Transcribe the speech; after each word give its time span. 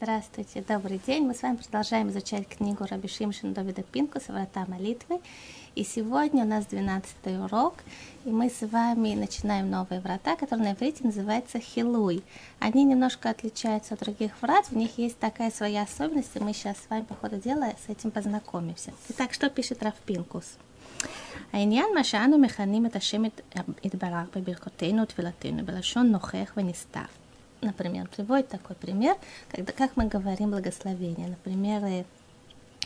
Здравствуйте, 0.00 0.62
добрый 0.68 1.00
день. 1.06 1.24
Мы 1.24 1.34
с 1.34 1.40
вами 1.40 1.56
продолжаем 1.56 2.10
изучать 2.10 2.46
книгу 2.46 2.84
Раби 2.84 3.08
Шимшин 3.08 3.54
Давида 3.54 3.82
Пинкуса 3.82 4.30
«Врата 4.30 4.66
молитвы». 4.68 5.20
И 5.74 5.84
сегодня 5.84 6.44
у 6.44 6.46
нас 6.46 6.66
12 6.66 7.14
урок, 7.42 7.76
и 8.26 8.28
мы 8.28 8.50
с 8.50 8.60
вами 8.60 9.14
начинаем 9.14 9.70
новые 9.70 10.02
врата, 10.02 10.36
которые 10.36 10.68
на 10.68 10.74
иврите 10.74 11.02
называются 11.02 11.60
хилуй. 11.60 12.22
Они 12.58 12.84
немножко 12.84 13.30
отличаются 13.30 13.94
от 13.94 14.00
других 14.00 14.32
врат, 14.42 14.66
в 14.66 14.76
них 14.76 14.98
есть 14.98 15.18
такая 15.18 15.50
своя 15.50 15.84
особенность, 15.84 16.36
и 16.36 16.40
мы 16.40 16.52
сейчас 16.52 16.76
с 16.76 16.90
вами 16.90 17.04
по 17.04 17.14
ходу 17.14 17.38
дела 17.38 17.72
с 17.86 17.88
этим 17.88 18.10
познакомимся. 18.10 18.92
Итак, 19.08 19.32
что 19.32 19.48
пишет 19.48 19.82
Рав 19.82 19.94
Пинкус? 20.04 20.58
העניין 21.52 21.86
מה 21.94 22.04
שאנו 22.04 22.38
מכנים 22.38 22.86
את 22.86 22.96
השם 22.96 23.22
יתברך 23.84 24.28
בברכותינו 24.36 25.02
ותפילתנו 25.02 25.66
בלשון 25.66 26.12
נוכח 26.12 26.52
ונסתר 26.56 27.19
например, 27.61 28.07
приводит 28.07 28.49
такой 28.49 28.75
пример, 28.75 29.15
когда, 29.49 29.71
как 29.71 29.95
мы 29.95 30.05
говорим 30.05 30.51
благословение. 30.51 31.27
Например, 31.27 31.83
э, 31.83 32.03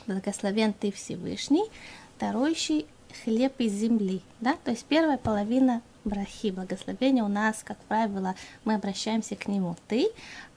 благословен 0.08 0.74
ты 0.74 0.92
Всевышний, 0.92 1.66
дарующий 2.20 2.86
хлеб 3.24 3.54
из 3.60 3.74
земли. 3.74 4.22
Да? 4.40 4.56
То 4.64 4.72
есть 4.72 4.86
первая 4.86 5.18
половина 5.18 5.82
брахи, 6.04 6.52
благословения 6.52 7.24
у 7.24 7.28
нас, 7.28 7.64
как 7.64 7.78
правило, 7.80 8.36
мы 8.64 8.76
обращаемся 8.76 9.36
к 9.36 9.48
нему 9.48 9.76
ты, 9.88 10.10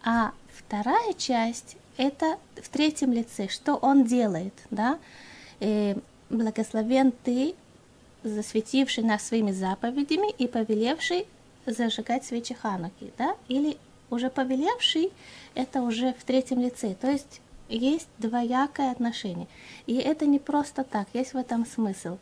а 0.05 0.33
вторая 0.53 1.15
часть 1.15 1.77
это 1.97 2.39
в 2.57 2.69
третьем 2.69 3.13
лице, 3.13 3.49
что 3.49 3.75
он 3.75 4.05
делает, 4.05 4.55
да? 4.71 4.99
И 5.61 5.95
э, 5.97 6.01
благословен 6.31 7.13
ты, 7.25 7.55
засветивший 8.23 9.05
нас 9.05 9.27
своими 9.27 9.53
заповедями 9.53 10.31
и 10.31 10.47
повелевший 10.47 11.27
зажигать 11.67 12.25
свечи 12.25 12.55
Хануки, 12.55 13.13
да? 13.19 13.35
Или 13.49 13.79
уже 14.10 14.30
повелевший, 14.30 15.12
это 15.56 15.82
уже 15.82 16.14
в 16.14 16.24
третьем 16.24 16.60
лице. 16.60 16.96
То 17.00 17.10
есть 17.10 17.42
есть 17.70 18.08
двоякое 18.18 18.92
отношение. 18.92 19.48
И 19.88 19.96
это 19.96 20.26
не 20.26 20.40
просто 20.40 20.84
так, 20.84 21.08
есть 21.14 21.34
в 21.34 21.38
этом 21.38 21.66
смысл. 21.66 22.18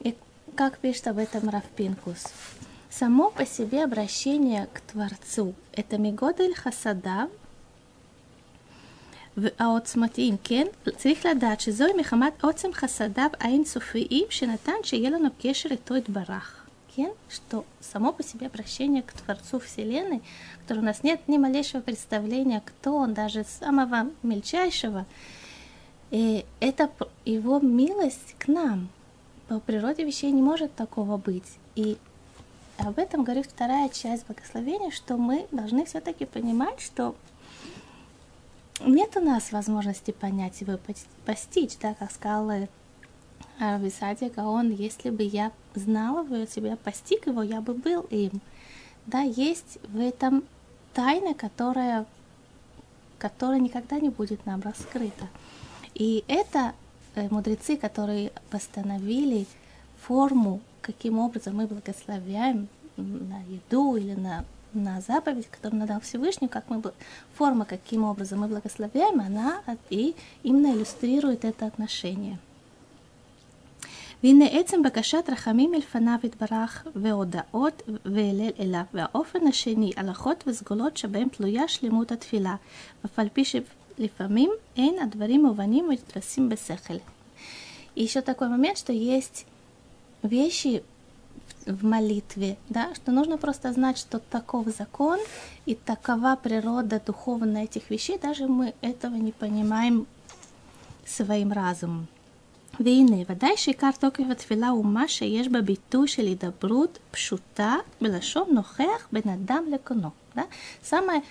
И 0.00 0.14
как 0.54 0.78
пишет 0.78 1.08
об 1.08 1.18
этом 1.18 1.48
Равпинкус. 1.48 2.24
Само 2.90 3.30
по 3.30 3.44
себе 3.44 3.84
обращение 3.84 4.66
к 4.72 4.80
Творцу – 4.80 5.72
это 5.72 5.98
мигодель 5.98 6.54
хасада, 6.54 7.28
העוצמתיים, 9.58 10.36
כן? 10.44 10.66
צריך 10.96 11.26
לדעת 11.26 11.60
שזוהי 11.60 11.92
מחמת 11.92 12.44
עוצם 12.44 12.72
חסדיו 12.72 13.30
האינסופיים 13.40 14.26
שנתן 14.30 14.72
שיהיה 14.82 15.10
לנו 15.10 15.28
קשר 15.42 15.68
איתו 15.70 15.96
יתברך 15.96 16.61
что 17.29 17.65
само 17.79 18.13
по 18.13 18.23
себе 18.23 18.47
обращение 18.47 19.01
к 19.03 19.13
Творцу 19.13 19.59
Вселенной, 19.59 20.21
который 20.61 20.79
у 20.79 20.85
нас 20.85 21.03
нет 21.03 21.27
ни 21.27 21.37
малейшего 21.37 21.81
представления, 21.81 22.61
кто 22.65 22.95
он, 22.95 23.13
даже 23.13 23.43
самого 23.43 24.11
мельчайшего, 24.21 25.05
и 26.11 26.45
это 26.59 26.91
его 27.25 27.59
милость 27.59 28.35
к 28.37 28.47
нам. 28.47 28.89
По 29.47 29.59
природе 29.59 30.03
вещей 30.03 30.31
не 30.31 30.41
может 30.41 30.75
такого 30.75 31.17
быть. 31.17 31.57
И 31.75 31.97
об 32.77 32.99
этом 32.99 33.23
говорит 33.23 33.47
вторая 33.47 33.89
часть 33.89 34.25
благословения, 34.27 34.91
что 34.91 35.17
мы 35.17 35.47
должны 35.51 35.85
все-таки 35.85 36.25
понимать, 36.25 36.81
что 36.81 37.15
нет 38.79 39.15
у 39.15 39.21
нас 39.21 39.51
возможности 39.51 40.11
понять 40.11 40.61
его 40.61 40.77
постичь, 41.25 41.77
да, 41.81 41.93
как 41.95 42.11
сказал 43.55 43.79
Висадия 43.79 44.29
Гаон, 44.29 44.71
если 44.71 45.09
бы 45.09 45.23
я 45.23 45.51
знала 45.75 46.23
бы 46.23 46.47
себя, 46.47 46.75
постиг 46.75 47.27
его, 47.27 47.43
я 47.43 47.61
бы 47.61 47.73
был 47.73 48.01
им. 48.09 48.41
Да, 49.05 49.21
есть 49.21 49.79
в 49.89 49.99
этом 49.99 50.43
тайна, 50.93 51.33
которая, 51.33 52.05
которая 53.17 53.59
никогда 53.59 53.99
не 53.99 54.09
будет 54.09 54.45
нам 54.45 54.61
раскрыта. 54.61 55.27
И 55.93 56.23
это 56.27 56.73
э, 57.15 57.27
мудрецы, 57.29 57.77
которые 57.77 58.31
постановили 58.49 59.45
форму, 60.01 60.61
каким 60.81 61.19
образом 61.19 61.57
мы 61.57 61.67
благословляем 61.67 62.67
на 62.97 63.41
еду 63.49 63.95
или 63.95 64.13
на, 64.13 64.45
на 64.73 65.01
заповедь, 65.01 65.47
которую 65.49 65.81
надал 65.81 65.99
Всевышний, 66.01 66.47
как 66.47 66.69
мы, 66.69 66.81
форма, 67.35 67.65
каким 67.65 68.03
образом 68.03 68.39
мы 68.39 68.47
благословляем, 68.47 69.19
она 69.19 69.61
и 69.89 70.15
именно 70.43 70.73
иллюстрирует 70.75 71.45
это 71.45 71.65
отношение. 71.65 72.39
והנה 74.22 74.46
עצם 74.46 74.82
בקשת 74.82 75.24
רחמים 75.32 75.70
מלפניו 75.70 76.18
יתברך 76.24 76.86
והודאות 76.94 77.82
והלל 78.04 78.50
אליו, 78.60 78.82
והאופן 78.94 79.46
השני, 79.46 79.92
הלכות 79.96 80.44
וסגולות 80.46 80.96
שבהם 80.96 81.28
תלויה 81.28 81.68
שלמות 81.68 82.12
התפילה, 82.12 82.56
אף 83.04 83.18
על 83.18 83.28
פי 83.32 83.44
שלפעמים 83.44 84.50
אין 84.76 84.98
הדברים 84.98 85.44
מובנים 85.44 85.88
ונתפסים 85.88 86.48
בשכל. 86.48 86.98
И 87.98 88.04
еще 88.04 88.20
такой 88.20 88.48
момент, 88.48 88.78
что 88.78 88.92
есть 88.92 89.44
вещи 90.22 90.84
в 91.66 91.84
молитве, 91.84 92.56
да, 92.68 92.94
что 92.94 93.10
нужно 93.10 93.38
просто 93.38 93.72
знать, 93.72 93.98
что 93.98 94.20
таков 94.20 94.68
закон 94.68 95.18
и 95.66 95.74
такова 95.74 96.38
природа 96.40 97.02
духовная 97.04 97.64
этих 97.64 97.90
вещей, 97.90 98.18
даже 98.18 98.46
мы 98.46 98.74
этого 98.80 99.16
не 99.16 99.32
понимаем 99.32 100.06
своим 101.04 101.52
разумом. 101.52 102.06
והנה, 102.80 103.16
ודאי 103.28 103.56
שעיקר 103.56 103.90
תוקף 103.98 104.24
התפילה 104.30 104.68
הוא 104.68 104.84
מה 104.84 105.08
שיש 105.08 105.48
בביטוי 105.48 106.08
של 106.08 106.22
הידברות 106.22 106.98
פשוטה 107.10 107.76
בלשון 108.00 108.48
נוכח 108.50 109.08
בין 109.12 109.22
אדם 109.28 109.64
לקונו. 109.72 110.10
Да? 110.34 110.42
Самое, 110.82 111.22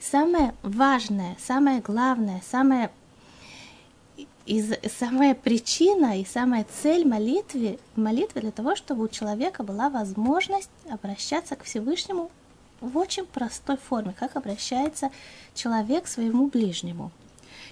самое 0.00 0.54
важное, 0.62 1.36
самое 1.38 1.80
главное, 1.80 2.40
самое, 2.48 2.90
из, 4.46 4.72
самая 4.98 5.34
причина 5.34 6.20
и 6.20 6.24
самая 6.24 6.64
цель 6.82 7.06
молитвы, 7.06 7.78
молитвы 7.96 8.40
для 8.40 8.52
того, 8.52 8.76
чтобы 8.76 9.04
у 9.04 9.08
человека 9.08 9.64
была 9.64 9.90
возможность 9.90 10.70
обращаться 10.88 11.56
к 11.56 11.64
Всевышнему 11.64 12.30
в 12.80 12.96
очень 12.96 13.26
простой 13.26 13.78
форме, 13.78 14.14
как 14.16 14.36
обращается 14.36 15.10
человек 15.54 16.04
к 16.04 16.08
своему 16.08 16.46
ближнему. 16.46 17.10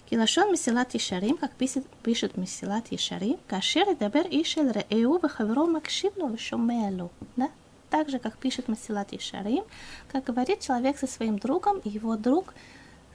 Килашон 0.09 0.51
Месилат 0.51 0.94
Ешарим, 0.94 1.38
как 1.38 1.51
пишет, 1.51 1.85
пишет 2.03 2.38
Месилат 2.38 2.91
Ешарим, 2.91 3.38
Кашер 3.47 3.95
Дабер 3.95 4.27
Ишел 4.29 4.69
Реэу 4.69 5.19
Вахаверо 5.19 5.66
Макшивну 5.66 6.29
Вишумелу. 6.29 7.11
Да? 7.35 7.50
Так 7.89 8.09
же, 8.09 8.19
как 8.19 8.38
пишет 8.38 8.67
Масилат 8.67 9.13
Ишарим, 9.13 9.63
как 10.11 10.25
говорит 10.25 10.59
человек 10.59 10.97
со 10.97 11.07
своим 11.07 11.39
другом, 11.39 11.79
и 11.79 11.89
его 11.89 12.16
друг 12.16 12.53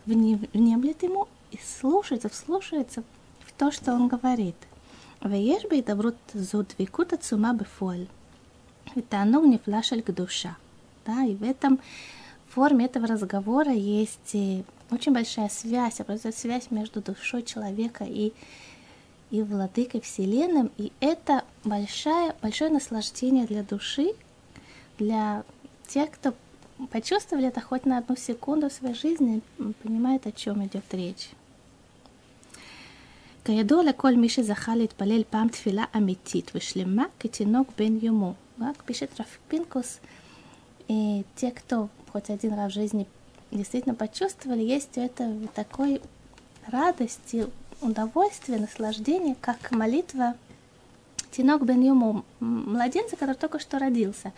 внемлет 0.06 1.02
ему 1.02 1.28
и 1.50 1.58
слушается, 1.58 2.28
вслушается 2.28 3.02
в 3.40 3.52
то, 3.52 3.70
что 3.70 3.92
он 3.92 4.08
говорит. 4.08 4.56
Веешь 5.22 5.62
бы 5.62 5.78
и 5.78 5.82
добрут 5.82 6.16
зудвикут 6.34 7.12
от 7.12 7.24
сума 7.24 7.54
бефоль. 7.54 8.08
Это 8.94 9.20
оно 9.20 9.44
не 9.44 9.58
флашель 9.58 10.02
к 10.02 10.10
душа. 10.10 10.56
Да, 11.06 11.24
и 11.24 11.34
в 11.34 11.42
этом 11.42 11.80
форме 12.48 12.86
этого 12.86 13.06
разговора 13.06 13.72
есть 13.72 14.34
э, 14.34 14.64
очень 14.91 15.13
большая 15.13 15.49
связь, 15.49 15.99
образуется 15.99 16.41
связь 16.41 16.71
между 16.71 17.01
душой 17.01 17.43
человека 17.43 18.03
и, 18.03 18.33
и 19.31 19.41
владыкой 19.41 20.01
Вселенным, 20.01 20.71
и 20.77 20.91
это 20.99 21.43
большое, 21.63 22.35
большое 22.41 22.71
наслаждение 22.71 23.45
для 23.45 23.63
души, 23.63 24.11
для 24.97 25.43
тех, 25.87 26.11
кто 26.11 26.33
почувствовали 26.91 27.47
это 27.47 27.61
хоть 27.61 27.85
на 27.85 27.97
одну 27.97 28.15
секунду 28.15 28.69
в 28.69 28.73
своей 28.73 28.95
жизни, 28.95 29.41
понимает, 29.83 30.27
о 30.27 30.31
чем 30.31 30.65
идет 30.65 30.93
речь. 30.93 31.29
כידוע 33.45 33.83
לכל 33.83 34.15
מי 34.15 34.29
שזכה 34.29 34.75
להתפלל 34.75 35.23
פעם 35.29 35.47
תפילה 35.47 35.83
אמיתית 35.97 36.51
ושלמה 36.55 37.05
כתינוק 37.19 37.71
בן 37.77 37.97
יומו. 38.01 38.33
רק 38.61 38.83
пишет 38.85 39.19
Раф 39.19 39.39
Пинкус, 39.47 39.99
и 40.89 41.23
те, 41.35 41.51
кто 41.51 41.89
хоть 42.11 42.29
один 42.29 42.53
раз 42.53 42.71
в 42.71 42.75
жизни 42.75 43.07
действительно 43.56 43.94
почувствовали, 43.94 44.62
есть 44.62 44.96
у 44.96 45.00
этого 45.00 45.48
такой 45.48 46.00
радости, 46.66 47.46
удовольствие, 47.80 48.58
наслаждение, 48.58 49.36
как 49.40 49.70
молитва 49.70 50.34
Тинок 51.30 51.64
бен 51.64 51.82
Юму, 51.82 52.24
младенца, 52.40 53.16
который 53.16 53.34
только 53.34 53.58
что 53.58 53.78
родился. 53.78 54.32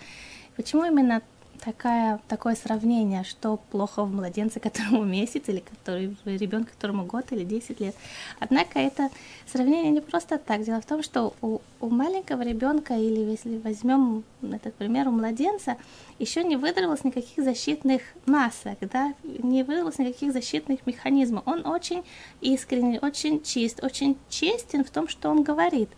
Почему 0.56 0.84
именно 0.84 1.22
такая, 1.66 2.20
такое 2.28 2.54
сравнение, 2.54 3.24
что 3.24 3.58
плохо 3.70 4.04
в 4.04 4.14
младенце, 4.14 4.60
которому 4.66 5.04
месяц, 5.04 5.42
или 5.48 5.58
который, 5.58 6.16
в 6.24 6.28
ребенке, 6.28 6.70
которому 6.70 7.04
год 7.04 7.24
или 7.32 7.44
10 7.44 7.80
лет. 7.80 7.94
Однако 8.38 8.78
это 8.78 9.10
сравнение 9.46 9.90
не 9.90 10.00
просто 10.00 10.38
так. 10.38 10.62
Дело 10.62 10.80
в 10.80 10.86
том, 10.86 11.02
что 11.02 11.34
у, 11.42 11.58
у 11.80 11.88
маленького 11.90 12.42
ребенка, 12.42 12.94
или 12.94 13.18
если 13.18 13.58
возьмем 13.58 14.22
этот 14.42 14.74
пример 14.74 15.08
у 15.08 15.10
младенца, 15.10 15.76
еще 16.20 16.44
не 16.44 16.56
выдавалось 16.56 17.04
никаких 17.04 17.44
защитных 17.44 18.02
масок, 18.26 18.78
да, 18.80 19.12
не 19.24 19.64
выдавалось 19.64 19.98
никаких 19.98 20.32
защитных 20.32 20.86
механизмов. 20.86 21.42
Он 21.46 21.66
очень 21.66 22.04
искренний, 22.40 23.00
очень 23.02 23.42
чист, 23.42 23.82
очень 23.82 24.16
честен 24.28 24.84
в 24.84 24.90
том, 24.90 25.08
что 25.08 25.30
он 25.30 25.42
говорит. 25.42 25.90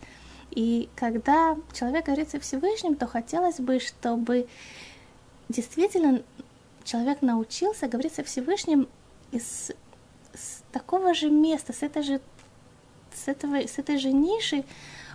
И 0.51 0.89
когда 0.95 1.55
человек 1.73 2.05
говорит 2.05 2.31
со 2.31 2.39
Всевышним, 2.39 2.95
то 2.95 3.05
хотелось 3.05 3.59
бы, 3.59 3.79
чтобы 3.79 4.47
действительно 5.49 6.21
человек 6.83 7.21
научился 7.21 7.87
говорить 7.87 8.13
со 8.13 8.23
Всевышним 8.23 8.87
из, 9.31 9.71
с 10.33 10.61
такого 10.71 11.13
же 11.13 11.29
места, 11.29 11.73
с 11.73 11.83
этой 11.83 12.03
же, 12.03 12.21
с, 13.13 13.27
этого, 13.27 13.55
с 13.57 13.77
этой 13.77 13.97
же 13.97 14.11
ниши, 14.11 14.63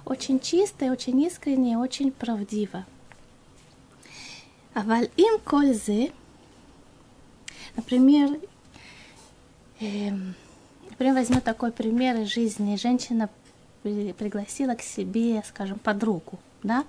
очень 0.04 0.38
чисто, 0.40 0.86
очень 0.86 1.20
искренне, 1.22 1.78
очень 1.78 2.12
правдиво. 2.12 2.84
А 4.74 4.82
им 5.16 5.38
кользы, 5.44 6.12
например, 7.76 8.38
э, 9.80 10.10
например, 10.90 11.14
возьму 11.14 11.40
такой 11.40 11.70
пример 11.70 12.20
из 12.20 12.28
жизни. 12.28 12.76
Женщина 12.76 13.30
пригласила 13.82 14.74
к 14.74 14.82
себе, 14.82 15.42
скажем, 15.46 15.78
подругу, 15.78 16.38
да, 16.62 16.84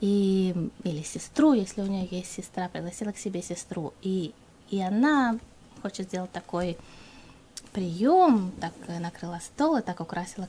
и, 0.00 0.54
или 0.84 1.02
сестру, 1.02 1.52
если 1.52 1.82
у 1.82 1.86
нее 1.86 2.06
есть 2.10 2.32
сестра, 2.32 2.68
пригласила 2.68 3.12
к 3.12 3.18
себе 3.18 3.42
сестру, 3.42 3.92
и, 4.02 4.32
и 4.70 4.80
она 4.80 5.38
хочет 5.82 6.08
сделать 6.08 6.32
такой 6.32 6.78
прием, 7.72 8.52
так 8.60 8.72
накрыла 9.00 9.40
стол 9.42 9.76
и 9.76 9.82
так 9.82 10.00
украсила 10.00 10.48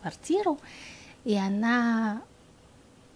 квартиру, 0.00 0.58
и 1.24 1.36
она 1.36 2.22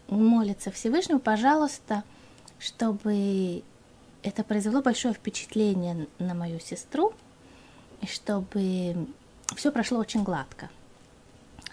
молится 0.09 0.71
Всевышнему, 0.71 1.21
пожалуйста, 1.21 2.05
чтобы 2.59 3.63
это 4.23 4.45
произвело 4.45 4.83
большое 4.83 5.15
впечатление 5.15 6.07
на 6.19 6.35
мою 6.35 6.61
сестру, 6.61 7.13
и 8.01 8.07
чтобы 8.07 9.09
все 9.55 9.73
прошло 9.73 9.99
очень 9.99 10.23
гладко. 10.23 10.69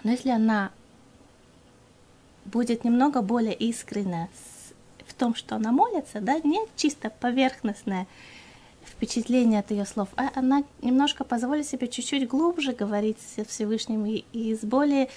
Но 0.03 0.11
если 0.11 0.29
она 0.29 0.71
будет 2.45 2.83
немного 2.83 3.21
более 3.21 3.53
искренна 3.53 4.29
в 5.05 5.13
том, 5.13 5.35
что 5.35 5.55
она 5.55 5.71
молится, 5.71 6.21
да, 6.21 6.39
не 6.43 6.59
чисто 6.75 7.09
поверхностное 7.09 8.07
впечатление 8.85 9.59
от 9.59 9.71
ее 9.71 9.85
слов, 9.85 10.09
а 10.17 10.29
она 10.35 10.63
немножко 10.81 11.23
позволит 11.23 11.67
себе 11.67 11.87
чуть-чуть 11.87 12.27
глубже 12.27 12.73
говорить 12.73 13.17
с 13.19 13.43
Всевышним 13.45 14.05
и 14.05 14.23
из 14.33 14.59
более 14.59 15.09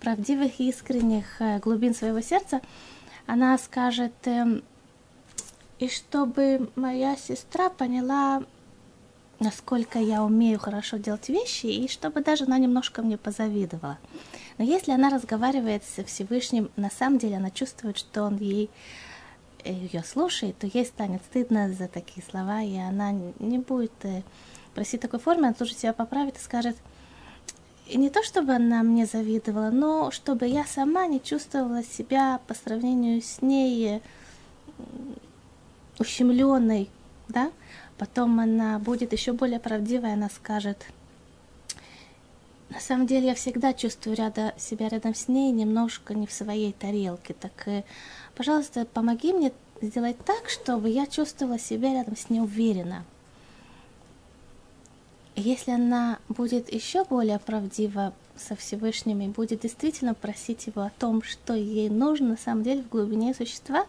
правдивых 0.00 0.60
и 0.60 0.68
искренних 0.68 1.40
э, 1.40 1.58
глубин 1.58 1.94
своего 1.94 2.20
сердца, 2.20 2.60
она 3.26 3.56
скажет, 3.58 4.12
эм, 4.24 4.62
и 5.78 5.88
чтобы 5.88 6.70
моя 6.76 7.16
сестра 7.16 7.70
поняла, 7.70 8.42
насколько 9.44 9.98
я 9.98 10.24
умею 10.24 10.58
хорошо 10.58 10.96
делать 10.96 11.28
вещи, 11.28 11.66
и 11.66 11.86
чтобы 11.88 12.22
даже 12.22 12.44
она 12.44 12.58
немножко 12.58 13.02
мне 13.02 13.18
позавидовала. 13.18 13.98
Но 14.58 14.64
если 14.64 14.92
она 14.92 15.10
разговаривает 15.10 15.84
со 15.84 16.02
Всевышним, 16.02 16.70
на 16.76 16.90
самом 16.90 17.18
деле 17.18 17.36
она 17.36 17.50
чувствует, 17.50 17.98
что 17.98 18.22
он 18.22 18.38
ей 18.38 18.70
э, 19.64 19.72
ее 19.72 20.02
слушает, 20.02 20.58
то 20.58 20.66
ей 20.66 20.86
станет 20.86 21.22
стыдно 21.24 21.72
за 21.72 21.88
такие 21.88 22.24
слова, 22.28 22.62
и 22.62 22.76
она 22.76 23.12
не 23.12 23.58
будет 23.58 23.92
э, 24.04 24.22
просить 24.74 25.02
такой 25.02 25.20
формы, 25.20 25.46
она 25.46 25.54
тоже 25.54 25.74
себя 25.74 25.92
поправит 25.92 26.36
и 26.36 26.40
скажет, 26.40 26.76
и 27.86 27.98
не 27.98 28.08
то, 28.08 28.22
чтобы 28.22 28.54
она 28.54 28.82
мне 28.82 29.04
завидовала, 29.04 29.70
но 29.70 30.10
чтобы 30.10 30.46
я 30.46 30.64
сама 30.64 31.06
не 31.06 31.22
чувствовала 31.22 31.84
себя 31.84 32.40
по 32.46 32.54
сравнению 32.54 33.20
с 33.20 33.42
ней 33.42 34.00
ущемленной, 35.98 36.88
да, 37.28 37.52
потом 37.98 38.40
она 38.40 38.78
будет 38.78 39.12
еще 39.12 39.32
более 39.32 39.60
правдивой, 39.60 40.12
она 40.12 40.28
скажет, 40.28 40.86
на 42.70 42.80
самом 42.80 43.06
деле 43.06 43.28
я 43.28 43.34
всегда 43.34 43.72
чувствую 43.72 44.16
рядом, 44.16 44.50
себя 44.58 44.88
рядом 44.88 45.14
с 45.14 45.28
ней 45.28 45.52
немножко 45.52 46.14
не 46.14 46.26
в 46.26 46.32
своей 46.32 46.72
тарелке, 46.72 47.34
так, 47.34 47.52
э, 47.66 47.84
пожалуйста, 48.34 48.84
помоги 48.84 49.32
мне 49.32 49.52
сделать 49.80 50.16
так, 50.24 50.48
чтобы 50.48 50.88
я 50.88 51.06
чувствовала 51.06 51.58
себя 51.58 51.92
рядом 51.92 52.16
с 52.16 52.30
ней 52.30 52.40
уверенно. 52.40 53.04
Если 55.36 55.72
она 55.72 56.18
будет 56.28 56.72
еще 56.72 57.04
более 57.04 57.38
правдива 57.38 58.12
со 58.36 58.56
Всевышним 58.56 59.20
и 59.20 59.28
будет 59.28 59.60
действительно 59.60 60.14
просить 60.14 60.66
его 60.66 60.82
о 60.82 60.92
том, 60.98 61.22
что 61.22 61.54
ей 61.54 61.88
нужно 61.88 62.30
на 62.30 62.36
самом 62.36 62.62
деле 62.62 62.82
в 62.82 62.88
глубине 62.88 63.34
существа, 63.34 63.86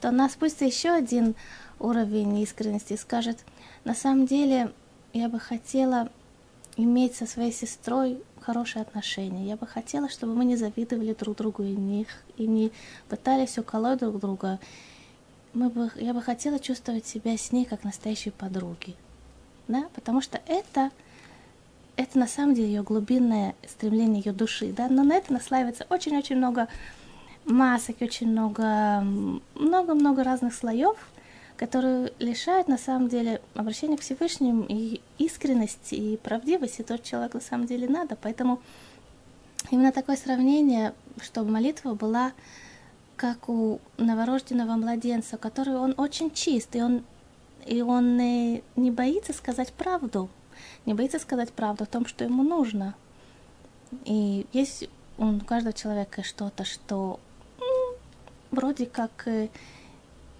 то 0.00 0.08
она 0.08 0.28
спустится 0.28 0.64
еще 0.64 0.90
один 0.90 1.34
уровень 1.82 2.38
искренности 2.38 2.96
скажет, 2.96 3.38
на 3.84 3.94
самом 3.94 4.26
деле 4.26 4.72
я 5.12 5.28
бы 5.28 5.38
хотела 5.38 6.08
иметь 6.76 7.16
со 7.16 7.26
своей 7.26 7.52
сестрой 7.52 8.22
хорошие 8.40 8.82
отношения. 8.82 9.46
Я 9.46 9.56
бы 9.56 9.66
хотела, 9.66 10.08
чтобы 10.08 10.34
мы 10.34 10.44
не 10.44 10.56
завидовали 10.56 11.12
друг 11.14 11.36
другу 11.36 11.62
и 11.62 11.74
не, 11.74 12.06
и 12.36 12.46
не 12.46 12.72
пытались 13.08 13.58
уколоть 13.58 13.98
друг 13.98 14.18
друга. 14.20 14.58
Мы 15.54 15.68
бы, 15.68 15.90
я 15.96 16.14
бы 16.14 16.22
хотела 16.22 16.58
чувствовать 16.58 17.06
себя 17.06 17.36
с 17.36 17.52
ней 17.52 17.64
как 17.64 17.84
настоящей 17.84 18.30
подруги. 18.30 18.96
Да? 19.68 19.86
Потому 19.94 20.20
что 20.20 20.40
это, 20.46 20.90
это 21.96 22.18
на 22.18 22.26
самом 22.26 22.54
деле 22.54 22.68
ее 22.68 22.82
глубинное 22.82 23.54
стремление 23.68 24.22
ее 24.24 24.32
души. 24.32 24.72
Да? 24.72 24.88
Но 24.88 25.04
на 25.04 25.14
это 25.14 25.32
наслаивается 25.32 25.86
очень-очень 25.90 26.36
много 26.36 26.68
масок, 27.44 27.96
очень 28.00 28.28
много, 28.28 29.04
много-много 29.54 30.24
разных 30.24 30.54
слоев, 30.54 30.96
которые 31.62 32.12
лишают 32.18 32.66
на 32.66 32.76
самом 32.76 33.08
деле 33.08 33.40
обращения 33.54 33.96
к 33.96 34.00
Всевышнему 34.00 34.66
и 34.68 35.00
искренности, 35.18 35.94
и 35.94 36.16
правдивости, 36.16 36.82
тот 36.82 37.04
человек 37.04 37.34
на 37.34 37.40
самом 37.40 37.66
деле 37.68 37.86
надо. 37.88 38.18
Поэтому 38.20 38.60
именно 39.70 39.92
такое 39.92 40.16
сравнение, 40.16 40.92
чтобы 41.20 41.52
молитва 41.52 41.94
была 41.94 42.32
как 43.14 43.48
у 43.48 43.80
новорожденного 43.96 44.72
младенца, 44.72 45.36
который 45.36 45.76
он 45.76 45.94
очень 45.98 46.32
чист, 46.32 46.74
и 46.74 46.82
он, 46.82 47.04
и 47.64 47.80
он 47.80 48.16
не, 48.16 48.64
не 48.74 48.90
боится 48.90 49.32
сказать 49.32 49.72
правду, 49.72 50.28
не 50.84 50.94
боится 50.94 51.20
сказать 51.20 51.52
правду 51.52 51.84
о 51.84 51.86
том, 51.86 52.06
что 52.06 52.24
ему 52.24 52.42
нужно. 52.42 52.96
И 54.04 54.48
есть 54.52 54.88
у 55.16 55.38
каждого 55.38 55.72
человека 55.72 56.24
что-то, 56.24 56.64
что 56.64 57.20
вроде 58.50 58.86
как, 58.86 59.12
э, 59.26 59.48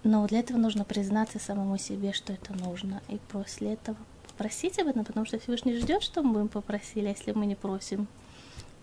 но 0.03 0.27
для 0.27 0.39
этого 0.39 0.57
нужно 0.57 0.83
признаться 0.83 1.39
самому 1.39 1.77
себе, 1.77 2.13
что 2.13 2.33
это 2.33 2.53
нужно, 2.53 3.01
и 3.07 3.19
после 3.31 3.73
этого 3.73 3.97
попросить 4.27 4.79
об 4.79 4.87
этом, 4.87 5.05
потому 5.05 5.25
что 5.25 5.39
Всевышний 5.39 5.77
ждет, 5.77 6.03
что 6.03 6.23
мы 6.23 6.33
будем 6.33 6.47
попросили, 6.49 7.07
а 7.07 7.09
если 7.09 7.31
мы 7.31 7.45
не 7.45 7.55
просим, 7.55 8.07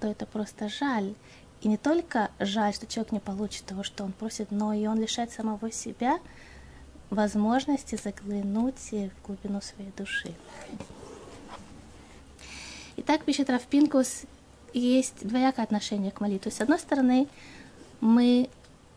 то 0.00 0.08
это 0.08 0.26
просто 0.26 0.68
жаль. 0.68 1.14
И 1.60 1.68
не 1.68 1.76
только 1.76 2.30
жаль, 2.38 2.72
что 2.72 2.86
человек 2.86 3.12
не 3.12 3.20
получит 3.20 3.64
того, 3.66 3.82
что 3.82 4.04
он 4.04 4.12
просит, 4.12 4.50
но 4.50 4.72
и 4.72 4.86
он 4.86 4.98
лишает 4.98 5.30
самого 5.30 5.70
себя 5.70 6.18
возможности 7.10 7.98
заглянуть 8.02 8.92
в 8.92 9.26
глубину 9.26 9.60
своей 9.60 9.90
души. 9.96 10.32
Итак, 12.96 13.24
пишет 13.24 13.50
Рафпинкус, 13.50 14.22
есть 14.72 15.26
двоякое 15.26 15.64
отношение 15.64 16.12
к 16.12 16.20
молитве. 16.20 16.50
С 16.50 16.60
одной 16.60 16.78
стороны, 16.78 17.28
мы 18.00 18.48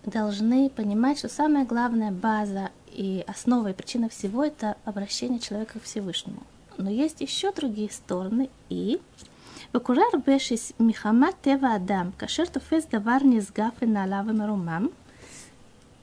должны 0.05 0.71
понимать, 0.71 1.19
что 1.19 1.29
самая 1.29 1.65
главная 1.65 2.11
база 2.11 2.71
и 2.87 3.25
основа 3.27 3.71
и 3.71 3.75
причина 3.75 4.09
всего 4.09 4.45
это 4.45 4.77
обращение 4.85 5.39
человека 5.39 5.79
к 5.79 5.85
Всевышнему. 5.85 6.43
Но 6.77 6.91
есть 6.91 7.21
еще 7.21 7.53
другие 7.53 7.91
стороны 7.91 8.49
и 8.69 9.01
וקורה 9.75 10.03
הרבה 10.13 10.39
שמחמת 10.39 11.35
טבע 11.41 11.77
אדם, 11.77 12.11
כאשר 12.19 12.45
תופס 12.45 12.87
דבר 12.93 13.17
נשגב 13.25 13.71
ונעלה 13.83 14.23
ומרומם, 14.27 14.89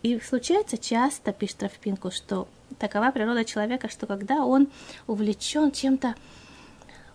и 0.03 0.19
случается 0.19 0.77
часто, 0.77 1.33
пишет 1.33 1.57
Травпинку, 1.57 2.11
что 2.11 2.47
такова 2.77 3.09
природа 3.09 3.43
человека, 3.43 3.89
что 3.89 4.05
когда 4.05 4.45
он 4.45 4.67
увлечен 5.07 5.71
чем-то 5.71 6.13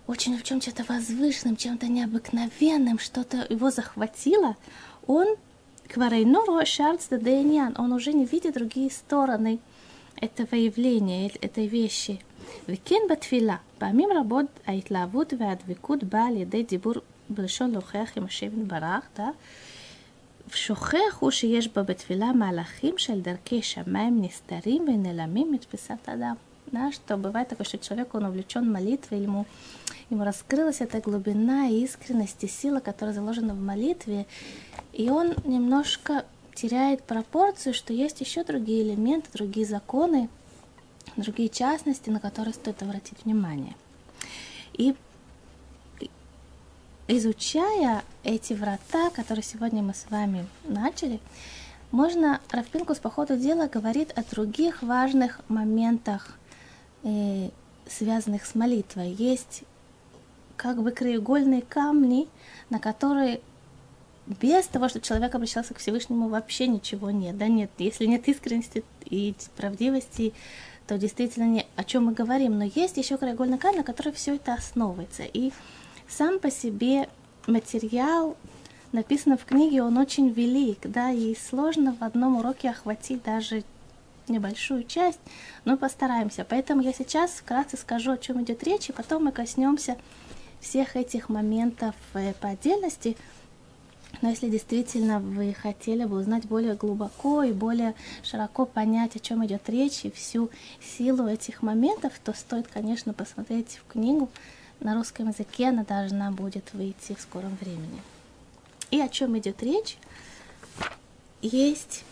очень 0.08 0.36
в 0.36 0.42
чем-то 0.42 0.82
возвышенным, 0.88 1.56
чем-то 1.56 1.86
необыкновенным, 1.86 2.98
что-то 2.98 3.46
его 3.48 3.70
захватило, 3.70 4.56
он 5.06 5.36
Кварейноро 5.88 6.64
шарц 6.64 7.08
дадейнян, 7.08 7.74
он 7.78 7.92
уже 7.92 8.12
не 8.12 8.24
видит 8.24 8.54
другие 8.54 8.90
стороны 8.90 9.58
этого 10.20 10.54
явления, 10.54 11.30
этой 11.42 11.66
вещи. 11.66 12.20
וכן 12.68 13.02
בתפילה, 13.10 13.56
פעמים 13.78 14.08
רבות 14.20 14.46
ההתלהבות 14.66 15.32
והדבקות 15.38 16.04
באה 16.04 16.26
על 16.26 16.36
ידי 16.36 16.62
דיבור 16.62 16.94
בלשון 17.28 17.70
להוכיח 17.70 18.16
עם 18.16 18.24
השם 18.24 18.62
יתברך, 18.62 19.08
שוכח 20.54 21.18
הוא 21.20 21.30
שיש 21.30 21.68
בה 21.68 21.82
בתפילה 21.82 22.32
מהלכים 22.32 22.98
של 22.98 23.20
דרכי 23.20 23.62
שמיים 23.62 24.22
נסתרים 24.22 24.82
ונעלמים 24.88 25.52
מתפיסת 25.52 26.08
אדם. 26.08 26.34
Да, 26.72 26.92
что 26.92 27.16
бывает 27.16 27.48
такое, 27.48 27.66
что 27.66 27.78
человек, 27.78 28.14
он 28.14 28.24
увлечен 28.26 28.70
молитвой, 28.70 29.22
ему, 29.22 29.44
ему 30.09 30.23
раскрылась 30.23 30.81
эта 30.81 30.99
глубина 30.99 31.67
и 31.67 31.83
искренность 31.83 32.43
и 32.43 32.47
сила, 32.47 32.79
которая 32.79 33.13
заложена 33.13 33.53
в 33.53 33.59
молитве, 33.59 34.25
и 34.93 35.09
он 35.09 35.33
немножко 35.43 36.25
теряет 36.53 37.03
пропорцию, 37.03 37.73
что 37.73 37.93
есть 37.93 38.21
еще 38.21 38.43
другие 38.43 38.83
элементы, 38.83 39.29
другие 39.33 39.65
законы, 39.65 40.29
другие 41.17 41.49
частности, 41.49 42.09
на 42.09 42.19
которые 42.19 42.53
стоит 42.53 42.81
обратить 42.81 43.23
внимание. 43.25 43.75
И 44.73 44.95
изучая 47.07 48.03
эти 48.23 48.53
врата, 48.53 49.09
которые 49.11 49.43
сегодня 49.43 49.81
мы 49.83 49.93
с 49.93 50.05
вами 50.09 50.47
начали, 50.63 51.19
можно, 51.91 52.41
Равпинкус 52.49 52.99
по 52.99 53.09
ходу 53.09 53.37
дела 53.37 53.67
говорит 53.67 54.11
о 54.17 54.23
других 54.23 54.81
важных 54.81 55.39
моментах, 55.47 56.37
э, 57.03 57.49
связанных 57.87 58.45
с 58.45 58.55
молитвой. 58.55 59.11
Есть 59.11 59.63
как 60.57 60.81
бы 60.81 60.91
краеугольные 60.91 61.61
камни, 61.61 62.27
на 62.69 62.79
которые 62.79 63.41
без 64.27 64.65
того, 64.65 64.89
что 64.89 64.99
человек 64.99 65.35
обращался 65.35 65.73
к 65.73 65.77
Всевышнему, 65.77 66.29
вообще 66.29 66.67
ничего 66.67 67.11
нет. 67.11 67.37
Да 67.37 67.47
нет, 67.47 67.69
если 67.77 68.05
нет 68.05 68.27
искренности 68.27 68.83
и 69.05 69.35
правдивости, 69.55 70.33
то 70.87 70.97
действительно 70.97 71.45
не 71.45 71.65
о 71.75 71.83
чем 71.83 72.05
мы 72.05 72.13
говорим. 72.13 72.57
Но 72.57 72.65
есть 72.65 72.97
еще 72.97 73.17
краеугольный 73.17 73.57
камень, 73.57 73.79
на 73.79 73.83
который 73.83 74.13
все 74.13 74.35
это 74.35 74.53
основывается. 74.53 75.23
И 75.23 75.51
сам 76.07 76.39
по 76.39 76.49
себе 76.49 77.07
материал, 77.45 78.35
написано 78.91 79.37
в 79.37 79.45
книге, 79.45 79.83
он 79.83 79.97
очень 79.97 80.29
велик, 80.29 80.79
да, 80.83 81.11
и 81.11 81.35
сложно 81.35 81.95
в 81.99 82.03
одном 82.03 82.37
уроке 82.37 82.69
охватить 82.69 83.23
даже 83.23 83.63
небольшую 84.27 84.83
часть, 84.85 85.19
но 85.65 85.77
постараемся. 85.77 86.45
Поэтому 86.47 86.81
я 86.81 86.93
сейчас 86.93 87.31
вкратце 87.31 87.77
скажу, 87.77 88.13
о 88.13 88.17
чем 88.17 88.41
идет 88.41 88.63
речь, 88.63 88.89
и 88.89 88.93
потом 88.93 89.25
мы 89.25 89.31
коснемся 89.31 89.97
всех 90.59 90.95
этих 90.95 91.29
моментов 91.29 91.95
э, 92.13 92.33
по 92.33 92.49
отдельности. 92.49 93.17
Но 94.21 94.29
если 94.29 94.49
действительно 94.49 95.19
вы 95.19 95.53
хотели 95.53 96.05
бы 96.05 96.17
узнать 96.17 96.45
более 96.45 96.75
глубоко 96.75 97.43
и 97.43 97.51
более 97.51 97.95
широко 98.23 98.65
понять, 98.65 99.15
о 99.15 99.19
чем 99.19 99.45
идет 99.45 99.67
речь 99.69 100.05
и 100.05 100.11
всю 100.11 100.49
силу 100.81 101.27
этих 101.27 101.61
моментов, 101.61 102.13
то 102.23 102.33
стоит, 102.33 102.67
конечно, 102.67 103.13
посмотреть 103.13 103.79
в 103.83 103.91
книгу. 103.91 104.29
На 104.79 104.95
русском 104.95 105.29
языке 105.29 105.69
она 105.69 105.83
должна 105.83 106.31
будет 106.31 106.73
выйти 106.73 107.13
в 107.13 107.21
скором 107.21 107.57
времени. 107.61 108.01
И 108.91 108.99
о 108.99 109.09
чем 109.09 109.37
идет 109.37 109.61
речь? 109.63 109.97
Есть 111.41 112.03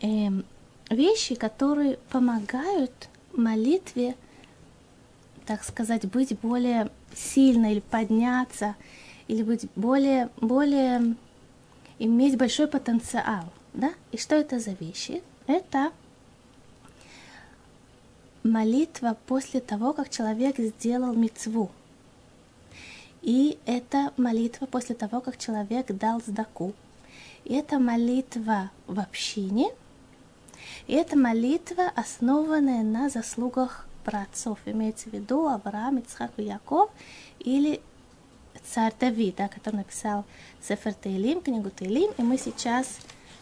э, 0.00 0.28
вещи, 0.90 1.34
которые 1.34 1.98
помогают 2.10 3.08
молитве, 3.32 4.14
так 5.46 5.64
сказать, 5.64 6.06
быть 6.06 6.38
более 6.40 6.90
сильной 7.14 7.72
или 7.72 7.80
подняться– 7.80 8.76
или 9.28 9.42
быть 9.42 9.66
более, 9.76 10.28
более, 10.40 11.16
иметь 11.98 12.36
большой 12.36 12.68
потенциал, 12.68 13.44
да? 13.72 13.92
И 14.10 14.18
что 14.18 14.34
это 14.34 14.58
за 14.58 14.72
вещи? 14.72 15.22
Это 15.46 15.90
молитва 18.42 19.16
после 19.26 19.60
того, 19.60 19.92
как 19.92 20.10
человек 20.10 20.58
сделал 20.58 21.14
мецву. 21.14 21.70
И 23.22 23.58
это 23.64 24.12
молитва 24.16 24.66
после 24.66 24.94
того, 24.94 25.20
как 25.20 25.38
человек 25.38 25.86
дал 25.92 26.20
сдаку. 26.20 26.74
И 27.44 27.54
это 27.54 27.78
молитва 27.78 28.70
в 28.86 28.98
общине. 29.00 29.70
И 30.86 30.92
это 30.92 31.16
молитва, 31.16 31.90
основанная 31.94 32.82
на 32.82 33.08
заслугах 33.08 33.86
праотцов. 34.04 34.58
Имеется 34.66 35.10
в 35.10 35.12
виду 35.12 35.46
Авраам, 35.46 35.98
Ицхак 35.98 36.32
и 36.36 36.44
Яков. 36.44 36.90
Или 37.38 37.80
царь 38.64 38.94
Давид, 38.98 39.36
да, 39.36 39.48
который 39.48 39.76
написал 39.76 40.24
Сефер 40.60 40.94
Тейлим, 40.94 41.40
книгу 41.40 41.70
Тейлим, 41.70 42.12
и 42.18 42.22
мы 42.22 42.38
сейчас 42.38 42.98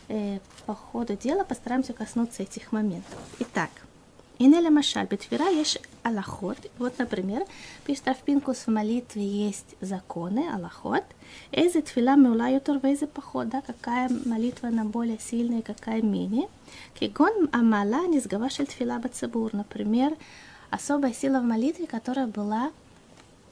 э, 0.08 0.38
по 0.66 0.74
ходу 0.74 1.16
дела 1.16 1.44
постараемся 1.44 1.92
коснуться 1.92 2.42
этих 2.42 2.72
моментов. 2.72 3.18
Итак, 3.38 3.70
Инеля 4.38 4.70
Машаль, 4.70 5.06
Бетфира 5.06 5.50
есть 5.50 5.82
Аллахот. 6.02 6.56
Вот, 6.78 6.98
например, 6.98 7.44
пишет 7.84 8.08
Равпинкус, 8.08 8.56
в 8.66 8.68
молитве 8.68 9.22
есть 9.22 9.76
законы, 9.82 10.48
Аллахот. 10.54 11.04
Эйзе 11.52 11.82
тфила 11.82 12.16
меула 12.16 12.48
ютор 12.48 12.78
вейзе 12.78 13.06
поход, 13.06 13.50
да, 13.50 13.60
какая 13.60 14.08
молитва 14.24 14.68
на 14.68 14.86
более 14.86 15.18
сильная, 15.18 15.60
какая 15.60 16.00
менее. 16.00 16.48
Кигон 16.94 17.50
амала 17.52 18.06
низгавашель 18.06 18.66
тфила 18.66 18.98
бацебур, 18.98 19.52
например, 19.52 20.16
особая 20.70 21.12
сила 21.12 21.40
в 21.40 21.44
молитве, 21.44 21.86
которая 21.86 22.26
была 22.26 22.70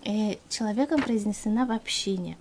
э, 0.05 0.37
человеком 0.49 1.03
произнесена 1.03 1.67
в 1.67 1.73
общине, 1.73 2.37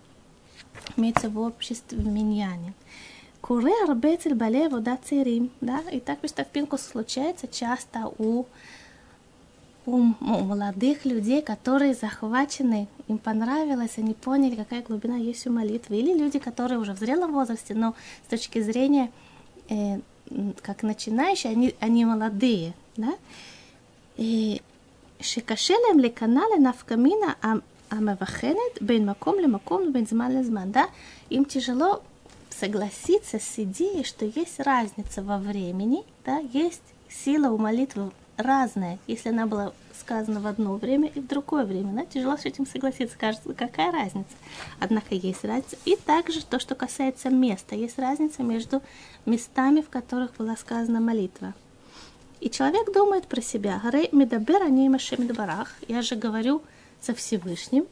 имеется 0.95 1.29
в 1.29 1.39
обществе 1.39 1.97
в 1.97 2.05
миньяне. 2.05 2.73
Куры 3.41 3.71
арбецель 3.87 4.35
бале 4.35 4.67
вода 4.69 4.97
церим, 5.03 5.51
да, 5.61 5.79
и 5.91 5.99
так 5.99 6.19
что 6.25 6.43
в 6.43 6.47
пинку 6.47 6.77
случается 6.77 7.47
часто 7.47 8.11
у, 8.17 8.45
у, 9.85 9.97
молодых 9.99 11.05
людей, 11.05 11.41
которые 11.41 11.93
захвачены, 11.93 12.87
им 13.07 13.17
понравилось, 13.17 13.97
они 13.97 14.13
поняли, 14.13 14.55
какая 14.55 14.81
глубина 14.81 15.15
есть 15.15 15.47
у 15.47 15.51
молитвы, 15.51 15.97
или 15.97 16.17
люди, 16.17 16.39
которые 16.39 16.79
уже 16.79 16.93
в 16.93 16.99
зрелом 16.99 17.33
возрасте, 17.33 17.73
но 17.73 17.95
с 18.25 18.29
точки 18.29 18.59
зрения 18.59 19.11
э, 19.69 19.99
как 20.61 20.83
начинающие, 20.83 21.51
они, 21.51 21.73
они 21.79 22.05
молодые, 22.05 22.73
да, 22.97 23.13
שקשה 25.20 25.74
להם 25.88 25.98
להיכנע 25.98 26.42
לנפקמינה 26.56 27.32
המבחנת 27.90 28.74
בין 28.80 29.08
מקום 29.08 29.38
למקום 29.38 29.82
ובין 29.88 30.06
זמן 30.06 30.32
לזמן, 30.32 30.72
да? 30.72 30.84
Им 31.30 31.44
тяжело 31.44 32.02
согласиться 32.50 33.38
с 33.38 33.58
идеей, 33.58 34.04
что 34.04 34.24
есть 34.24 34.60
разница 34.60 35.22
во 35.22 35.38
времени, 35.38 36.04
да, 36.24 36.38
есть 36.38 36.82
сила 37.08 37.48
у 37.50 37.58
молитвы 37.58 38.10
разная, 38.36 38.98
если 39.06 39.28
она 39.28 39.46
была 39.46 39.72
сказана 40.00 40.40
в 40.40 40.46
одно 40.46 40.76
время 40.76 41.08
и 41.08 41.20
в 41.20 41.26
другое 41.26 41.64
время. 41.64 41.92
Да? 41.92 42.04
Тяжело 42.04 42.36
с 42.36 42.44
этим 42.44 42.66
согласиться, 42.66 43.16
кажется, 43.16 43.52
какая 43.54 43.92
разница. 43.92 44.34
Однако 44.80 45.14
есть 45.14 45.44
разница. 45.44 45.76
И 45.84 45.96
также 45.96 46.44
то, 46.44 46.58
что 46.58 46.74
касается 46.74 47.30
места. 47.30 47.76
Есть 47.76 47.98
разница 47.98 48.42
между 48.42 48.82
местами, 49.26 49.80
в 49.80 49.88
которых 49.88 50.34
была 50.36 50.56
сказана 50.56 51.00
молитва. 51.00 51.54
И 52.39 52.49
человек 52.49 52.93
думает 52.93 53.27
про 53.27 53.41
себя. 53.41 53.79
Гарей 53.83 54.09
медабер 54.11 54.61
они 54.61 54.89
барах. 55.35 55.73
Я 55.87 56.01
же 56.01 56.15
говорю 56.15 56.61
со 57.01 57.13
Всевышним. 57.13 57.85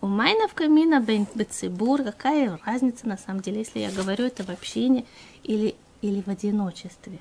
У 0.00 0.06
майна 0.06 0.48
в 0.48 0.54
камина 0.54 1.00
бецибур. 1.00 2.02
Какая 2.02 2.58
разница 2.64 3.08
на 3.08 3.16
самом 3.16 3.40
деле, 3.40 3.60
если 3.60 3.80
я 3.80 3.90
говорю 3.90 4.26
это 4.26 4.44
в 4.44 4.50
общине 4.50 5.04
или, 5.44 5.74
или 6.02 6.20
в 6.20 6.28
одиночестве. 6.28 7.18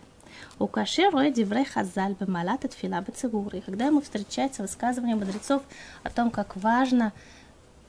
У 0.60 0.68
каше 0.68 1.10
роя 1.10 1.32
диврей 1.32 1.66
хазаль 1.66 2.16
бемалат 2.20 2.66
от 2.66 2.74
фила 2.74 3.02
бецибур. 3.02 3.56
И 3.56 3.62
когда 3.62 3.86
ему 3.86 4.02
встречается 4.02 4.62
высказывание 4.62 5.16
мудрецов 5.16 5.64
о 6.04 6.10
том, 6.10 6.30
как 6.30 6.56
важно 6.58 7.14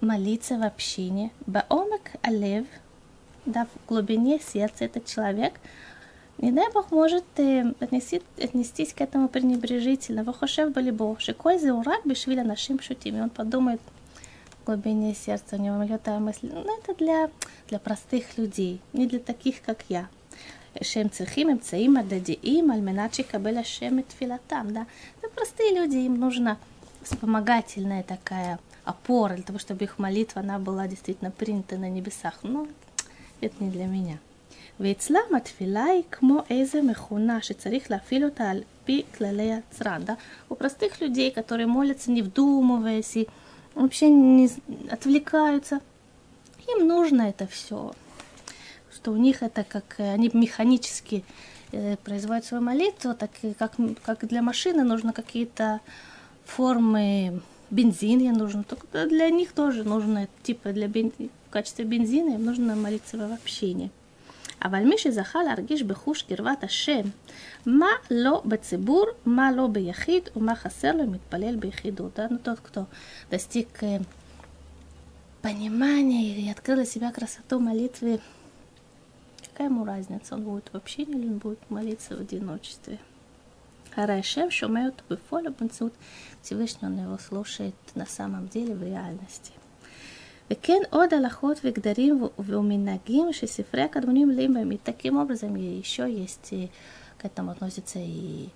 молиться 0.00 0.56
в 0.56 0.64
общине, 0.64 1.32
баомек 1.46 2.12
алев, 2.22 2.66
да, 3.44 3.66
в 3.66 3.88
глубине 3.88 4.38
сердца 4.38 4.84
этот 4.84 5.06
человек– 5.06 5.54
не 6.38 6.52
дай 6.52 6.70
Бог 6.72 6.92
может 6.92 7.24
э, 7.36 7.74
отнести, 7.80 8.22
отнестись 8.40 8.94
к 8.94 9.00
этому 9.00 9.28
пренебрежительно. 9.28 10.22
Вахушев 10.22 10.72
Балибо, 10.72 11.16
Шиколь 11.18 11.58
Заурак 11.58 12.02
Бишвиля 12.04 12.44
нашим 12.44 12.80
шутим. 12.80 13.16
И 13.16 13.20
он 13.20 13.30
подумает 13.30 13.80
в 14.62 14.66
глубине 14.66 15.14
сердца, 15.14 15.56
у 15.56 15.58
него 15.58 15.76
мелькает 15.76 16.20
мысль, 16.20 16.50
ну 16.52 16.78
это 16.78 16.94
для, 16.94 17.30
для 17.68 17.80
простых 17.80 18.38
людей, 18.38 18.80
не 18.92 19.06
для 19.06 19.18
таких, 19.18 19.62
как 19.62 19.84
я. 19.88 20.08
Шем 20.80 21.10
цехим, 21.10 21.50
им 21.50 21.60
цеим, 21.60 21.96
эм 21.96 22.04
ададиим, 22.04 22.70
альменачи 22.70 23.24
кабеля 23.24 23.64
шем 23.64 23.98
и 23.98 24.02
эм 24.02 24.04
тфилатам. 24.04 24.72
Да? 24.72 24.86
Это 25.20 25.32
простые 25.34 25.74
люди, 25.74 25.96
им 25.96 26.20
нужна 26.20 26.56
вспомогательная 27.02 28.04
такая 28.04 28.60
опора, 28.84 29.34
для 29.34 29.42
того, 29.42 29.58
чтобы 29.58 29.84
их 29.84 29.98
молитва, 29.98 30.42
она 30.42 30.60
была 30.60 30.86
действительно 30.86 31.32
принята 31.32 31.76
на 31.76 31.90
небесах. 31.90 32.38
Но 32.42 32.68
это 33.40 33.64
не 33.64 33.70
для 33.70 33.86
меня. 33.86 34.18
ואצלם 34.79 35.35
התפילה 35.37 35.83
היא 35.83 36.03
כמו 36.11 36.39
איזה 36.49 36.81
מכונה 36.81 37.41
שצריך 37.41 37.91
להפעיל 37.91 38.25
אותה 38.25 38.49
על 38.49 38.61
פי 38.85 39.03
כללי 39.17 39.53
הצרן, 39.53 40.01
да? 40.05 40.15
У 40.49 40.55
простых 40.55 41.01
людей, 41.01 41.31
которые 41.31 41.67
молятся, 41.67 42.11
не 42.11 42.21
вдумываясь 42.21 43.15
и 43.15 43.27
вообще 43.75 44.09
не 44.09 44.49
отвлекаются, 44.89 45.79
им 46.67 46.87
нужно 46.87 47.23
это 47.23 47.47
все, 47.47 47.93
что 48.93 49.11
у 49.11 49.17
них 49.17 49.41
это 49.43 49.63
как 49.63 49.95
они 49.99 50.29
механически 50.33 51.23
э, 51.71 51.95
производят 52.03 52.45
свою 52.45 52.63
молитву, 52.63 53.13
так 53.13 53.31
как, 53.57 53.73
как 54.03 54.27
для 54.27 54.41
машины 54.41 54.83
нужно 54.83 55.13
какие-то 55.13 55.79
формы 56.45 57.41
бензина 57.69 58.31
нужно, 58.37 58.63
только 58.63 59.07
для 59.07 59.29
них 59.29 59.51
тоже 59.53 59.83
нужно, 59.83 60.27
типа 60.43 60.71
для 60.73 60.87
бензина, 60.87 61.29
в 61.47 61.49
качестве 61.49 61.85
бензина 61.85 62.35
им 62.35 62.45
нужно 62.45 62.75
молиться 62.75 63.17
в 63.17 63.33
общении. 63.33 63.89
אבל 64.63 64.83
מי 64.83 64.97
שזכה 64.97 65.43
להרגיש 65.43 65.83
בחוש 65.83 66.21
קרבת 66.21 66.63
השם, 66.63 67.01
מה 67.65 67.89
לא 68.11 68.41
בציבור, 68.45 69.05
מה 69.25 69.51
לא 69.51 69.67
ביחיד 69.67 70.29
ומה 70.35 70.55
חסר 70.55 70.91
לו, 70.95 71.07
מתפלל 71.07 71.55
ביחידות. 71.55 72.19
Да? 72.19 72.27
Ну, 72.29 72.37
тот, 72.37 72.59
кто 72.59 72.87
достиг 73.29 73.83
э, 73.83 74.01
понимания 75.41 76.39
и 76.39 76.49
открыл 76.49 76.77
для 76.77 76.85
себя 76.85 77.11
красоту 77.11 77.59
молитвы, 77.59 78.19
какая 79.49 79.67
ему 79.67 79.85
разница, 79.85 80.35
он 80.35 80.43
будет 80.43 80.69
в 80.71 80.77
общении 80.77 81.17
или 81.17 81.27
он 81.27 81.37
будет 81.37 81.69
молиться 81.69 82.15
в 82.15 82.21
одиночестве. 82.21 82.99
Харайшем 83.93 84.49
шумеют 84.49 85.03
бифоля 85.09 85.51
бунцут, 85.51 85.93
Всевышний 86.41 86.87
он 86.87 86.99
его 86.99 87.17
слушает 87.17 87.75
на 87.95 88.05
самом 88.05 88.47
деле 88.47 88.73
в 88.73 88.81
реальности. 88.81 89.51
וכן 90.51 90.81
עוד 90.89 91.13
הלכות 91.13 91.59
וגדרים 91.63 92.23
ומנהגים 92.39 93.33
שספרי 93.33 93.81
הקדמונים 93.81 94.27
מלאים 94.27 94.53
בהם. 94.53 94.71
И 94.71 94.77
таким 94.77 95.17
образом 95.17 95.55
еще 95.55 96.11
есть, 96.11 96.53
к 97.17 97.25
этому 97.25 97.51
относятся 97.51 97.99
и 97.99 98.49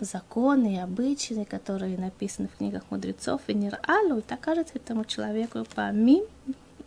законы 0.00 0.74
и 0.74 0.78
обычаи, 0.78 1.44
которые 1.44 1.96
написаны 1.98 2.48
в 2.48 2.56
книгах 2.56 2.82
мудрецов, 2.90 3.42
и 3.46 3.54
не 3.54 3.70
алу, 3.70 4.22
так 4.22 4.40
кажется 4.40 4.74
этому 4.76 5.04
человеку 5.04 5.64
помим 5.74 6.24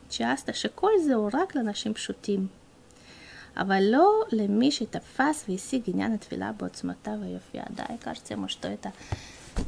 часто, 0.09 0.53
שכל 0.53 0.91
זה 1.05 1.15
הוא 1.15 1.29
רק 1.33 1.55
לאנשים 1.55 1.93
פשוטים. 1.93 2.47
אבל 3.57 3.83
לא 3.83 4.23
למי 4.31 4.71
שתפס 4.71 5.45
והשיג 5.49 5.81
עניין 5.87 6.13
התפילה 6.13 6.51
בעוצמתה 6.51 7.11
ויופייה. 7.21 7.63
Да, 7.69 7.85
и 7.93 7.97
кажется 7.97 8.33
ему, 8.33 8.47
что 8.49 8.67
это 8.67 8.91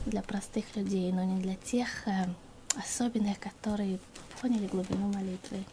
для 0.05 0.21
простых 0.21 0.75
людей, 0.75 1.11
но 1.11 1.23
не 1.23 1.39
для 1.41 1.55
тех 1.55 2.07
э, 2.07 2.25
особенных, 2.76 3.38
которые 3.38 3.98
поняли 4.40 4.66
глубину 4.66 5.12
молитвы. 5.12 5.64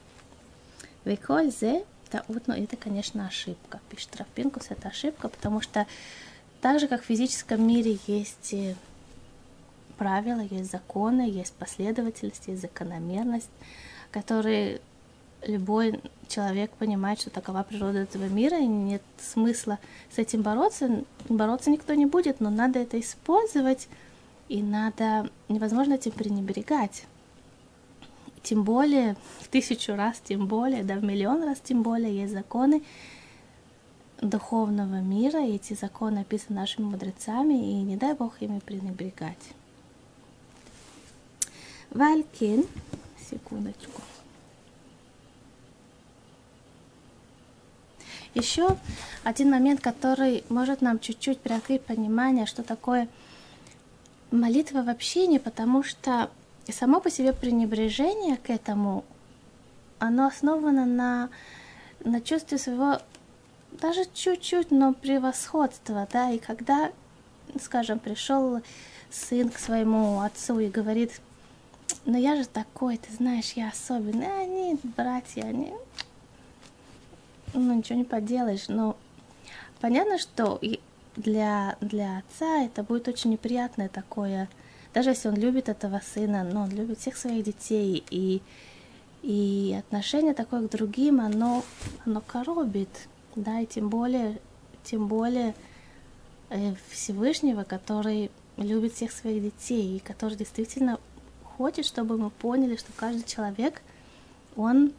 Веколь 1.06 1.52
зе 1.52 1.86
таут, 2.10 2.48
но 2.48 2.56
это, 2.56 2.76
конечно, 2.76 3.28
ошибка. 3.28 3.80
Пишет 3.90 4.16
Рафпинкус, 4.16 4.68
это 4.70 4.90
ошибка, 4.90 5.30
потому 5.30 5.62
что 5.62 5.86
так 6.62 6.80
же, 6.80 6.88
как 6.88 7.04
в 7.04 7.06
физическом 7.06 7.66
мире 7.66 8.00
есть 8.08 8.56
правила, 9.98 10.42
есть 10.42 10.72
законы, 10.72 11.30
есть 11.30 11.54
последовательность, 11.54 12.48
есть 12.48 12.62
закономерность, 12.62 13.50
которые 14.12 14.82
любой 15.46 16.00
человек 16.28 16.72
понимает, 16.72 17.22
что 17.22 17.30
такова 17.30 17.64
природа 17.64 18.00
этого 18.00 18.26
мира, 18.26 18.58
и 18.58 18.66
нет 18.66 19.02
смысла 19.20 19.80
с 20.14 20.18
этим 20.18 20.42
бороться. 20.42 21.04
Бороться 21.30 21.70
никто 21.70 21.94
не 21.94 22.06
будет, 22.06 22.40
но 22.40 22.50
надо 22.50 22.80
это 22.80 23.00
использовать, 23.00 23.88
и 24.50 24.62
надо 24.62 25.30
невозможно 25.50 25.94
этим 25.94 26.12
пренебрегать. 26.12 27.06
Тем 28.44 28.64
более, 28.64 29.18
в 29.42 29.48
тысячу 29.50 29.96
раз, 29.96 30.22
тем 30.24 30.48
более, 30.48 30.84
да 30.84 30.96
в 30.96 31.04
миллион 31.04 31.44
раз, 31.44 31.60
тем 31.60 31.84
более, 31.84 32.16
есть 32.16 32.34
законы 32.34 32.82
духовного 34.22 35.02
мира, 35.02 35.46
и 35.46 35.56
эти 35.56 35.74
законы 35.74 36.20
описаны 36.20 36.60
нашими 36.60 36.86
мудрецами, 36.86 37.54
и 37.54 37.82
не 37.82 37.98
дай 37.98 38.14
Бог 38.14 38.42
ими 38.42 38.60
пренебрегать. 38.60 39.38
Валькин, 41.92 42.66
секундочку. 43.30 44.02
Еще 48.34 48.78
один 49.24 49.50
момент, 49.50 49.82
который 49.82 50.44
может 50.50 50.82
нам 50.82 51.00
чуть-чуть 51.00 51.40
приоткрыть 51.40 51.82
понимание, 51.82 52.46
что 52.46 52.62
такое 52.62 53.08
молитва 54.32 54.82
в 54.82 54.90
общении, 54.90 55.38
потому 55.38 55.84
что 55.84 56.30
само 56.70 57.00
по 57.00 57.10
себе 57.10 57.34
пренебрежение 57.34 58.38
к 58.38 58.50
этому, 58.50 59.06
оно 60.00 60.28
основано 60.28 60.86
на, 60.86 61.30
на 62.04 62.22
чувстве 62.22 62.58
своего 62.58 63.00
даже 63.72 64.06
чуть-чуть, 64.14 64.72
но 64.72 64.94
превосходства, 64.94 66.08
да, 66.12 66.32
и 66.32 66.40
когда, 66.40 66.92
скажем, 67.62 68.00
пришел 68.00 68.62
сын 69.12 69.50
к 69.50 69.60
своему 69.60 70.22
отцу 70.22 70.60
и 70.60 70.68
говорит, 70.68 71.22
ну 72.06 72.18
я 72.18 72.36
же 72.36 72.48
такой, 72.48 72.98
ты 72.98 73.14
знаешь, 73.14 73.54
я 73.54 73.70
особенный, 73.70 74.28
а 74.28 74.42
они, 74.42 74.80
братья, 74.96 75.44
они, 75.44 75.74
ну 77.54 77.74
ничего 77.74 78.00
не 78.00 78.06
поделаешь, 78.06 78.68
но 78.68 78.98
понятно, 79.80 80.18
что 80.18 80.60
для, 81.18 81.78
для 81.82 82.20
отца 82.20 82.64
это 82.64 82.84
будет 82.84 83.08
очень 83.08 83.32
неприятное 83.32 83.90
такое, 83.90 84.48
даже 84.94 85.10
если 85.10 85.28
он 85.28 85.36
любит 85.36 85.68
этого 85.68 86.02
сына, 86.14 86.44
но 86.44 86.64
он 86.64 86.70
любит 86.70 87.00
всех 87.00 87.18
своих 87.18 87.44
детей, 87.44 88.04
и, 88.10 88.42
и 89.24 89.76
отношение 89.78 90.34
такое 90.34 90.68
к 90.68 90.72
другим, 90.72 91.20
оно, 91.20 91.64
оно 92.06 92.22
коробит, 92.22 92.90
да, 93.36 93.60
и 93.60 93.66
тем 93.66 93.90
более, 93.90 94.40
тем 94.84 95.08
более 95.08 95.54
э, 96.50 96.74
Всевышнего, 96.90 97.64
который 97.64 98.32
любит 98.56 98.94
всех 98.94 99.12
своих 99.12 99.44
детей, 99.44 99.98
и 99.98 100.00
который 100.00 100.38
действительно 100.38 101.00
хочет, 101.58 101.86
чтобы 101.86 102.18
мы 102.18 102.30
поняли, 102.30 102.76
что 102.76 102.92
каждый 102.96 103.24
человек, 103.24 103.82
он 104.56 104.94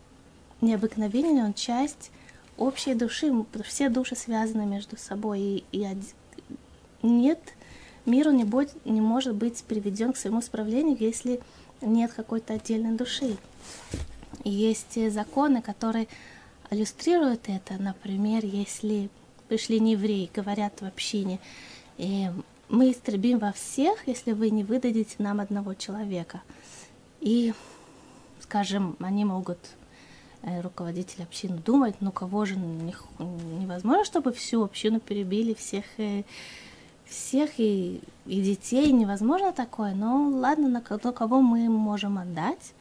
необыкновенен, 0.61 1.45
он 1.45 1.55
часть 1.55 2.11
общей 2.59 2.95
души, 2.95 3.33
все 3.65 3.89
души 3.89 4.17
связаны 4.17 4.67
между 4.67 4.97
собой, 4.97 5.41
и, 5.41 5.65
и 5.73 5.87
нет, 7.03 7.41
мир 8.05 8.33
не, 8.33 8.45
будет, 8.45 8.85
не 8.85 9.01
может 9.01 9.35
быть 9.35 9.63
приведен 9.65 10.13
к 10.13 10.17
своему 10.17 10.43
справлению, 10.43 10.97
если 10.99 11.41
нет 11.81 12.13
какой-то 12.13 12.55
отдельной 12.55 12.97
души. 12.97 13.37
Есть 14.45 15.13
законы, 15.13 15.63
которые 15.63 16.09
иллюстрируют 16.71 17.43
это. 17.47 17.81
Например, 17.81 18.45
если 18.45 19.09
пришли 19.49 19.81
не 19.81 19.93
евреи, 19.93 20.31
говорят 20.35 20.81
в 20.81 20.85
общине, 20.85 21.39
и 21.97 22.29
мы 22.69 22.91
истребим 22.91 23.39
во 23.39 23.53
всех, 23.53 24.07
если 24.07 24.33
вы 24.33 24.51
не 24.51 24.65
выдадите 24.65 25.17
нам 25.19 25.41
одного 25.41 25.75
человека. 25.75 26.43
И, 27.21 27.55
скажем, 28.41 28.97
они 29.01 29.25
могут 29.25 29.59
Э, 29.59 29.78
руководитель 30.43 31.23
общины 31.23 31.59
думать, 31.59 31.97
ну 32.01 32.13
кого 32.13 32.45
же 32.45 32.57
невозможно, 32.57 34.05
чтобы 34.05 34.33
всю 34.33 34.63
общину 34.63 35.01
перебили, 35.01 35.55
всех, 35.55 35.85
э, 35.99 36.23
всех 37.05 37.59
и, 37.59 38.01
и 38.27 38.41
детей, 38.41 38.93
невозможно 38.93 39.53
такое, 39.53 39.95
но 39.95 40.29
ладно, 40.29 40.69
на 40.69 40.81
кого 40.81 41.41
мы 41.41 41.69
можем 41.69 42.19
отдать. 42.19 42.75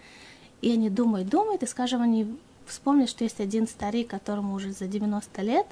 И 0.62 0.72
они 0.72 0.90
думают, 0.90 1.30
думают, 1.30 1.64
и, 1.64 1.68
скажем, 1.68 2.02
они 2.02 2.36
вспомнят, 2.66 3.10
что 3.10 3.24
есть 3.24 3.40
один 3.40 3.68
старик, 3.68 4.10
которому 4.10 4.56
уже 4.56 4.72
за 4.72 4.88
90 4.88 5.42
лет, 5.42 5.68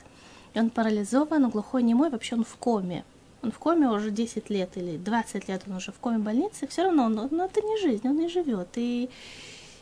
и 0.54 0.60
он 0.60 0.70
парализован, 0.70 1.50
глухой, 1.50 1.84
немой, 1.84 2.10
вообще 2.10 2.36
он 2.36 2.44
в 2.44 2.56
коме. 2.56 3.04
Он 3.42 3.52
в 3.52 3.60
коме 3.60 3.90
уже 3.90 4.10
10 4.12 4.50
лет 4.50 4.72
или 4.76 4.98
20 4.98 5.48
лет, 5.50 5.64
он 5.68 5.76
уже 5.76 5.92
в 5.92 6.00
коме 6.00 6.20
больницы, 6.20 6.68
все 6.68 6.84
равно, 6.84 7.10
но, 7.10 7.28
но 7.30 7.46
это 7.46 7.62
не 7.62 7.78
жизнь, 7.80 8.08
он 8.08 8.20
и 8.20 8.28
живет. 8.28 8.70
И, 8.76 9.10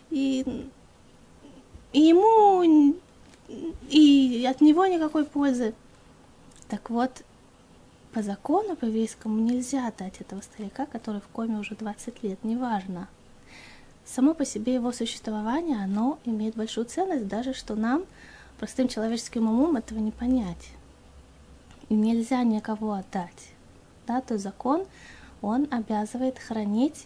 и 0.09 0.69
и 1.93 2.01
ему 2.01 2.93
и 3.89 4.47
от 4.49 4.61
него 4.61 4.85
никакой 4.85 5.25
пользы. 5.25 5.73
Так 6.67 6.89
вот, 6.89 7.23
по 8.13 8.21
закону, 8.21 8.75
по 8.75 8.85
еврейскому, 8.85 9.39
нельзя 9.39 9.91
дать 9.97 10.21
этого 10.21 10.41
старика, 10.41 10.85
который 10.85 11.21
в 11.21 11.27
коме 11.27 11.59
уже 11.59 11.75
20 11.75 12.23
лет, 12.23 12.43
неважно. 12.43 13.07
Само 14.05 14.33
по 14.33 14.45
себе 14.45 14.73
его 14.73 14.91
существование, 14.91 15.81
оно 15.83 16.19
имеет 16.25 16.55
большую 16.55 16.85
ценность, 16.85 17.27
даже 17.27 17.53
что 17.53 17.75
нам, 17.75 18.05
простым 18.59 18.87
человеческим 18.87 19.47
умом, 19.49 19.77
этого 19.77 19.99
не 19.99 20.11
понять. 20.11 20.69
И 21.89 21.93
нельзя 21.93 22.43
никого 22.43 22.93
отдать. 22.93 23.51
Да, 24.07 24.19
то 24.21 24.37
закон, 24.37 24.85
он 25.41 25.67
обязывает 25.71 26.39
хранить 26.39 27.05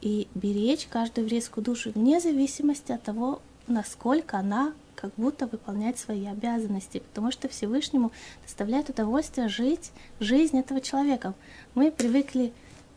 и 0.00 0.28
беречь 0.34 0.86
каждую 0.86 1.26
еврейскую 1.26 1.64
душу 1.64 1.92
вне 1.94 2.20
зависимости 2.20 2.92
от 2.92 3.02
того, 3.02 3.40
насколько 3.66 4.38
она 4.38 4.72
как 4.94 5.12
будто 5.16 5.46
выполняет 5.46 5.98
свои 5.98 6.26
обязанности, 6.26 6.98
потому 6.98 7.30
что 7.30 7.48
Всевышнему 7.48 8.12
доставляет 8.42 8.88
удовольствие 8.88 9.48
жить 9.48 9.92
жизнь 10.20 10.58
этого 10.58 10.80
человека. 10.80 11.34
Мы 11.74 11.90
привыкли 11.90 12.52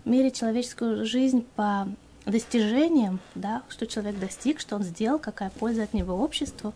мерить 0.05 0.37
человеческую 0.37 1.05
жизнь 1.05 1.45
по 1.55 1.87
достижениям, 2.25 3.19
да, 3.35 3.63
что 3.69 3.87
человек 3.87 4.19
достиг, 4.19 4.59
что 4.59 4.75
он 4.75 4.83
сделал, 4.83 5.17
какая 5.17 5.49
польза 5.49 5.83
от 5.83 5.93
него 5.93 6.15
обществу. 6.15 6.73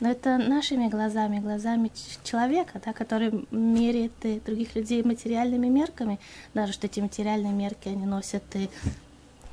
Но 0.00 0.10
это 0.10 0.38
нашими 0.38 0.88
глазами, 0.88 1.40
глазами 1.40 1.90
человека, 2.24 2.80
да, 2.84 2.92
который 2.92 3.46
меряет 3.50 4.12
других 4.44 4.74
людей 4.74 5.02
материальными 5.02 5.68
мерками, 5.68 6.18
даже 6.54 6.72
что 6.72 6.86
эти 6.86 7.00
материальные 7.00 7.52
мерки 7.52 7.88
они 7.88 8.06
носят 8.06 8.44
и 8.54 8.68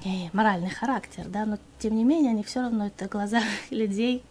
и 0.06 0.30
моральный 0.34 0.70
характер, 0.70 1.26
да, 1.28 1.46
но 1.46 1.58
тем 1.80 1.96
не 1.96 2.04
менее 2.04 2.32
они 2.32 2.44
все 2.44 2.62
равно 2.62 2.88
это 2.88 3.08
глаза 3.08 3.42
людей 3.72 4.24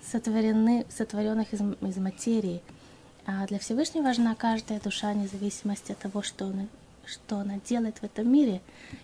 сотворены, 0.00 0.86
сотворенных 0.88 1.52
из, 1.52 1.60
из 1.60 1.96
материи. 1.96 2.62
А 3.26 3.44
для 3.46 3.58
Всевышнего 3.58 4.04
важна 4.04 4.36
каждая 4.36 4.80
душа, 4.80 5.12
вне 5.12 5.26
зависимости 5.26 5.90
от 5.90 5.98
того, 5.98 6.22
что, 6.22 6.44
он, 6.44 6.68
что 7.04 7.38
она 7.38 7.58
делает 7.68 7.98
в 7.98 8.04
этом 8.04 8.32
мире. 8.32 8.60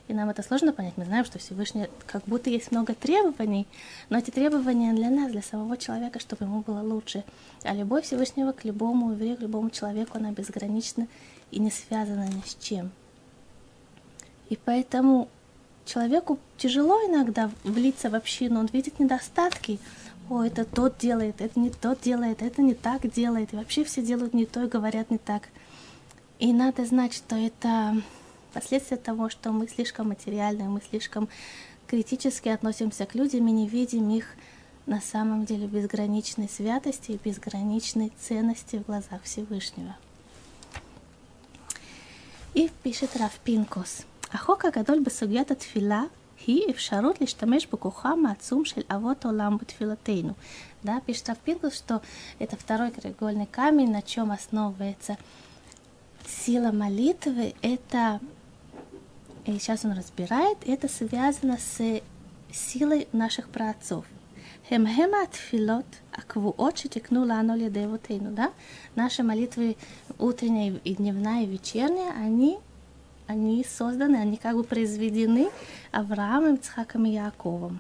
И 0.07 0.15
нам 0.15 0.31
это 0.31 0.45
сложно 0.45 0.73
понять. 0.73 0.97
Мы 0.97 1.05
знаем, 1.05 1.25
что 1.25 1.41
Всевышний, 1.41 1.89
как 2.07 2.23
будто 2.27 2.49
есть 2.49 2.71
много 2.71 2.95
требований, 2.95 3.67
но 4.09 4.19
эти 4.19 4.31
требования 4.31 4.93
для 4.93 5.11
нас, 5.11 5.33
для 5.33 5.43
самого 5.43 5.77
человека, 5.77 6.21
чтобы 6.21 6.45
ему 6.45 6.61
было 6.61 6.81
лучше. 6.81 7.25
А 7.65 7.75
любовь 7.75 8.05
Всевышнего 8.05 8.53
к 8.53 8.65
любому 8.65 9.11
еврею, 9.11 9.37
к 9.37 9.41
любому 9.41 9.71
человеку, 9.71 10.19
она 10.19 10.31
безгранична 10.31 11.09
и 11.51 11.59
не 11.59 11.73
связана 11.73 12.29
ни 12.29 12.43
с 12.47 12.55
чем. 12.55 12.93
И 14.49 14.57
поэтому 14.65 15.29
Человеку 15.85 16.39
тяжело 16.57 16.97
иногда 17.07 17.51
влиться 17.65 18.09
в 18.09 18.15
общину, 18.15 18.61
он 18.61 18.67
видит 18.73 18.99
недостатки. 18.99 19.79
О, 20.31 20.43
это 20.43 20.65
тот 20.65 20.99
делает, 20.99 21.41
это 21.41 21.59
не 21.59 21.71
тот 21.71 22.01
делает, 22.01 22.43
это 22.43 22.63
не 22.63 22.75
так 22.75 23.11
делает. 23.11 23.53
И 23.53 23.57
вообще 23.57 23.85
все 23.85 24.03
делают 24.03 24.35
не 24.35 24.47
то 24.47 24.63
и 24.63 24.69
говорят 24.69 25.11
не 25.11 25.19
так. 25.19 25.49
И 26.39 26.53
надо 26.53 26.85
знать, 26.85 27.15
что 27.15 27.37
это 27.37 28.01
последствия 28.53 28.97
того, 28.97 29.29
что 29.29 29.51
мы 29.53 29.69
слишком 29.69 30.09
материальны, 30.09 30.65
мы 30.65 30.81
слишком 30.89 31.29
критически 31.87 32.49
относимся 32.49 33.05
к 33.07 33.15
людям 33.15 33.47
и 33.49 33.53
не 33.53 33.69
видим 33.69 34.11
их 34.11 34.27
на 34.87 35.01
самом 35.01 35.45
деле 35.45 35.67
безграничной 35.67 36.49
святости 36.49 37.13
и 37.13 37.21
безграничной 37.23 38.13
ценности 38.19 38.77
в 38.77 38.87
глазах 38.87 39.23
Всевышнего. 39.25 39.97
И 42.55 42.71
пишет 42.83 43.17
Раф 43.17 43.39
Пинкус. 43.45 44.05
החוק 44.34 44.66
הגדול 44.66 45.00
בסוגיית 45.06 45.52
התפילה 45.52 46.04
היא 46.48 46.64
אפשרות 46.70 47.22
להשתמש 47.22 47.66
בכוחם 47.66 48.26
העצום 48.26 48.66
של 48.66 48.82
אבות 48.96 49.26
עולם 49.26 49.58
בתפילותינו. 49.58 50.34
Да, 50.86 51.02
пишет 51.06 51.30
Рафпинкус, 51.30 51.74
что 51.74 52.02
это 52.40 52.56
второй 52.56 52.92
краеугольный 52.92 53.48
камень, 53.48 53.92
на 53.92 54.02
чем 54.02 54.32
основывается 54.32 55.18
сила 56.26 56.72
молитвы. 56.72 57.56
Это, 57.62 58.22
и 59.46 59.58
сейчас 59.60 59.84
он 59.84 59.94
разбирает, 59.94 60.58
это 60.66 60.88
связано 60.88 61.58
с 61.58 62.02
силой 62.52 63.08
наших 63.12 63.50
праотцов. 63.50 64.06
הם 64.70 64.88
הם 64.88 65.10
התפילות 65.24 65.96
הקבועות 66.14 66.78
שתקנו 66.78 67.26
לנו 67.26 67.54
על 67.54 67.62
ידי 67.62 67.86
אבותינו, 67.86 68.36
да? 68.36 68.48
Наши 68.96 69.24
молитвы 69.24 69.78
утренняя 70.20 70.74
и 70.84 70.96
дневная, 70.96 71.44
и 71.44 71.46
вечерняя, 71.46 72.12
они 72.12 72.58
они 73.32 73.64
созданы, 73.64 74.18
они 74.18 74.38
как 74.38 74.56
бы 74.56 74.64
произведены 74.64 75.50
Авраамом, 75.92 76.56
Ицхаком 76.56 77.06
и 77.06 77.10
Яковом. 77.10 77.80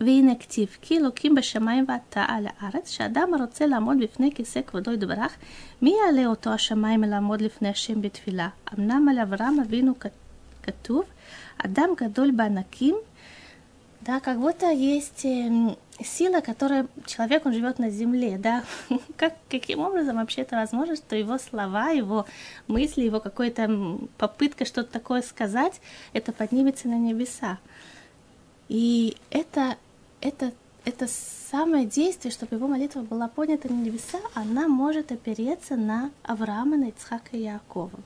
והנה 0.00 0.34
כתיב, 0.34 0.76
כי 0.82 0.98
אלוקים 0.98 1.34
בשמיים 1.34 1.84
ואתה 1.88 2.24
על 2.28 2.46
הארץ, 2.46 2.90
שאדם 2.90 3.34
הרוצה 3.34 3.66
לעמוד 3.66 3.98
בפני 3.98 4.30
כיסא 4.34 4.60
כבודו 4.66 4.92
יתברך, 4.92 5.36
מי 5.82 5.94
יעלה 6.06 6.26
אותו 6.26 6.50
השמיים 6.50 7.02
לעמוד 7.04 7.40
לפני 7.40 7.68
השם 7.68 8.02
בתפילה? 8.02 8.48
אמנם 8.78 9.08
על 9.08 9.18
אברהם 9.18 9.60
אבינו 9.60 9.92
כתוב, 10.62 11.04
אדם 11.58 11.88
гдоль 11.96 12.32
בענקים, 12.36 12.94
да, 14.01 14.19
как 14.19 14.39
будто 14.39 14.69
есть 14.71 15.25
сила, 16.03 16.41
которая 16.41 16.87
человек, 17.05 17.45
он 17.45 17.53
живет 17.53 17.79
на 17.79 17.89
земле, 17.89 18.37
да, 18.37 18.63
как, 19.17 19.35
каким 19.49 19.79
образом 19.79 20.17
вообще 20.17 20.41
это 20.41 20.55
возможно, 20.55 20.95
что 20.95 21.15
его 21.15 21.37
слова, 21.37 21.89
его 21.89 22.25
мысли, 22.67 23.01
его 23.01 23.19
какая-то 23.19 23.99
попытка 24.17 24.65
что-то 24.65 24.91
такое 24.91 25.21
сказать, 25.21 25.81
это 26.13 26.31
поднимется 26.31 26.87
на 26.87 26.97
небеса. 26.97 27.57
И 28.69 29.17
это, 29.31 29.77
это, 30.21 30.51
это 30.85 31.07
самое 31.49 31.85
действие, 31.85 32.31
чтобы 32.31 32.57
его 32.57 32.67
молитва 32.67 33.01
была 33.01 33.27
поднята 33.27 33.71
на 33.71 33.81
небеса, 33.81 34.19
она 34.33 34.67
может 34.67 35.11
опереться 35.11 35.75
на 35.75 36.11
Авраама, 36.23 36.77
на 36.77 36.89
Ицхака 36.89 37.35
и 37.35 37.43
Якова. 37.43 37.99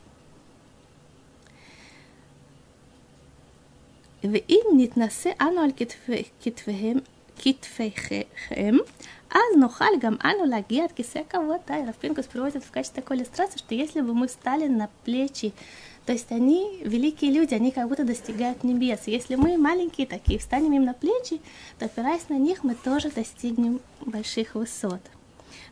ואם 4.25 4.61
נתנשא 4.77 5.31
אנו 5.41 5.61
על 5.61 5.71
כתפיהם 6.41 6.99
китфейхем, 7.39 8.79
אז 9.31 9.59
נוכל 9.59 9.85
גם 10.01 10.17
אנו 10.25 10.45
להגיע 10.45 10.85
עד 10.85 10.93
כיסא 10.93 11.19
הכבוד. 11.19 11.61
Да, 11.67 11.79
и 11.79 11.85
Рафпинкус 11.85 12.27
приводит 12.27 12.65
в 12.65 12.71
качестве 12.71 13.03
такой 13.03 13.17
иллюстрации, 13.19 13.59
что 13.59 13.75
если 13.75 14.01
бы 14.01 14.15
мы 14.15 14.29
встали 14.29 14.67
на 14.69 14.89
плечи, 15.05 15.53
то 16.07 16.13
есть 16.13 16.31
они, 16.31 16.81
великие 16.85 17.33
люди, 17.33 17.53
они 17.55 17.73
как 17.73 17.89
будто 17.89 18.05
достигают 18.05 18.63
небес. 18.63 19.01
Если 19.07 19.35
мы 19.35 19.59
маленькие 19.59 20.07
такие, 20.07 20.39
встанем 20.39 20.73
им 20.73 20.85
на 20.85 20.95
плечи, 20.95 21.41
то 21.79 21.87
опираясь 21.87 22.29
на 22.29 22.39
них, 22.39 22.63
мы 22.63 22.75
тоже 22.77 23.11
достигнем 23.11 23.81
больших 24.01 24.55
высот. 24.55 25.01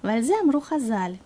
Вальзем 0.03 0.51
Рухазаль. 0.51 1.19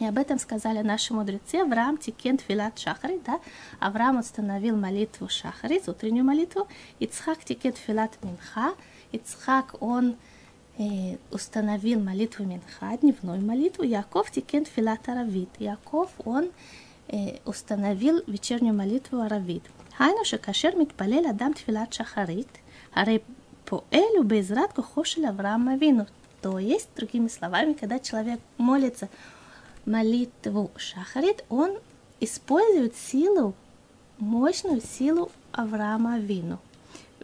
И 0.00 0.06
об 0.06 0.16
этом 0.16 0.38
сказали 0.38 0.80
наши 0.80 1.12
мудрецы. 1.12 1.56
Авраам 1.56 1.98
тикент 1.98 2.40
филат 2.40 2.78
шахри, 2.78 3.20
да? 3.24 3.38
Авраам 3.78 4.18
установил 4.18 4.74
молитву 4.74 5.28
шахри, 5.28 5.80
утреннюю 5.86 6.24
молитву. 6.24 6.66
Ицхак 6.98 7.44
тикент 7.44 7.76
филат 7.76 8.12
минха. 8.22 8.72
Ицхак, 9.12 9.74
он 9.80 10.16
э, 10.78 11.18
установил 11.30 12.00
молитву 12.00 12.46
минха, 12.46 12.96
дневную 12.96 13.44
молитву. 13.44 13.84
Яков 13.84 14.30
тикент 14.30 14.68
филат 14.68 15.06
аравит. 15.06 15.50
Яков, 15.58 16.10
он 16.24 16.50
э, 17.08 17.36
установил 17.44 18.22
вечернюю 18.26 18.74
молитву 18.74 19.20
аравит. 19.20 19.64
Хайну 19.98 20.24
шакашер 20.24 20.76
митпалель 20.76 21.28
адам 21.28 21.52
тфилат 21.52 21.92
шахарит. 21.92 22.48
Аре 22.94 23.20
поэлю 23.66 24.22
безрат 24.22 24.72
кохошель 24.72 25.26
Авраам 25.26 25.68
Авину. 25.68 26.06
То 26.40 26.58
есть, 26.58 26.88
другими 26.96 27.28
словами, 27.28 27.74
когда 27.74 27.98
человек 27.98 28.40
молится 28.56 29.10
молитву 29.84 30.70
Шахарит, 30.76 31.44
он 31.48 31.78
использует 32.20 32.96
силу, 32.96 33.54
мощную 34.18 34.80
силу 34.80 35.30
Авраама 35.52 36.18
Вину. 36.18 36.58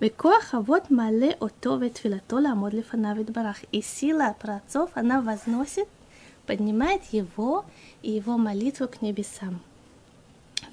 Векоха 0.00 0.60
вот 0.60 0.90
мале 0.90 1.32
отовет 1.40 1.98
филатола 1.98 2.50
амодли 2.52 2.82
фанавит 2.82 3.30
барах. 3.30 3.56
И 3.72 3.80
сила 3.80 4.36
праотцов, 4.38 4.90
она 4.94 5.22
возносит, 5.22 5.88
поднимает 6.46 7.02
его 7.12 7.64
и 8.02 8.10
его 8.12 8.36
молитву 8.36 8.88
к 8.88 9.00
небесам. 9.02 9.60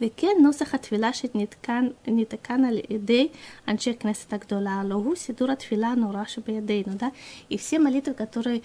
וכן 0.02 0.36
נוסח 0.42 0.74
התפילה 0.74 1.14
שנתקן 1.14 2.66
על 2.66 2.80
ידי 2.90 3.28
אנשי 3.68 3.90
הכנסת 3.90 4.34
הגדולה, 4.34 4.72
הלוא 4.72 4.98
הוא 4.98 5.16
סידור 5.16 5.52
התפילה 5.52 5.88
הנורא 5.88 6.24
שבידינו, 6.26 6.94
да? 6.98 7.10
И 7.50 7.58
все 7.58 7.80
молитвы, 7.80 8.14
которые 8.14 8.62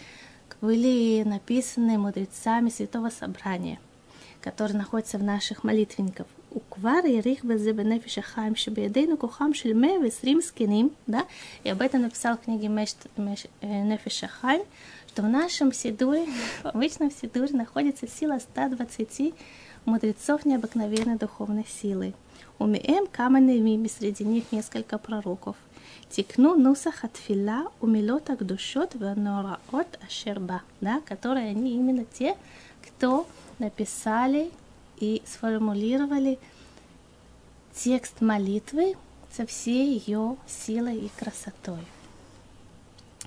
были 0.61 1.23
написаны 1.23 1.99
мудрецами 1.99 2.71
Святого 2.71 3.11
Собрания, 3.11 3.79
которые 4.41 4.79
находятся 4.79 5.19
в 5.19 5.23
наших 5.23 5.65
молитвенниках. 5.65 6.27
Уквар 6.51 7.05
и 7.05 7.21
Рихбет 7.21 7.61
Зебенефиша 7.61 8.23
Хайм 8.23 8.57
Шабиадейну 8.57 9.17
Кухам 9.17 9.55
Шельме 9.55 9.99
Весрим 9.99 10.43
Скиним, 10.43 10.93
да, 11.07 11.27
и 11.63 11.69
об 11.69 11.83
этом 11.83 12.03
написал 12.03 12.37
в 12.37 12.41
книге 12.41 12.69
Меш, 12.69 12.95
э, 13.17 13.21
Меш, 13.21 13.45
Нефиша 13.61 14.29
Хайм, 14.29 14.63
что 15.09 15.23
в 15.23 15.29
нашем 15.29 15.73
Сидуре, 15.73 16.27
в 16.63 16.67
обычном 16.67 17.11
Сидуре 17.11 17.53
находится 17.53 18.09
сила 18.09 18.39
120 18.39 19.35
мудрецов 19.85 20.45
необыкновенной 20.47 21.19
духовной 21.19 21.67
силы. 21.67 22.15
Умеем 22.59 23.07
каменными, 23.07 23.87
среди 23.89 24.25
них 24.25 24.51
несколько 24.51 24.99
пророков. 24.99 25.57
Тикну 26.10 26.56
нусах 26.56 27.04
атфила 27.04 27.72
умилот 27.82 28.30
агдушот 28.30 28.96
ванораот 28.96 30.00
ашерба, 30.06 30.62
да, 30.82 31.02
которые 31.02 31.50
они 31.50 31.76
именно 31.76 32.06
те, 32.06 32.36
кто 32.86 33.28
написали 33.60 34.52
и 35.00 35.22
сформулировали 35.26 36.40
текст 37.74 38.22
молитвы 38.22 38.96
со 39.32 39.46
всей 39.46 39.98
ее 39.98 40.38
силой 40.48 40.98
и 40.98 41.10
красотой. 41.18 41.86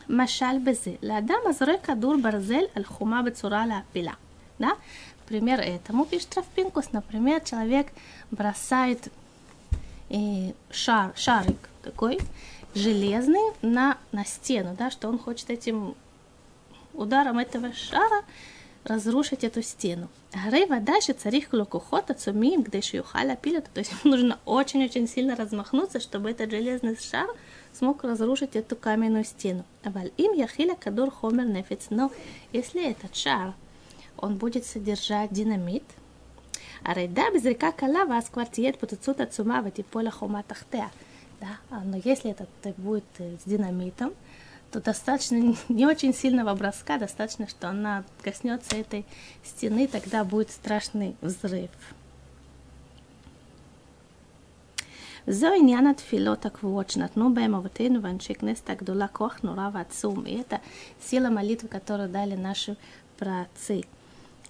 משל 0.09 0.59
בזה, 0.65 0.93
לאדם 1.03 1.39
הזורק 1.47 1.85
כדור 1.85 2.15
ברזל 2.23 2.63
על 2.75 2.85
חומה 2.85 3.23
בצורה 3.23 3.67
להפילה. 3.67 4.13
Да? 4.61 4.71
Пример 5.29 5.61
этому 5.61 6.05
пишет 6.05 6.31
Травпинкус. 6.31 6.93
Например, 6.93 7.41
человек 7.41 7.89
бросает 8.31 9.09
э, 10.09 10.53
шар, 10.71 11.13
шарик 11.17 11.69
такой 11.83 12.19
железный 12.74 13.54
на, 13.62 13.98
на 14.12 14.26
стену, 14.26 14.76
да, 14.78 14.92
что 14.92 15.08
он 15.08 15.20
хочет 15.20 15.50
этим 15.50 15.96
ударом 16.94 17.40
этого 17.40 17.74
шара 17.74 18.24
разрушить 18.84 19.44
эту 19.44 19.62
стену. 19.62 20.08
Грейва 20.34 20.80
дальше 20.80 21.14
царих 21.14 21.50
клокухот 21.50 22.10
отсумим, 22.10 22.64
где 22.64 22.82
шиюхаля 22.82 23.36
пилят. 23.36 23.70
То 23.74 23.80
есть 23.80 23.92
нужно 24.04 24.40
очень-очень 24.46 25.08
сильно 25.08 25.36
размахнуться, 25.36 26.00
чтобы 26.00 26.32
этот 26.32 26.52
железный 26.52 26.98
шар 26.98 27.28
смог 27.74 28.04
разрушить 28.04 28.56
эту 28.56 28.76
каменную 28.76 29.26
стену. 29.26 29.66
Аваль 29.84 30.12
им 30.18 30.34
яхиля 30.34 30.76
кадур 30.76 31.12
хомер 31.12 31.46
нефиц. 31.46 31.88
Но 31.90 32.12
если 32.52 32.90
этот 32.90 33.16
шар, 33.16 33.54
он 34.18 34.38
будет 34.38 34.66
содержать 34.66 35.32
динамит, 35.32 35.84
а 36.84 36.94
рейда 36.94 37.32
без 37.32 37.44
река 37.44 37.72
кала 37.72 38.06
вас 38.06 38.30
квартиет 38.30 38.80
потуцут 38.80 39.20
отсума 39.20 39.62
в 39.62 39.68
эти 39.68 39.82
поля 39.82 40.12
хома 40.12 40.44
тахтея. 40.44 40.92
Да? 41.41 41.81
Но 41.85 42.01
если 42.05 42.31
это 42.31 42.47
будет 42.77 43.05
с 43.19 43.49
динамитом, 43.49 44.13
то 44.71 44.81
достаточно 44.81 45.55
не 45.69 45.87
очень 45.87 46.15
сильного 46.15 46.55
броска, 46.55 46.99
достаточно, 46.99 47.49
что 47.49 47.69
она 47.69 48.05
коснется 48.23 48.77
этой 48.77 49.05
стены, 49.45 49.87
тогда 49.87 50.25
будет 50.25 50.51
страшный 50.51 51.17
взрыв. 51.21 51.71
זו 55.29 55.49
עניין 55.59 55.87
התפילות 55.87 56.47
הקבועות 56.47 56.91
שנתנו 56.91 57.35
בהם 57.35 57.55
אבותינו 57.55 58.03
ואנשי 58.03 58.35
כנסת 58.35 58.71
הגדולה 58.71 59.09
כוח 59.09 59.39
נורא 59.43 59.71
ועצום. 59.73 60.27
И 60.27 60.35
это 60.39 60.61
сила 61.01 61.31
молитвы, 61.31 61.69
которую 61.69 62.09
дали 62.09 62.37
наши 62.37 62.77
праотцы. 63.19 63.83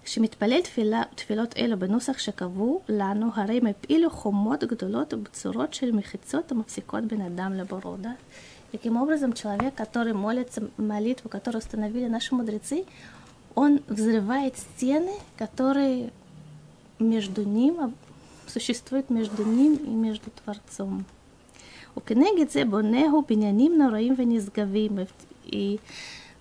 כשמתפלל 0.04 0.60
תפילה, 0.60 1.02
תפילות 1.14 1.56
אלו 1.56 1.78
בנוסח 1.78 2.18
שקבעו 2.18 2.80
לנו, 2.88 3.30
הרי 3.34 3.56
הם 3.58 3.66
הפעילו 3.66 4.10
חומות 4.10 4.64
גדולות 4.64 5.14
ובצורות 5.14 5.74
של 5.74 5.92
מחיצות 5.92 6.52
המפסיקות 6.52 7.04
בין 7.04 7.20
אדם 7.20 7.52
לבורו. 7.52 7.96
Да? 8.02 8.10
Таким 8.72 8.96
образом, 8.96 9.32
человек, 9.32 9.74
который 9.74 10.12
молится 10.12 10.68
молитву, 10.76 11.28
которую 11.28 11.60
установили 11.60 12.08
наши 12.08 12.34
мудрецы, 12.34 12.84
он 13.54 13.80
взрывает 13.88 14.58
стены, 14.58 15.14
которые 15.38 16.10
между 16.98 17.42
ним, 17.44 17.94
существуют 18.46 19.08
между 19.08 19.44
ним 19.44 19.76
и 19.76 19.90
между 19.90 20.30
Творцом. 20.30 21.04
וכנגד 21.96 22.48
זה 22.48 22.64
בונהו 22.64 23.22
בניינים 23.28 23.78
נוראים 23.78 24.14
ונשגבים. 24.18 24.98
И 25.46 25.78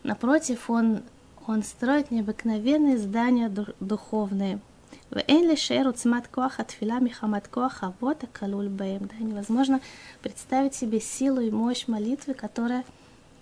напротив, 0.03 0.69
он, 0.69 0.99
он 1.47 1.63
строит 1.63 2.12
необыкновенные 2.12 2.97
здания 2.97 3.51
духовные. 3.79 4.60
ואין 5.12 5.49
לשער 5.49 5.86
עוצמת 5.86 6.27
כוח 6.27 6.60
התפילה 6.60 6.99
מחמת 6.99 7.47
כוח 7.47 7.84
אבות 7.84 8.23
הכלול 8.23 8.67
бэм. 8.67 9.05
Да, 9.05 9.15
невозможно 9.19 9.79
представить 10.21 10.75
себе 10.75 10.99
силу 10.99 11.41
и 11.41 11.51
мощь 11.51 11.88
молитвы, 11.88 12.34
которая 12.34 12.84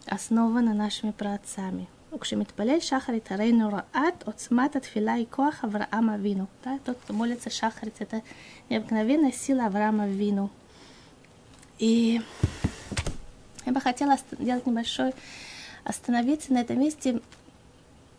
основана 0.05 0.73
нашими 0.73 1.11
праотцами. 1.11 1.87
וכשמתפלל 2.13 2.79
שחרית 2.79 3.31
הרינו 3.31 3.69
רעת 3.69 4.23
עוצמת 4.25 4.75
התפילה 4.75 5.13
היא 5.13 5.25
כוח 5.29 5.63
אברהם 5.63 6.09
אבינו. 6.09 6.45
Да, 6.63 6.77
тот, 6.85 6.97
кто 7.03 7.13
молится 7.13 7.49
шахарит, 7.49 7.95
это 7.99 8.21
необыкновенная 8.69 9.31
сила 9.31 9.65
Авраама 9.65 10.07
Вину. 10.07 10.49
И 11.79 12.21
я 13.65 13.71
бы 13.71 13.81
хотела 13.81 14.17
сделать 14.31 14.67
небольшой, 14.67 15.13
остановиться 15.83 16.53
на 16.53 16.59
этом 16.61 16.79
месте, 16.79 17.19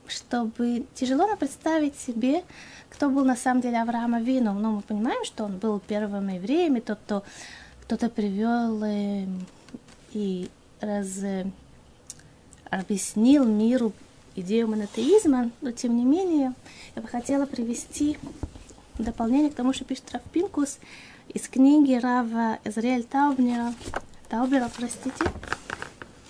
чтобы 0.09 0.85
тяжело 0.93 1.27
нам 1.27 1.37
представить 1.37 1.97
себе, 1.97 2.43
кто 2.89 3.09
был 3.09 3.25
на 3.25 3.35
самом 3.35 3.61
деле 3.61 3.81
Авраама 3.81 4.21
Вину. 4.21 4.53
Но 4.53 4.71
мы 4.71 4.81
понимаем, 4.81 5.23
что 5.25 5.45
он 5.45 5.57
был 5.57 5.79
первым 5.79 6.29
евреем, 6.29 6.77
и 6.77 6.81
тот, 6.81 6.99
кто 7.05 7.23
кто-то 7.89 8.09
привел 8.09 8.83
э, 8.83 9.25
и 10.13 10.47
раз, 10.79 11.23
э, 11.23 11.47
объяснил 12.69 13.45
миру 13.45 13.93
идею 14.35 14.67
монотеизма, 14.67 15.49
но 15.61 15.71
тем 15.71 15.97
не 15.97 16.05
менее 16.05 16.53
я 16.95 17.01
бы 17.01 17.07
хотела 17.07 17.47
привести 17.47 18.19
дополнение 18.99 19.49
к 19.49 19.55
тому, 19.55 19.73
что 19.73 19.85
пишет 19.85 20.11
Рафпинкус 20.11 20.77
из 21.29 21.47
книги 21.47 21.93
Рава 21.93 22.59
Эзраэль 22.63 23.05
Таубнера, 23.05 23.73
Таубера, 24.29 24.69
простите, 24.75 25.25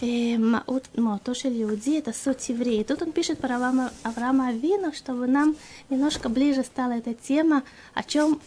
Маото 0.02 1.34
шель 1.34 1.62
Иуди, 1.62 1.98
это 1.98 2.14
суть 2.14 2.48
евреи. 2.48 2.84
Тут 2.84 3.02
он 3.02 3.12
пишет 3.12 3.40
про 3.40 3.56
Авраама, 3.56 3.92
Авраама 4.04 4.48
Авину, 4.48 4.94
чтобы 4.94 5.28
нам 5.28 5.58
немножко 5.90 6.30
ближе 6.30 6.64
стала 6.64 6.94
эта 6.94 7.14
тема, 7.14 7.64
о 7.94 8.04
чем 8.04 8.40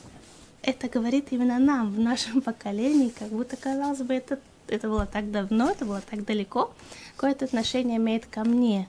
это 0.62 0.88
говорит 0.88 1.26
именно 1.30 1.58
нам, 1.58 1.92
в 1.92 2.00
нашем 2.00 2.40
поколении, 2.42 3.12
как 3.18 3.28
будто, 3.28 3.56
казалось 3.56 3.98
бы, 3.98 4.14
это, 4.14 4.38
это 4.68 4.88
было 4.88 5.04
так 5.04 5.30
давно, 5.30 5.70
это 5.70 5.84
было 5.84 6.00
так 6.00 6.24
далеко, 6.24 6.72
какое-то 7.16 7.44
отношение 7.44 7.98
имеет 7.98 8.24
ко 8.24 8.44
мне. 8.44 8.88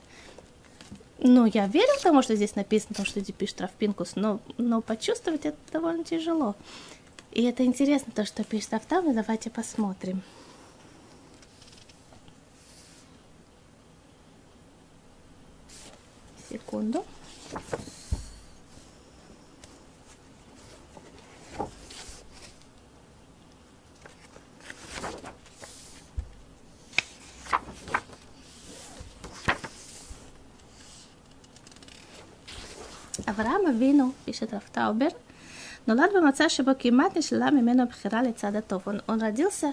Ну, 1.18 1.44
я 1.46 1.66
верю 1.66 1.92
тому, 2.02 2.22
что 2.22 2.34
здесь 2.34 2.56
написано, 2.56 2.94
то, 2.96 3.04
что 3.04 3.20
здесь 3.20 3.34
пишет 3.36 3.60
Рафпинкус, 3.60 4.16
но, 4.16 4.40
но 4.56 4.80
почувствовать 4.80 5.44
это 5.44 5.58
довольно 5.70 6.04
тяжело. 6.04 6.54
И 7.30 7.42
это 7.42 7.64
интересно, 7.64 8.12
то, 8.14 8.24
что 8.24 8.42
пишет 8.42 8.72
Автам, 8.72 9.12
давайте 9.14 9.50
посмотрим. 9.50 10.22
Секунду. 16.53 16.99
אברהם 33.29 33.67
אבינו, 33.69 34.11
פשט 34.25 34.53
רב 34.53 34.63
טאובר, 34.71 35.07
נולד 35.87 36.09
במצב 36.15 36.47
שבו 36.47 36.71
כמעט 36.79 37.17
נשללה 37.17 37.51
ממנו 37.51 37.83
הבחירה 37.83 38.21
לצד 38.21 38.55
הטוב. 38.55 38.81
Он, 38.85 38.99
он 39.07 39.21
родился 39.21 39.67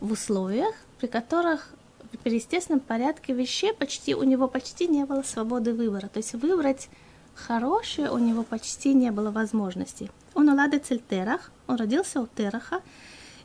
в 0.00 0.12
условиях, 0.12 0.74
при 0.98 1.08
которых 1.08 1.73
и 2.15 2.17
при 2.17 2.35
естественном 2.35 2.79
порядке 2.79 3.33
вещей 3.33 3.73
почти, 3.73 4.15
у 4.15 4.23
него 4.23 4.47
почти 4.47 4.87
не 4.87 5.03
было 5.03 5.21
свободы 5.21 5.73
выбора. 5.73 6.07
То 6.07 6.19
есть 6.19 6.33
выбрать 6.33 6.87
хорошее 7.33 8.09
у 8.09 8.17
него 8.17 8.43
почти 8.43 8.93
не 8.93 9.11
было 9.11 9.31
возможности. 9.31 10.09
Он 10.33 10.47
уладецель 10.47 11.01
Терах, 11.09 11.51
он 11.67 11.75
родился 11.75 12.21
у 12.21 12.27
Тераха, 12.27 12.81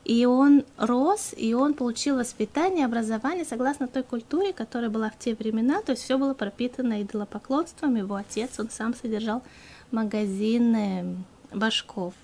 и 0.05 0.25
он 0.25 0.65
рос, 0.77 1.35
и 1.37 1.53
он 1.53 1.75
получил 1.75 2.15
воспитание, 2.15 2.87
образование 2.87 3.45
согласно 3.45 3.89
той 3.89 4.05
культуре, 4.05 4.53
которая 4.53 4.89
была 4.89 5.11
в 5.11 5.19
те 5.19 5.35
времена, 5.35 5.83
то 5.83 5.91
есть 5.91 6.05
все 6.05 6.17
было 6.17 6.35
пропитано 6.35 7.03
идолопоклонством. 7.03 7.97
Его 7.97 8.15
отец, 8.15 8.61
он 8.61 8.71
сам 8.71 8.95
содержал 8.95 9.43
магазины 9.91 11.17
башков. 11.53 12.15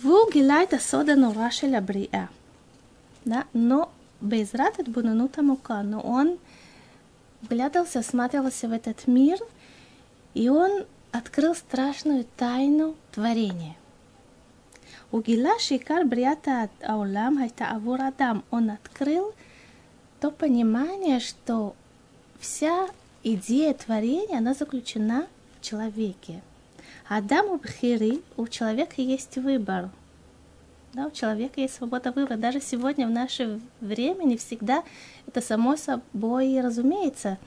Ву 0.00 0.30
сода 0.78 1.16
нурашеля 1.16 1.80
бриа 1.80 2.28
да, 3.24 3.46
но 3.52 3.90
Безрат 4.20 4.76
Бунанут 4.88 5.38
Амука, 5.38 5.82
но 5.82 6.00
он 6.00 6.38
вглядывался, 7.42 8.00
осматривался 8.00 8.68
в 8.68 8.72
этот 8.72 9.06
мир, 9.06 9.38
и 10.34 10.48
он 10.48 10.84
открыл 11.10 11.54
страшную 11.54 12.24
тайну 12.36 12.94
творения. 13.12 13.76
У 15.10 15.20
Гила 15.20 15.58
Шикар 15.58 16.06
Бриата 16.06 16.70
Аулам 16.82 17.38
Хайта 17.38 17.70
Авур 17.70 18.00
Адам, 18.00 18.44
он 18.50 18.70
открыл 18.70 19.34
то 20.20 20.30
понимание, 20.30 21.20
что 21.20 21.74
вся 22.38 22.88
идея 23.22 23.74
творения, 23.74 24.38
она 24.38 24.54
заключена 24.54 25.26
в 25.58 25.64
человеке. 25.64 26.40
Адам 27.08 27.46
у 27.46 27.56
Бхири, 27.58 28.22
у 28.36 28.46
человека 28.46 29.02
есть 29.02 29.36
выбор– 29.36 29.90
да, 30.92 31.06
у 31.06 31.10
человека 31.10 31.60
есть 31.60 31.74
свобода 31.74 32.12
выбора. 32.12 32.36
Даже 32.36 32.60
сегодня, 32.60 33.06
в 33.06 33.10
наше 33.10 33.60
время, 33.80 34.24
не 34.24 34.36
всегда 34.36 34.82
это 35.26 35.40
само 35.40 35.76
собой 35.76 36.60
разумеется. 36.60 37.38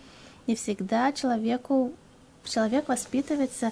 Не 0.47 0.55
всегда 0.55 1.11
человеку, 1.11 1.91
человек 2.43 2.87
воспитывается 2.87 3.71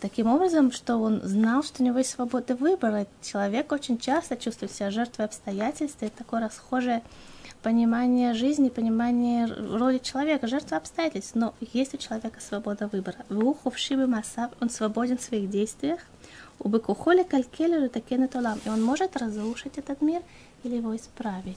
таким 0.00 0.28
образом, 0.28 0.70
что 0.70 0.98
он 0.98 1.20
знал, 1.22 1.64
что 1.64 1.82
у 1.82 1.86
него 1.86 1.98
есть 1.98 2.10
свобода 2.10 2.54
выбора. 2.54 3.06
Человек 3.22 3.72
очень 3.72 3.98
часто 3.98 4.36
чувствует 4.36 4.72
себя 4.72 4.90
жертвой 4.92 5.24
обстоятельств. 5.24 5.98
Это 6.00 6.18
такое 6.18 6.40
расхожее 6.40 7.02
понимание 7.62 8.34
жизни, 8.34 8.68
понимание 8.68 9.46
роли 9.46 9.98
человека, 9.98 10.46
жертва 10.46 10.76
обстоятельств. 10.76 11.34
Но 11.34 11.54
есть 11.72 11.94
у 11.94 11.96
человека 11.96 12.40
свобода 12.40 12.86
выбора. 12.86 13.18
В 13.28 13.44
уху, 13.44 13.70
в 13.70 13.78
шибе 13.78 14.06
масав, 14.06 14.52
он 14.60 14.70
свободен 14.70 15.18
в 15.18 15.22
своих 15.22 15.50
действиях. 15.50 16.00
У 16.58 16.68
быкухоли 16.68 17.22
калькелю 17.22 17.88
такенет 17.88 18.34
олам. 18.36 18.58
И 18.64 18.68
он 18.68 18.82
может 18.82 19.16
разрушить 19.16 19.78
этот 19.78 20.00
мир 20.02 20.22
или 20.64 20.76
его 20.76 20.96
исправить. 20.96 21.56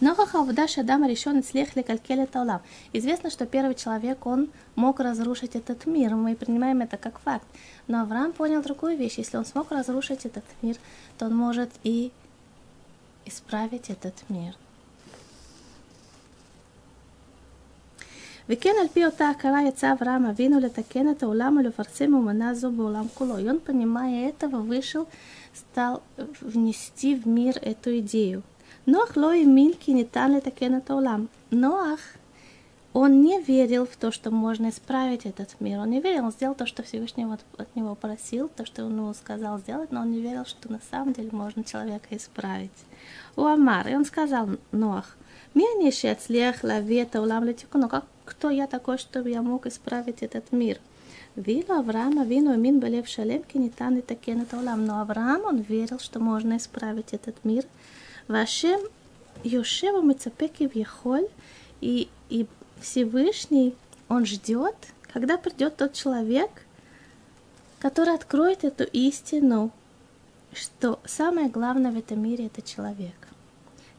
Нохаха 0.00 0.40
Авдаш 0.40 0.78
Адам 0.78 1.06
решен 1.06 1.42
слех 1.42 1.76
лекалькель 1.76 2.26
таулам. 2.26 2.60
Известно, 2.92 3.30
что 3.30 3.46
первый 3.46 3.74
человек, 3.74 4.26
он 4.26 4.50
мог 4.74 5.00
разрушить 5.00 5.54
этот 5.54 5.86
мир. 5.86 6.14
Мы 6.16 6.34
принимаем 6.34 6.82
это 6.82 6.96
как 6.96 7.20
факт. 7.20 7.46
Но 7.86 8.00
Авраам 8.00 8.32
понял 8.32 8.62
другую 8.62 8.96
вещь. 8.96 9.18
Если 9.18 9.36
он 9.36 9.44
смог 9.44 9.70
разрушить 9.70 10.26
этот 10.26 10.44
мир, 10.62 10.76
то 11.16 11.26
он 11.26 11.36
может 11.36 11.70
и 11.84 12.10
исправить 13.24 13.88
этот 13.88 14.14
мир. 14.28 14.56
וכן 18.49 18.73
על 18.81 18.87
пи 18.87 19.05
אותה 19.05 19.29
הכרה 19.29 19.61
יצא 19.67 19.91
אברהם 19.91 20.25
אבינו 20.25 20.59
לתקן 20.59 21.09
את 21.09 21.23
העולם 21.23 21.57
ולפרסם 21.59 22.15
אמונה 22.15 22.53
זו 22.53 22.71
בעולם 22.71 23.05
куло. 23.17 23.39
И 23.39 23.47
он, 23.47 23.59
понимая 23.59 24.29
этого, 24.29 24.57
вышел, 24.57 25.07
стал 25.53 26.01
внести 26.41 27.15
в 27.15 27.27
мир 27.27 27.57
эту 27.61 27.99
идею. 27.99 28.41
Ноах 28.85 29.15
ло 29.15 29.31
имин 29.43 29.73
ки 29.73 29.91
нитан 29.91 30.35
לתקן 30.35 30.77
את 30.77 30.89
העולם. 30.89 31.27
Ноах, 31.51 31.99
он 32.93 33.21
не 33.21 33.39
верил 33.39 33.85
в 33.85 33.95
то, 33.97 34.11
что 34.11 34.31
можно 34.31 34.69
исправить 34.69 35.25
этот 35.25 35.55
мир. 35.59 35.79
Он 35.79 35.89
не 35.89 36.01
верил, 36.01 36.25
он 36.25 36.31
сделал 36.31 36.55
то, 36.55 36.65
что 36.65 36.81
Всевышний 36.81 37.25
от, 37.25 37.41
от 37.57 37.75
него 37.75 37.93
просил, 37.93 38.49
то, 38.49 38.65
что 38.65 38.85
он 38.85 38.97
ему 38.97 39.13
сказал 39.13 39.59
сделать, 39.59 39.91
но 39.91 40.01
он 40.01 40.11
не 40.11 40.21
верил, 40.21 40.45
что 40.45 40.71
на 40.71 40.79
самом 40.89 41.13
деле 41.13 41.29
можно 41.31 41.63
человека 41.63 42.07
исправить. 42.17 42.71
У 43.35 43.43
Амар, 43.43 43.87
и 43.87 43.95
он 43.95 44.05
сказал 44.05 44.49
Ноах, 44.71 45.17
«Меня 45.53 45.73
не 45.83 45.91
шецлех 45.91 46.63
лавета 46.63 47.21
улам 47.21 47.43
летикуну, 47.43 47.89
как 47.89 48.05
кто 48.24 48.50
я 48.50 48.66
такой, 48.66 48.98
чтобы 48.98 49.30
я 49.30 49.42
мог 49.42 49.66
исправить 49.66 50.22
этот 50.22 50.52
мир. 50.52 50.78
Вилу 51.36 51.74
Авраама, 51.74 52.24
вину 52.24 52.56
мин 52.56 52.78
балев 52.78 53.08
шалем, 53.08 53.42
кинитан 53.42 53.98
и 53.98 54.02
такен 54.02 54.42
это 54.42 54.58
улам. 54.58 54.84
Но 54.86 55.00
Авраам, 55.00 55.44
он 55.44 55.60
верил, 55.60 55.98
что 55.98 56.20
можно 56.20 56.56
исправить 56.56 57.12
этот 57.12 57.44
мир. 57.44 57.64
Вашем 58.28 58.80
Йошева 59.42 60.00
Мицапеки 60.00 60.70
Вьехоль, 60.72 61.28
и, 61.80 62.08
и 62.30 62.46
Всевышний, 62.80 63.74
он 64.08 64.24
ждет, 64.26 64.76
когда 65.12 65.36
придет 65.36 65.76
тот 65.76 65.92
человек, 65.92 66.50
который 67.80 68.14
откроет 68.14 68.64
эту 68.64 68.84
истину, 68.84 69.70
что 70.52 71.00
самое 71.04 71.48
главное 71.48 71.90
в 71.90 71.98
этом 71.98 72.22
мире 72.22 72.46
это 72.46 72.62
человек. 72.62 73.28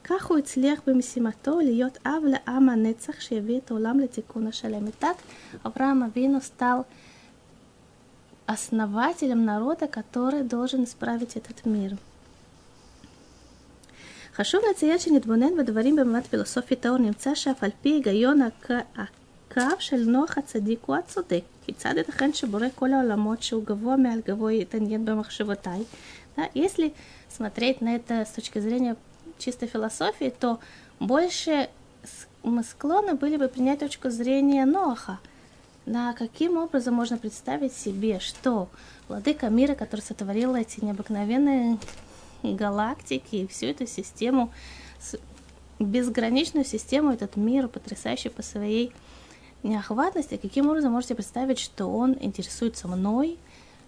כך 0.04 0.26
הוא 0.26 0.38
הצליח 0.38 0.80
במשימתו 0.87 1.61
להיות 1.61 1.98
אב 2.06 2.22
לעם 2.24 2.68
הנצח 2.68 3.20
שהביא 3.20 3.59
את 3.59 3.70
העולם 3.70 4.00
לתיקון 4.00 4.46
השלם. 4.46 4.87
И 4.87 4.90
так 4.98 5.16
Авраам 5.64 6.02
Авину 6.02 6.40
стал 6.40 6.87
основателем 8.46 9.44
народа, 9.44 9.87
который 9.87 10.42
должен 10.42 10.85
исправить 10.85 11.37
этот 11.37 11.66
мир. 11.66 11.92
חשוב 14.35 14.61
לציין 14.70 14.98
שנתבונן 14.98 15.56
בדברים 15.59 15.96
במבט 15.96 16.26
פילוסופי 16.26 16.76
טהור, 16.76 16.98
נמצא 16.98 17.35
שאף 17.35 17.64
על 17.64 17.70
פי 17.83 17.88
היגיון 17.88 18.40
הקו 18.96 19.62
של 19.78 19.96
נוח 19.96 20.38
הצדיק 20.38 20.80
הוא 20.87 20.96
הצודק. 20.96 21.42
כיצד 21.66 21.94
ייתכן 21.96 22.33
שבורא 22.33 22.66
כל 22.74 22.92
העולמות 22.92 23.42
שהוא 23.42 23.64
гвоа 23.66 23.96
מעל 23.96 24.20
гвоа 24.28 24.52
יתעניין 24.52 25.04
במחשבותיי? 25.04 25.80
Да, 26.37 26.42
если 26.54 26.94
смотреть 27.28 27.80
на 27.80 27.96
это 27.96 28.24
с 28.24 28.30
точки 28.30 28.59
зрения 28.61 28.96
чистой 29.38 29.67
философии, 29.67 30.34
то 30.38 30.60
больше 31.00 31.69
мы 32.43 32.63
склонны 32.63 33.15
были 33.15 33.38
бы 33.38 33.48
принять 33.48 33.80
точку 33.80 34.10
зрения 34.10 34.65
Ноаха. 34.65 35.19
На 35.86 36.13
каким 36.13 36.58
образом 36.58 36.95
можно 36.95 37.17
представить 37.17 37.74
себе, 37.74 38.19
что 38.19 38.69
владыка 39.08 39.50
мира, 39.50 39.76
который 39.76 40.02
сотворил 40.02 40.56
эти 40.56 40.84
необыкновенные 40.84 41.78
галактики 42.43 43.36
и 43.36 43.48
всю 43.48 43.67
эту 43.67 43.86
систему, 43.86 44.52
безграничную 45.80 46.65
систему, 46.65 47.12
этот 47.12 47.36
мир, 47.36 47.67
потрясающий 47.67 48.30
по 48.30 48.41
своей 48.41 48.91
неохватности, 49.63 50.38
каким 50.38 50.69
образом 50.69 50.91
можете 50.91 51.15
представить, 51.15 51.60
что 51.60 51.88
он 51.88 52.15
интересуется 52.19 52.88
мной, 52.88 53.38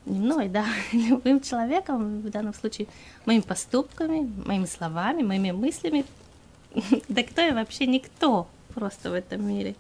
не 0.08 0.20
мной, 0.20 0.48
да, 0.48 0.66
любым 0.92 1.42
человеком, 1.42 2.22
в 2.22 2.30
данном 2.30 2.54
случае 2.54 2.88
моими 3.26 3.42
поступками, 3.42 4.32
моими 4.46 4.66
словами, 4.66 5.24
моими 5.24 5.52
мыслями. 5.52 6.06
да 7.10 7.24
кто 7.24 7.42
я 7.42 7.54
вообще 7.54 7.88
никто 7.88 8.48
просто 8.74 9.10
в 9.10 9.14
этом 9.14 9.48
мире. 9.48 9.76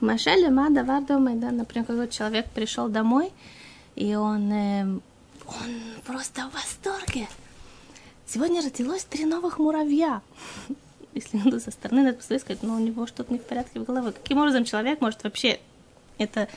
Машель 0.00 0.48
Ма 0.50 0.70
Давар 0.70 1.02
дома, 1.02 1.34
да, 1.34 1.50
например, 1.50 1.86
когда 1.86 2.08
человек 2.08 2.48
пришел 2.50 2.88
домой, 2.88 3.32
и 3.96 4.14
он, 4.14 4.50
э, 4.50 4.84
он 4.84 5.70
просто 6.06 6.48
в 6.48 6.54
восторге. 6.54 7.28
Сегодня 8.26 8.62
родилось 8.62 9.04
три 9.04 9.26
новых 9.26 9.58
муравья. 9.58 10.22
Если 11.14 11.40
ну, 11.44 11.58
со 11.60 11.70
стороны 11.70 12.02
надо 12.02 12.16
посмотреть, 12.16 12.42
сказать, 12.42 12.62
ну, 12.62 12.76
у 12.76 12.78
него 12.78 13.06
что-то 13.06 13.32
не 13.32 13.38
в 13.38 13.44
порядке 13.44 13.80
в 13.80 13.84
голове. 13.84 14.12
Каким 14.12 14.38
образом 14.38 14.64
человек 14.64 15.00
может 15.00 15.22
вообще 15.22 15.60
это, 16.16 16.48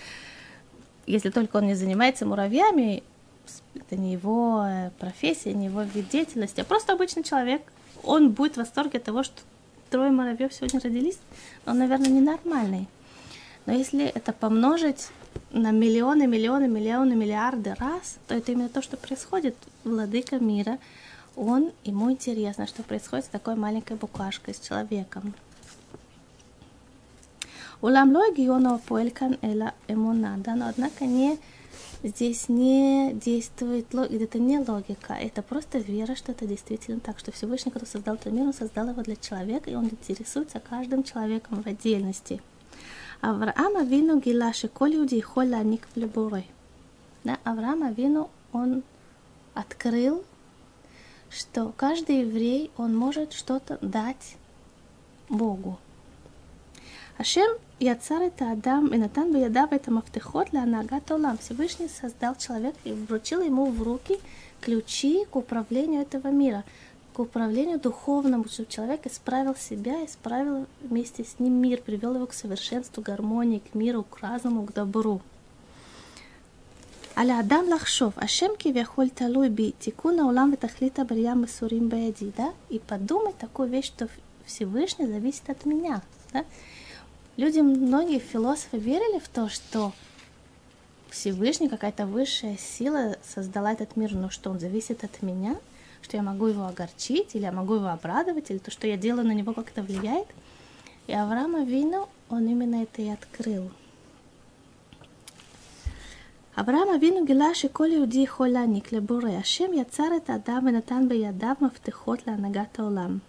если 1.05 1.29
только 1.29 1.57
он 1.57 1.67
не 1.67 1.75
занимается 1.75 2.25
муравьями, 2.25 3.03
это 3.75 3.95
не 3.95 4.13
его 4.13 4.63
э, 4.65 4.91
профессия, 4.99 5.53
не 5.53 5.65
его 5.65 5.83
вид 5.83 6.09
деятельности, 6.09 6.61
а 6.61 6.63
просто 6.63 6.93
обычный 6.93 7.23
человек, 7.23 7.61
он 8.03 8.31
будет 8.31 8.53
в 8.53 8.57
восторге 8.57 8.97
от 8.97 9.03
того, 9.03 9.23
что 9.23 9.41
трое 9.89 10.11
муравьев 10.11 10.53
сегодня 10.53 10.79
родились, 10.79 11.17
он, 11.65 11.77
наверное, 11.77 12.09
ненормальный. 12.09 12.87
Но 13.65 13.73
если 13.73 14.05
это 14.05 14.33
помножить 14.33 15.09
на 15.51 15.71
миллионы, 15.71 16.27
миллионы, 16.27 16.67
миллионы, 16.67 17.15
миллиарды 17.15 17.73
раз, 17.75 18.17
то 18.27 18.35
это 18.35 18.51
именно 18.51 18.69
то, 18.69 18.81
что 18.81 18.97
происходит. 18.97 19.55
Владыка 19.83 20.37
мира– 20.39 20.79
он, 21.35 21.71
ему 21.83 22.11
интересно, 22.11 22.67
что 22.67 22.83
происходит 22.83 23.25
с 23.25 23.29
такой 23.29 23.55
маленькой 23.55 23.97
букашкой, 23.97 24.53
с 24.53 24.59
человеком. 24.59 25.33
Улам 27.83 28.15
логионова 28.15 28.79
поэлькан 28.87 29.33
эла 29.41 29.73
эмунада, 29.89 30.55
но 30.55 30.67
однако 30.69 31.05
не 31.05 31.37
здесь 32.01 32.47
не 32.47 33.11
действует 33.13 33.93
логика, 33.93 34.23
это 34.23 34.39
не 34.39 34.57
логика, 34.57 35.13
это 35.13 35.41
просто 35.41 35.79
вера, 35.79 36.15
что 36.15 36.31
это 36.31 36.45
действительно 36.47 37.01
так, 37.01 37.19
что 37.19 37.33
Всевышний, 37.33 37.73
который 37.73 37.89
создал 37.89 38.15
этот 38.15 38.31
мир, 38.31 38.45
он 38.45 38.53
создал 38.53 38.87
его 38.87 39.01
для 39.01 39.17
человека, 39.17 39.69
и 39.69 39.75
он 39.75 39.87
интересуется 39.87 40.61
каждым 40.61 41.03
человеком 41.03 41.61
в 41.61 41.67
отдельности. 41.67 42.41
Авраам 43.19 43.75
Авину 43.75 44.21
гила 44.21 44.53
шеколь 44.53 44.95
юди 44.95 45.19
холя 45.19 45.61
ник 45.61 45.85
в 45.93 46.43
Да, 47.25 47.37
Авраам 47.43 47.83
Авину, 47.83 48.29
он 48.53 48.83
открыл 49.55 50.23
что 51.29 51.73
каждый 51.75 52.21
еврей, 52.21 52.71
он 52.77 52.95
может 52.95 53.33
что-то 53.33 53.77
дать 53.81 54.37
Богу. 55.29 55.79
Ашем 57.17 57.57
яцар 57.80 58.22
это 58.22 58.52
Адам 58.52 58.88
и 58.88 58.96
Натан 58.96 59.32
Баядав 59.32 59.72
это 59.72 59.90
мафтехот 59.90 60.50
для 60.50 60.62
Анагат 60.62 61.10
Олам. 61.10 61.38
Всевышний 61.38 61.88
создал 61.88 62.34
человека 62.34 62.78
и 62.84 62.92
вручил 62.92 63.40
ему 63.40 63.66
в 63.66 63.82
руки 63.82 64.18
ключи 64.60 65.24
к 65.30 65.36
управлению 65.36 66.02
этого 66.02 66.28
мира, 66.28 66.64
к 67.14 67.18
управлению 67.20 67.78
духовному, 67.80 68.46
чтобы 68.48 68.70
человек 68.70 69.06
исправил 69.06 69.54
себя, 69.56 70.04
исправил 70.04 70.66
вместе 70.82 71.24
с 71.24 71.38
ним 71.38 71.54
мир, 71.54 71.80
привел 71.80 72.14
его 72.14 72.26
к 72.26 72.32
совершенству, 72.32 73.02
гармонии, 73.02 73.60
к 73.60 73.74
миру, 73.74 74.04
к 74.04 74.18
разуму, 74.20 74.64
к 74.64 74.72
добру. 74.72 75.20
על 77.18 77.30
האדם 77.30 77.64
לחשוב, 77.74 78.12
השם 78.16 78.46
כביכול 78.58 79.08
תלוי 79.08 79.48
בי, 79.48 79.72
תיקון 79.78 80.18
העולם 80.18 80.50
ותכלית 80.52 80.98
הבריאה 80.98 81.34
מסורים 81.34 81.88
בידי, 81.88 82.30
да? 82.36 82.52
И 82.70 82.78
подумать 82.78 83.36
такую 83.38 83.68
вещь, 83.68 83.86
что 83.86 84.08
Всевышний 84.46 85.06
зависит 85.06 85.50
от 85.50 85.66
меня, 85.66 86.00
да? 86.32 86.44
Люди, 87.35 87.59
многие 87.61 88.19
философы 88.19 88.77
верили 88.77 89.17
в 89.17 89.27
то, 89.27 89.49
что 89.49 89.91
Всевышний, 91.09 91.67
какая-то 91.67 92.05
высшая 92.05 92.57
сила 92.57 93.17
создала 93.23 93.71
этот 93.71 93.95
мир, 93.95 94.13
но 94.13 94.29
что 94.29 94.51
он 94.51 94.59
зависит 94.59 95.03
от 95.03 95.23
меня, 95.23 95.55
что 96.03 96.15
я 96.15 96.21
могу 96.21 96.45
его 96.45 96.67
огорчить, 96.67 97.33
или 97.33 97.43
я 97.43 97.51
могу 97.51 97.75
его 97.75 97.87
обрадовать, 97.87 98.51
или 98.51 98.59
то, 98.59 98.69
что 98.69 98.85
я 98.87 98.97
делаю, 98.97 99.25
на 99.25 99.31
него 99.31 99.53
как-то 99.53 99.81
влияет. 99.81 100.27
И 101.07 101.13
Авраама 101.13 101.63
Вину, 101.63 102.07
он 102.29 102.47
именно 102.47 102.83
это 102.83 103.01
и 103.01 103.09
открыл. 103.09 103.71
Авраама 106.53 106.97
Вину 106.97 107.25
гилаши 107.25 107.67
коли 107.67 107.97
уди 107.97 108.27
хола 108.27 108.67
никле 108.67 109.01
буре, 109.01 109.37
ашем 109.39 109.71
яцар 109.71 110.13
это 110.13 110.35
адам 110.35 110.69
и 110.69 110.71
натан 110.71 111.07
бы 111.07 111.15
ядав 111.15 111.61
мавтыхот 111.61 112.27
ла 112.27 112.35
нагата 112.35 112.85
олам. 112.85 113.21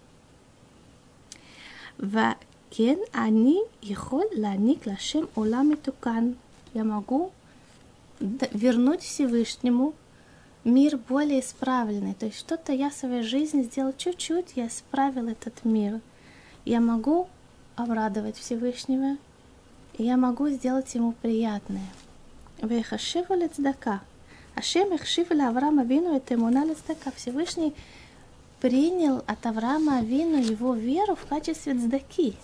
וכן, 2.74 2.96
אני 3.15 3.58
יכול 3.84 4.24
להעניק 4.32 4.88
להשם 4.88 5.24
עולם 5.34 5.70
מתוקן. 5.70 6.32
Я 6.76 6.84
могу 6.84 7.32
вернуть 8.22 9.02
Всевышнему 9.02 9.94
мир 10.63 10.98
более 11.10 11.39
исправленный. 11.39 12.13
То 12.13 12.28
есть 12.28 12.38
что-то 12.38 12.72
я 12.74 12.89
в 12.89 12.94
своей 12.94 13.24
жизни 13.24 13.63
сделал 13.63 13.94
чуть-чуть, 13.98 14.54
я 14.56 14.68
исправил 14.68 15.28
этот 15.28 15.65
мир. 15.65 16.00
Я 16.65 16.80
могу 16.80 17.28
обрадовать 17.76 18.38
Всевышнего, 18.38 19.18
и 19.98 20.04
я 20.04 20.15
могу 20.18 20.50
сделать 20.50 20.94
ему 20.94 21.13
приятное. 21.22 21.89
ויחשבו 22.63 23.36
לצדקה. 23.36 23.98
Ашем 24.58 24.94
החשיב 24.94 25.34
לאברהם 25.34 25.80
אבינו 25.80 26.15
את 26.15 26.32
אמונה 26.32 26.65
לצדקה. 26.65 27.12
Всевышний 27.12 27.74
принял 28.60 29.24
от 29.26 29.46
Авраама 29.46 30.00
Авину 30.00 30.38
его 30.38 30.74
веру 30.74 31.15
в 31.15 31.26
качестве 31.26 31.74
цдаки. 31.74 32.36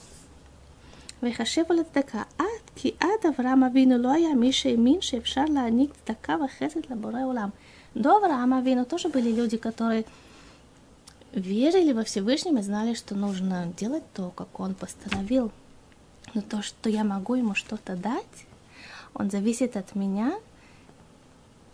ויחשבו 1.24 1.74
לצדקה. 1.74 2.24
עד 2.38 2.45
כי 2.76 2.91
עד 3.00 3.26
אברהם 3.30 3.63
אבינו 3.63 3.98
לא 3.98 4.12
היה 4.12 4.34
מי 4.36 4.52
שהאמין 4.52 5.02
שאפשר 5.02 5.45
להעניק 5.45 5.93
צדקה 6.06 6.36
וחסד 6.45 6.80
לבורא 6.89 7.24
עולם. 7.26 7.50
До 7.95 8.17
Авраама 8.17 8.58
Авину 8.58 8.86
тоже 8.86 9.08
были 9.08 9.32
люди, 9.32 9.56
которые 9.56 10.04
верили 11.32 11.93
во 11.93 12.04
Всевышнем 12.04 12.58
и 12.58 12.62
знали, 12.62 12.93
что 12.93 13.15
нужно 13.15 13.71
делать 13.78 14.04
то, 14.13 14.32
как 14.32 14.60
он 14.60 14.76
постановил. 14.76 15.50
Но 16.34 16.41
то, 16.41 16.62
что 16.62 16.89
я 16.89 17.06
могу 17.06 17.36
ему 17.36 17.56
что-то 17.56 17.95
дать, 17.95 18.38
он 19.13 19.30
зависит 19.32 19.78
от 19.78 19.95
меня. 19.95 20.34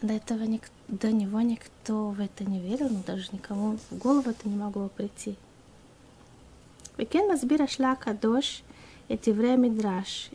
До 0.04 0.14
этого 0.14 0.44
ник- 0.44 0.72
до 0.88 1.12
него 1.12 1.42
никто 1.42 2.10
в 2.10 2.20
это 2.20 2.44
не 2.44 2.60
верил, 2.60 2.90
но 2.90 3.02
даже 3.06 3.30
никому 3.32 3.78
в 3.90 3.98
голову 3.98 4.30
это 4.30 4.48
не 4.48 4.56
могло 4.56 4.90
прийти. 4.90 5.36
וכן 7.00 7.24
מסביר 7.34 7.64
השלה 7.64 7.92
הקדוש 7.92 8.64
את 9.14 9.30
דברי 9.30 9.50
המדרש. 9.50 10.32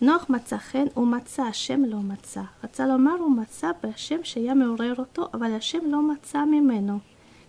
נוח 0.00 0.26
מצא 0.28 0.56
חן 0.56 0.86
ומצא, 0.96 1.42
השם 1.42 1.84
לא 1.84 1.98
מצא. 1.98 2.42
רצה 2.64 2.86
לומר 2.86 3.14
הוא 3.18 3.30
מצא 3.30 3.70
בהשם 3.82 4.18
שהיה 4.22 4.54
מעורר 4.54 4.94
אותו, 4.98 5.28
אבל 5.34 5.52
השם 5.52 5.90
לא 5.90 6.02
מצא 6.02 6.44
ממנו. 6.44 6.98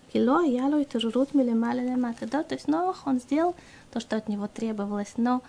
כי 0.10 0.20
לא 0.20 0.40
היה 0.40 0.70
לו 0.70 0.80
התעוררות 0.80 1.36
מלמעלה 1.36 1.84
למטה. 1.84 2.26
Да, 2.26 2.44
то 2.44 2.56
есть 2.56 2.68
Нох, 2.68 3.04
он 3.06 3.20
сделал 3.20 3.56
то, 3.92 4.00
что 4.00 4.16
от 4.16 4.30
него 4.30 4.48
требовалось, 4.48 5.14
но 5.18 5.42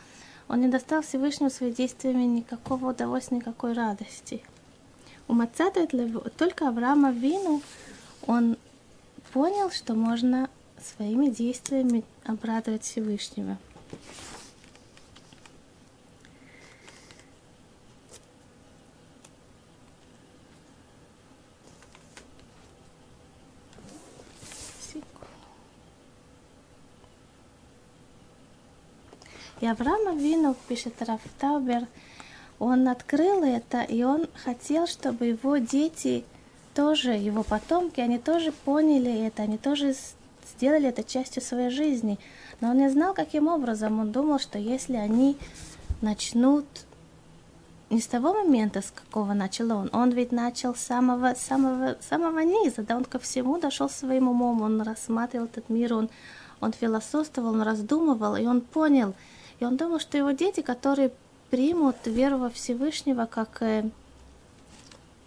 он 0.49 0.61
не 0.61 0.69
достал 0.69 1.03
Всевышнему 1.03 1.51
своими 1.51 1.75
действиями 1.75 2.25
никакого 2.25 2.91
удовольствия, 2.91 3.37
никакой 3.37 3.73
радости. 3.73 4.43
У 5.29 5.35
Мацата 5.35 5.87
только 6.37 6.69
Авраама 6.69 7.12
Вину 7.12 7.61
он 8.27 8.57
понял, 9.33 9.71
что 9.71 9.95
можно 9.95 10.49
своими 10.81 11.29
действиями 11.29 12.03
обрадовать 12.25 12.83
Всевышнего. 12.83 13.59
И 29.64 29.66
Авраам 29.66 30.09
Авину, 30.09 30.57
пишет 30.68 30.95
Рафтаубер, 30.99 31.88
он 32.59 32.86
открыл 32.89 33.45
это, 33.45 33.82
и 33.82 34.03
он 34.03 34.28
хотел, 34.43 34.88
чтобы 34.88 35.28
его 35.28 35.55
дети 35.55 36.26
тоже, 36.76 37.11
его 37.11 37.43
потомки, 37.43 38.01
они 38.01 38.20
тоже 38.20 38.51
поняли 38.51 39.26
это, 39.26 39.43
они 39.43 39.57
тоже 39.57 39.95
сделали 40.53 40.89
это 40.89 41.05
частью 41.05 41.41
своей 41.41 41.70
жизни. 41.70 42.20
Но 42.59 42.72
он 42.72 42.80
не 42.80 42.89
знал, 42.89 43.14
каким 43.14 43.47
образом. 43.47 44.01
Он 44.01 44.11
думал, 44.11 44.39
что 44.39 44.59
если 44.59 44.97
они 44.97 45.38
начнут 46.01 46.66
не 47.89 48.01
с 48.01 48.07
того 48.07 48.34
момента, 48.34 48.82
с 48.82 48.91
какого 48.91 49.32
начал 49.32 49.72
он. 49.72 49.89
Он 49.93 50.09
ведь 50.09 50.34
начал 50.34 50.76
с 50.76 50.82
самого, 50.82 51.36
самого, 51.36 51.95
самого 52.01 52.39
низа, 52.39 52.82
да, 52.82 52.97
он 52.97 53.05
ко 53.05 53.18
всему 53.18 53.57
дошел 53.59 53.89
своим 53.89 54.28
умом, 54.28 54.61
он 54.61 54.82
рассматривал 54.82 55.45
этот 55.45 55.70
мир, 55.70 55.93
он, 55.93 56.09
он 56.59 56.74
философствовал, 56.74 57.51
он 57.51 57.61
раздумывал, 57.61 58.36
и 58.36 58.45
он 58.45 58.59
понял, 58.59 59.14
он 59.66 59.78
думал, 59.78 59.99
что 59.99 60.18
его 60.18 60.32
дети, 60.32 60.61
которые 60.61 61.11
примут 61.49 61.97
веру 62.05 62.38
во 62.38 62.49
Всевышнего, 62.49 63.26
как 63.26 63.61
э, 63.61 63.89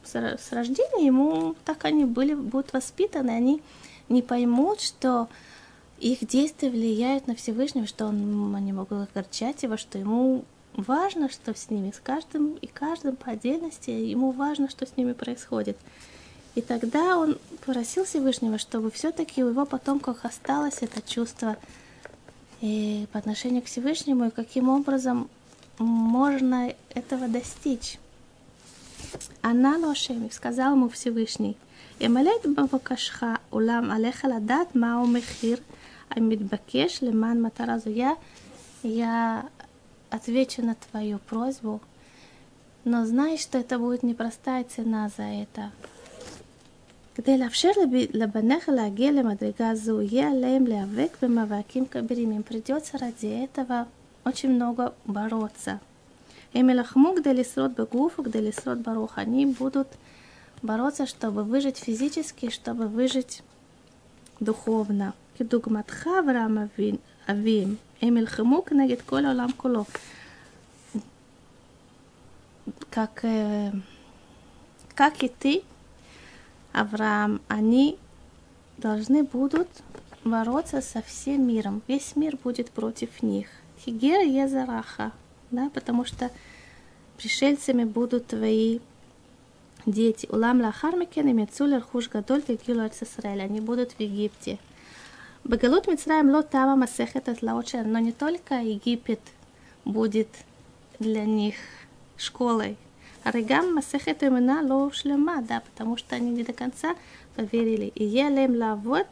с 0.05 0.53
рождения 0.53 1.07
ему 1.07 1.55
так 1.65 1.85
они 1.85 2.05
были, 2.05 2.35
будут 2.35 2.73
воспитаны, 2.73 3.31
они 3.31 3.63
не 4.09 4.23
поймут, 4.23 4.81
что 4.81 5.29
их 5.99 6.27
действия 6.27 6.71
влияют 6.71 7.27
на 7.27 7.35
Всевышнего, 7.35 7.87
что 7.87 8.07
он, 8.07 8.55
они 8.55 8.73
могут 8.73 9.09
огорчать 9.11 9.63
его, 9.63 9.77
что 9.77 9.99
ему 9.99 10.45
важно, 10.75 11.31
что 11.31 11.55
с 11.55 11.71
ними, 11.71 11.91
с 11.91 12.01
каждым 12.01 12.55
и 12.55 12.67
каждым 12.67 13.17
по 13.17 13.33
отдельности, 13.33 13.91
ему 13.91 14.31
важно, 14.31 14.69
что 14.69 14.87
с 14.87 14.97
ними 14.97 15.13
происходит. 15.13 15.77
И 16.55 16.61
тогда 16.61 17.19
он 17.19 17.39
просил 17.65 18.05
Всевышнего, 18.05 18.59
чтобы 18.59 18.91
все-таки 18.91 19.45
у 19.45 19.49
его 19.49 19.67
потомков 19.67 20.25
осталось 20.25 20.79
это 20.81 21.03
чувство 21.03 21.57
и 22.61 23.07
по 23.13 23.19
отношению 23.19 23.63
к 23.63 23.67
Всевышнему 23.67 24.27
и 24.27 24.31
каким 24.31 24.69
образом 24.69 25.29
можно 25.79 26.75
этого 26.95 27.29
достичь. 27.29 27.99
Она 29.43 29.77
лошемик, 29.77 30.33
сказал 30.33 30.73
ему 30.73 30.89
Всевышний, 30.89 31.57
«Эмалет 31.99 32.43
бавакашха 32.45 33.41
улам 33.51 33.91
алеха 33.91 34.27
ладат 34.27 34.75
мау 34.75 35.07
мехир 35.07 35.61
амидбакеш 36.09 37.01
леман 37.01 37.41
матаразу». 37.41 37.91
Я, 37.91 38.17
я 38.83 39.49
отвечу 40.11 40.63
на 40.63 40.75
твою 40.75 41.19
просьбу, 41.19 41.81
но 42.85 43.07
знай, 43.07 43.39
что 43.39 43.59
это 43.59 43.79
будет 43.79 44.03
непростая 44.03 44.65
цена 44.65 45.11
за 45.17 45.25
это. 45.25 45.73
כדי 47.16 47.38
לאפשר 47.38 47.70
לבניך 48.14 48.70
להגיע 48.70 49.12
למדרגה 49.12 49.76
זו, 49.76 50.02
יהיה 50.02 50.32
עליהם 50.32 50.68
להיאבק 50.68 51.18
במאבקים 51.22 51.86
כבירים. 51.86 52.32
им 52.32 52.44
придется 52.44 52.98
ради 52.98 53.28
этого 53.28 53.86
очень 54.26 54.52
много 54.52 54.92
бороться. 55.06 55.76
הם 56.54 56.70
ילחמו 56.70 57.14
כדי 57.16 57.34
לשרוד 57.34 57.72
בגוף 57.78 58.20
וכדי 58.20 58.42
לשרוד 58.42 58.84
ברוח. 58.84 59.18
Они 59.18 59.46
будут 59.46 59.88
бороться, 60.64 61.06
чтобы 61.06 61.44
выжить 61.44 61.78
физически, 61.78 62.50
чтобы 62.50 62.88
выжить 62.88 63.42
духовно. 64.42 65.14
כדוגמתך 65.38 66.10
אברהם 66.20 66.58
אביהם, 67.30 67.76
הם 68.02 68.18
ילחמו 68.18 68.66
כנגד 68.66 69.02
כל 69.02 69.26
העולם 69.26 69.52
כולו. 69.58 69.86
Как, 72.92 73.24
э, 73.24 73.72
как 74.96 75.24
и 75.24 75.30
ты, 75.30 75.62
Авраам, 76.77 77.41
они 77.49 77.99
должны 78.77 79.23
будут 79.23 79.69
бороться 80.25 80.83
со 80.83 81.01
всем 81.01 81.47
миром. 81.49 81.83
Весь 81.89 82.17
мир 82.17 82.37
будет 82.37 82.71
против 82.71 83.23
них. 83.23 83.49
Хигер 83.81 84.21
Езараха, 84.21 85.13
да, 85.51 85.71
потому 85.73 86.05
что 86.05 86.31
пришельцами 87.17 87.85
будут 87.85 88.27
твои 88.27 88.81
дети. 89.87 90.27
Улам 90.31 90.61
лахармикен 90.61 91.29
и 91.29 91.33
мецулер 91.33 91.81
хуш 91.81 92.11
гадоль 92.11 92.43
вегилу 92.47 92.87
Израиль. 92.87 93.41
Они 93.41 93.61
будут 93.61 93.93
в 93.93 94.01
Египте. 94.01 94.59
Багалут 95.45 95.87
Мицраем 95.87 96.29
ло 96.29 96.43
тама 96.43 96.77
масехет 96.77 97.31
атлаочер, 97.31 97.87
но 97.87 98.01
не 98.01 98.13
только 98.13 98.57
Египет 98.57 99.21
будет 99.87 100.29
для 100.99 101.25
них 101.25 101.55
школой. 102.19 102.77
Арегам 103.27 103.75
масехет 103.75 104.23
имена 104.23 104.61
лов 104.63 104.95
шлема, 104.95 105.43
да, 105.43 105.59
потому 105.59 105.97
что 105.97 106.15
они 106.15 106.31
не 106.31 106.45
до 106.45 106.53
конца 106.53 106.95
поверили. 107.35 107.87
И 107.97 108.05
елем 108.05 108.57
лавот 108.57 109.09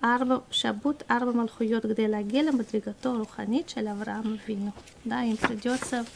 арба 0.00 0.44
шабут 0.52 1.02
арба 1.08 1.32
малхуйот 1.32 1.84
где 1.86 2.06
лагелем 2.06 2.58
бодригато 2.58 3.16
руханит 3.16 3.68
шель 3.68 3.88
Авраам 3.88 4.38
вину. 4.46 4.72
Да, 5.04 5.24
им 5.24 5.36
придется 5.36 6.06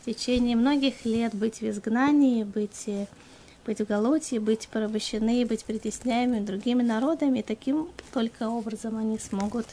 в 0.00 0.06
течение 0.06 0.56
многих 0.56 1.04
лет 1.04 1.34
быть 1.34 1.60
в 1.60 1.68
изгнании, 1.68 2.44
быть 2.44 2.84
э, 2.86 3.08
быть 3.66 3.82
в 3.82 3.84
голоте, 3.84 4.40
быть 4.40 4.68
порабощены, 4.68 5.44
быть 5.44 5.66
притесняемыми 5.66 6.46
другими 6.46 6.82
народами. 6.82 7.40
И 7.40 7.42
таким 7.42 7.90
только 8.14 8.48
образом 8.48 8.96
они 8.96 9.18
смогут 9.18 9.66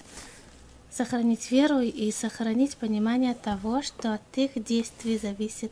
сохранить 0.92 1.52
веру 1.52 1.80
и 1.80 2.12
сохранить 2.12 2.76
понимание 2.76 3.34
того, 3.34 3.82
что 3.82 4.16
от 4.16 4.38
их 4.38 4.62
действий 4.62 5.18
зависит 5.18 5.72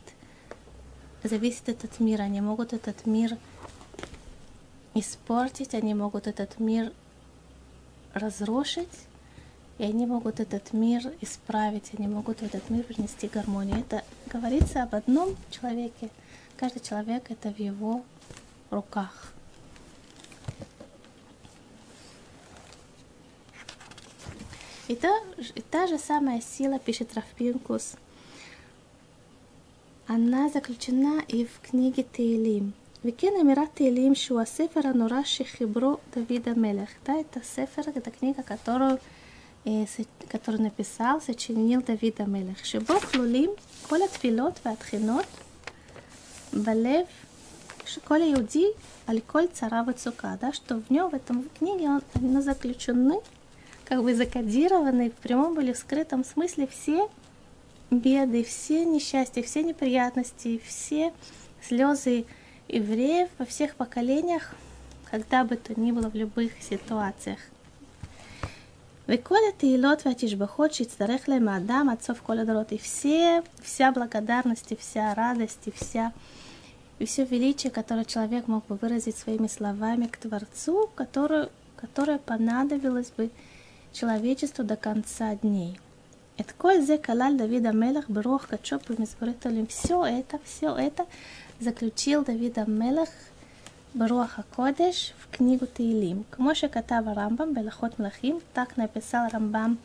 зависит 1.22 1.68
этот 1.68 2.00
мир. 2.00 2.20
Они 2.20 2.40
могут 2.40 2.72
этот 2.72 3.06
мир 3.06 3.36
испортить, 4.94 5.74
они 5.74 5.94
могут 5.94 6.26
этот 6.26 6.58
мир 6.58 6.92
разрушить, 8.14 8.88
и 9.78 9.84
они 9.84 10.06
могут 10.06 10.40
этот 10.40 10.72
мир 10.72 11.02
исправить, 11.20 11.90
они 11.96 12.08
могут 12.08 12.40
в 12.40 12.42
этот 12.42 12.68
мир 12.70 12.84
принести 12.84 13.28
гармонию. 13.28 13.78
Это 13.78 14.04
говорится 14.26 14.82
об 14.82 14.94
одном 14.94 15.36
человеке. 15.50 16.10
Каждый 16.56 16.80
человек 16.80 17.30
это 17.30 17.52
в 17.52 17.58
его 17.58 18.02
руках. 18.70 19.32
И 24.88 24.96
та, 24.96 25.10
и 25.54 25.60
та 25.60 25.86
же 25.86 25.98
самая 25.98 26.40
сила, 26.40 26.78
пишет 26.78 27.14
рав 27.14 27.39
Пинкус, 27.39 27.96
она 30.08 30.48
заключена 30.48 31.22
и 31.28 31.44
в 31.44 31.60
книге 31.60 32.02
Теилим. 32.02 32.72
וכן 33.02 33.34
אמירת 33.42 33.74
תהילים 33.74 34.14
שהוא 34.16 34.46
ספר 34.46 34.94
הנורא 34.94 35.44
שחיברו 35.44 36.00
דוד 36.14 36.54
המלך. 36.58 36.88
Да, 37.04 37.14
это 37.14 37.42
ספר, 37.44 37.90
это 37.94 38.10
книга, 38.10 38.42
которую, 38.42 38.98
э, 39.66 39.84
которую 40.30 40.62
написал, 40.62 41.20
сочинил 41.20 41.82
דוד 41.82 42.24
המלך. 42.24 42.64
שבו 42.64 42.98
כלולים, 42.98 43.50
כל 43.86 44.08
התפילות 44.08 44.56
והתחינות, 44.64 45.26
בלב, 46.52 47.06
כל 48.06 48.32
יהודי, 48.32 48.66
על 49.04 49.22
כל 49.22 49.48
צרה 49.48 49.84
וצוקה. 49.84 50.38
Да, 50.40 50.54
что 50.54 50.76
в 50.76 50.90
нем, 50.90 51.10
в 51.10 51.14
этом 51.14 51.50
книге, 51.58 51.90
он, 51.90 52.02
они 52.14 52.40
заключены, 52.40 53.20
как 53.84 54.02
бы 54.02 54.14
закодированы 54.14 55.10
в 55.10 55.14
прямом 55.14 55.60
или 55.60 55.72
в 55.72 55.76
скрытом 55.76 56.24
смысле 56.24 56.66
все 56.66 57.10
беды, 57.91 58.43
все 58.43 58.85
несчастья, 58.85 59.41
все 59.43 59.63
неприятности, 59.63 60.61
все 60.65 61.13
слезы, 61.61 62.25
евреев 62.67 63.29
во 63.37 63.45
всех 63.45 63.75
поколениях, 63.75 64.53
когда 65.09 65.43
бы 65.43 65.55
то 65.55 65.79
ни 65.79 65.91
было 65.91 66.09
в 66.09 66.15
любых 66.15 66.51
ситуациях. 66.61 67.39
וכל 69.07 69.37
התהילות 69.49 70.07
והתשבחות 70.07 70.73
שיצטרך 70.73 71.29
להם 71.29 71.47
האדם 71.47 71.89
עד 71.91 72.01
סוף 72.01 72.19
כל 72.19 72.39
הדורות. 72.39 72.71
И 72.71 72.77
все, 72.77 73.43
вся 73.61 73.91
благодарность, 73.91 74.71
и 74.71 74.75
вся 74.75 75.13
радость, 75.13 75.67
и 75.67 75.71
вся 75.71 76.13
и 76.99 77.05
все 77.05 77.25
величие, 77.25 77.71
которое 77.71 78.05
человек 78.05 78.47
мог 78.47 78.65
бы 78.67 78.75
выразить 78.75 79.17
своими 79.17 79.47
словами 79.47 80.05
к 80.05 80.17
Творцу, 80.17 80.89
которое, 80.95 81.49
которое 81.75 82.17
понадобилось 82.17 83.11
бы 83.11 83.29
человечеству 83.91 84.63
до 84.63 84.77
конца 84.77 85.35
дней. 85.35 85.79
Это 86.37 86.53
коль 86.57 86.81
зе 86.81 86.97
калаль 86.97 87.37
Давида 87.37 87.71
Мелах, 87.71 88.09
Берох, 88.09 88.47
Качоп 88.47 88.89
и 88.89 89.65
Все 89.67 90.05
это, 90.05 90.39
все 90.43 90.75
это 90.75 91.05
заключил 91.59 92.23
Давид 92.23 92.57
המלך 92.57 93.09
ברוח 93.95 94.39
הקודש 94.39 95.13
в 95.19 95.37
книгу 95.37 95.65
Таилим. 95.65 96.23
כמו 96.31 96.55
שכתב 96.55 97.03
הרמב"ם 97.05 97.53
בהלכות 97.53 97.99
מלכים, 97.99 98.39
так 98.53 98.77
написал 98.77 99.27
Рамбам 99.33 99.77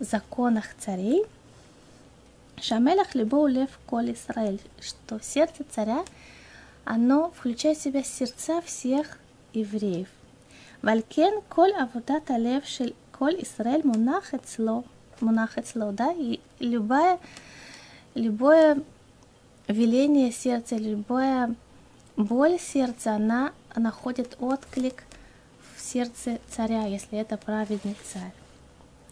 в 0.00 0.04
законах 0.04 0.66
царей, 0.78 1.20
שהמלך 2.60 3.14
ליבו 3.16 3.36
הוא 3.36 3.48
לב 3.48 3.68
כל 3.86 4.02
ישראל, 4.08 4.56
что 4.80 5.16
сердце 5.20 5.64
царя, 5.70 6.00
оно 6.84 7.30
включает 7.30 7.76
в 7.76 7.82
себя 7.82 8.02
сердца 8.02 8.60
всех 8.64 9.18
евреев. 9.54 10.08
ועל 10.84 11.00
כן 11.10 11.32
כל 11.48 11.68
עבודת 11.78 12.30
הלב 12.30 12.62
של 12.64 12.90
כל 13.10 13.30
ישראל 13.38 13.80
מונח 13.84 14.34
мунах 15.21 15.57
эцло, 15.57 15.91
да, 15.91 16.13
и 16.13 16.39
любое, 16.59 17.19
любое 18.13 18.81
веление 19.67 20.31
сердца, 20.31 20.75
любая 20.75 21.55
боль 22.15 22.59
сердца, 22.59 23.15
она 23.15 23.51
находит 23.75 24.37
отклик 24.39 25.03
в 25.75 25.81
сердце 25.81 26.39
царя, 26.49 26.85
если 26.85 27.19
это 27.19 27.37
праведный 27.37 27.95
царь. 28.11 28.33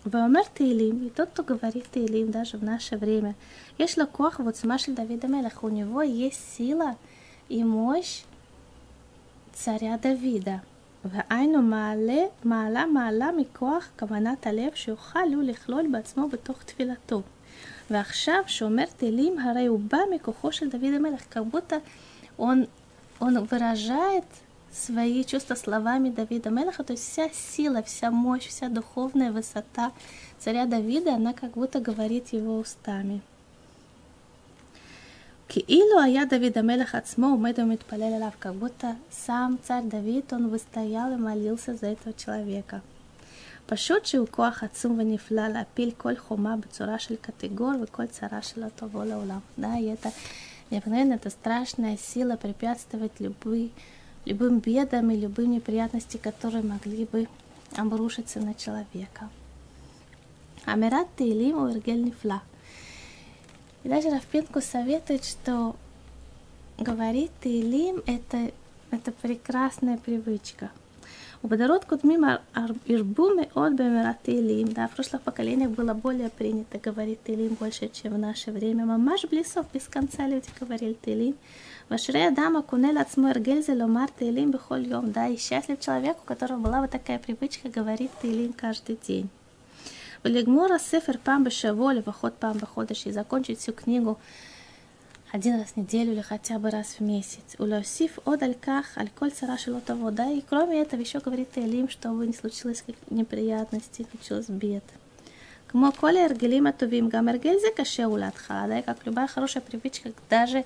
Ваомер 0.04 0.46
Таилим, 0.54 1.08
и 1.08 1.10
тот, 1.10 1.30
кто 1.30 1.44
говорит 1.44 1.88
Таилим 1.90 2.32
даже 2.32 2.58
в 2.58 2.64
наше 2.64 2.98
время, 2.98 3.36
Если 3.78 4.04
Кох, 4.04 4.40
вот 4.40 4.58
Смашель 4.58 4.96
Давида 4.96 5.28
Мелех, 5.28 5.64
у 5.64 5.70
него 5.70 6.02
есть 6.02 6.42
сила 6.58 6.98
и 7.48 7.64
мощь 7.64 8.24
царя 9.54 9.98
Давида– 9.98 10.62
והיינו 11.05 11.63
מעלה, 11.63 12.23
מעלה 12.45 12.87
מעלה 12.87 13.31
מכוח 13.33 13.89
כוונת 13.99 14.47
הלב 14.47 14.75
שיוכל 14.75 15.35
הוא 15.35 15.43
לכלול 15.43 15.87
בעצמו 15.93 16.29
בתוך 16.29 16.63
תפילתו. 16.63 17.23
ועכשיו 17.91 18.43
שאומר 18.47 18.85
תהילים, 18.97 19.39
הרי 19.39 19.67
הוא 19.67 19.81
бам 19.81 20.09
מכוחו 20.15 20.53
של 20.53 20.69
דוד 20.69 20.95
המלך, 20.95 21.23
как 21.31 21.47
будто 21.47 21.77
он, 22.37 22.67
он 23.21 23.45
выражает 23.45 24.25
свои 24.73 25.25
чувства 25.25 25.55
словами 25.55 26.11
Давида 26.11 26.51
Мелеха, 26.51 26.85
то 26.85 26.93
есть 26.93 27.11
вся 27.11 27.29
сила, 27.31 27.83
вся 27.83 28.11
мощь, 28.11 28.47
вся 28.47 28.69
духовная 28.69 29.33
высота 29.33 29.93
царя 30.39 30.67
Давида, 30.67 31.15
она 31.15 31.33
как 31.33 31.53
будто 31.53 31.81
говорит 31.81 32.29
его 32.29 32.59
устами. 32.59 33.23
כאילו 35.49 36.01
היה 36.05 36.25
דוד 36.25 36.59
המלך 36.59 36.95
עצמו 36.95 37.27
עומד 37.27 37.59
ומתפלל 37.59 38.13
אליו, 38.17 38.31
как 38.41 38.55
будто 38.55 38.87
сам 39.11 39.59
царь 39.63 39.85
Давид, 39.85 40.33
он 40.33 40.49
выстоял 40.49 41.13
и 41.13 41.17
молился 41.17 41.75
за 41.75 41.87
этого 41.87 42.13
человека. 42.13 42.81
פשוט 43.67 44.07
שהוא 44.07 44.27
כוח 44.31 44.63
עצום 44.63 44.99
ונפלא 44.99 45.49
להפיל 45.49 45.91
כל 45.97 46.17
חומה 46.17 46.57
בצורה 46.57 46.99
של 46.99 47.17
קטגור 47.17 47.73
וכל 47.83 48.07
צרה 48.07 48.43
שלא 48.43 48.67
תבוא 48.77 49.05
לעולם. 49.05 49.39
Да, 49.59 49.77
и 49.79 49.85
это 49.85 50.11
необыкновенно, 50.71 51.15
это 51.15 51.31
страшная 51.31 51.97
сила 51.97 52.37
препятствовать 52.37 53.21
любые, 53.21 53.69
любым 54.25 54.59
бедам 54.59 55.11
и 55.11 55.17
любым 55.17 55.51
неприятностям, 55.51 56.21
которые 56.21 56.63
могли 56.63 57.05
бы 57.05 57.27
обрушиться 57.77 58.41
на 58.41 58.55
человека. 58.55 59.29
Амират 60.65 61.09
Тейлим 61.17 61.57
у 61.59 61.71
Иргель 61.71 62.05
Нефла. 62.05 62.43
и 63.84 63.90
даже 63.90 64.10
Равпинку 64.10 64.62
советует, 64.62 65.26
что 65.26 65.76
говорит 66.78 67.32
Илим– 67.44 68.02
это, 68.06 68.52
это 68.92 69.12
прекрасная 69.12 69.98
привычка. 69.98 70.72
У 71.42 71.48
Бадарот 71.50 71.84
Кудмим 71.84 72.40
Ирбуме 72.86 73.50
от 73.54 73.74
Бемират 73.74 74.20
Илим. 74.28 74.72
Да, 74.72 74.88
в 74.88 74.92
прошлых 74.92 75.22
поколениях 75.24 75.72
было 75.72 75.94
более 75.94 76.30
принято 76.30 76.80
говорить 76.80 77.20
Илим 77.26 77.56
больше, 77.56 77.90
чем 77.90 78.14
в 78.14 78.18
наше 78.18 78.52
время. 78.52 78.86
Мамаш 78.86 79.26
Блисов 79.26 79.66
без 79.74 79.84
конца 79.90 80.26
люди 80.26 80.48
говорили 80.58 80.98
Илим. 81.06 81.36
Вашрея 81.90 82.32
дама 82.32 82.62
кунель 82.62 82.98
от 82.98 83.12
Смуэргельзе 83.12 83.74
ломар 83.74 84.10
Илим 84.22 84.52
бихоль 84.52 84.88
Да, 84.88 85.28
и 85.28 85.36
счастлив 85.36 85.82
человек, 85.82 86.16
у 86.24 86.26
которого 86.26 86.60
была 86.60 86.80
вот 86.80 86.92
такая 86.92 87.20
привычка 87.20 87.68
говорить 87.68 88.12
Илим 88.24 88.54
каждый 88.54 88.98
день. 89.06 89.30
Легмора 90.24 90.80
Сефер 90.80 91.18
Памбаша 91.18 91.74
воли 91.74 92.02
выход 92.06 92.36
Памбаходыш, 92.36 93.08
и 93.08 93.12
закончить 93.12 93.60
всю 93.60 93.74
книгу 93.74 94.18
один 95.34 95.60
раз 95.60 95.70
в 95.70 95.78
неделю 95.78 96.14
или 96.14 96.22
хотя 96.22 96.60
бы 96.60 96.70
раз 96.70 96.96
в 97.00 97.02
месяц. 97.02 97.56
У 97.60 97.64
Улеосиф 97.64 98.20
от 98.24 98.42
альках, 98.42 98.86
альколь 98.96 99.32
цара 99.32 99.58
шилотово, 99.58 100.12
да, 100.12 100.30
и 100.30 100.42
кроме 100.42 100.82
этого 100.82 101.02
еще 101.02 101.20
говорит 101.20 101.50
Элим, 101.56 101.90
чтобы 101.90 102.26
не 102.26 102.34
случилось 102.34 102.84
как 102.86 102.96
неприятности, 103.10 104.04
не 104.04 104.08
случилось 104.18 104.48
бед. 104.48 104.84
Кмо 105.68 105.92
коли 105.92 106.20
эргелим 106.20 106.68
атувим 106.68 107.10
гам 107.10 107.30
эргельзе 107.30 107.72
каше 107.72 108.06
улатхала, 108.06 108.68
да, 108.68 108.80
и 108.80 108.84
как 108.84 109.06
любая 109.06 109.28
хорошая 109.28 109.62
привычка, 109.62 110.14
даже 110.30 110.64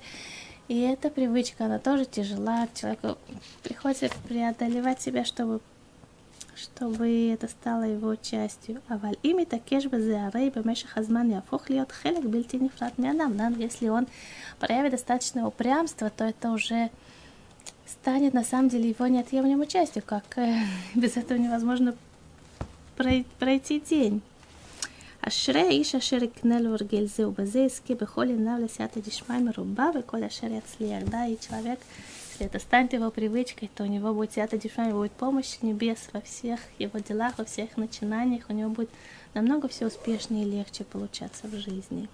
и 0.68 0.80
эта 0.82 1.08
привычка, 1.10 1.64
она 1.64 1.78
тоже 1.78 2.04
тяжела, 2.04 2.68
человеку 2.74 3.16
приходится 3.64 4.08
преодолевать 4.28 5.00
себя, 5.00 5.24
чтобы 5.24 5.60
чтобы 6.57 7.31
это 7.33 7.47
стало 7.47 7.83
его 7.83 8.15
частью. 8.15 8.79
אבל 8.89 9.13
אם 9.25 9.37
יתעקש 9.41 9.85
בזה, 9.85 10.21
הרי 10.21 10.49
במשך 10.55 10.97
הזמן 10.97 11.31
יהפוך 11.31 11.69
להיות 11.69 11.91
חלק 11.91 12.23
בלתי 12.29 12.57
נפרד 12.57 12.91
מאדם. 12.99 13.37
Да? 13.37 13.49
Если 13.59 13.87
он 13.87 14.07
проявит 14.59 14.91
достаточно 14.91 15.47
упрямства, 15.47 16.09
то 16.09 16.23
это 16.25 16.51
уже 16.51 16.89
станет 17.85 18.33
на 18.33 18.43
самом 18.43 18.69
деле 18.69 18.89
его 18.89 19.07
неотъемлемой 19.07 19.67
частью, 19.67 20.03
как 20.05 20.37
э, 20.37 20.57
без 20.95 21.17
этого 21.17 21.37
невозможно 21.37 21.95
пройти 22.95 23.79
день. 23.89 24.21
אשרי 25.27 25.61
האיש 25.61 25.95
אשר 25.95 26.23
יקנה 26.23 26.59
לו 26.59 26.73
הרגל 26.73 27.05
זה 27.05 27.27
ובזה 27.27 27.59
יזכה 27.59 27.93
בכל 27.95 28.27
עיניו 28.27 28.57
לסייעתא 28.63 28.99
דשמיא 28.99 29.39
מרובה 29.39 29.89
וכל 29.95 30.23
אשר 30.23 30.47
יצליח. 30.47 31.03
Да, 31.03 31.25
и 31.25 31.37
человек 31.47 31.79
если 32.37 32.45
это 32.47 32.59
станет 32.59 32.93
его 32.93 33.11
привычкой, 33.11 33.69
то 33.75 33.83
у 33.83 33.85
него 33.85 34.13
будет 34.13 34.33
свято 34.33 34.57
дешевле, 34.57 34.93
будет 34.93 35.11
помощь 35.11 35.57
небес 35.61 36.09
во 36.13 36.21
всех 36.21 36.59
его 36.79 36.99
делах, 36.99 37.37
во 37.37 37.45
всех 37.45 37.77
начинаниях, 37.77 38.45
у 38.49 38.53
него 38.53 38.69
будет 38.69 38.89
намного 39.33 39.67
все 39.67 39.87
успешнее 39.87 40.45
и 40.45 40.49
легче 40.49 40.83
получаться 40.83 41.47
в 41.47 41.55
жизни. 41.55 42.07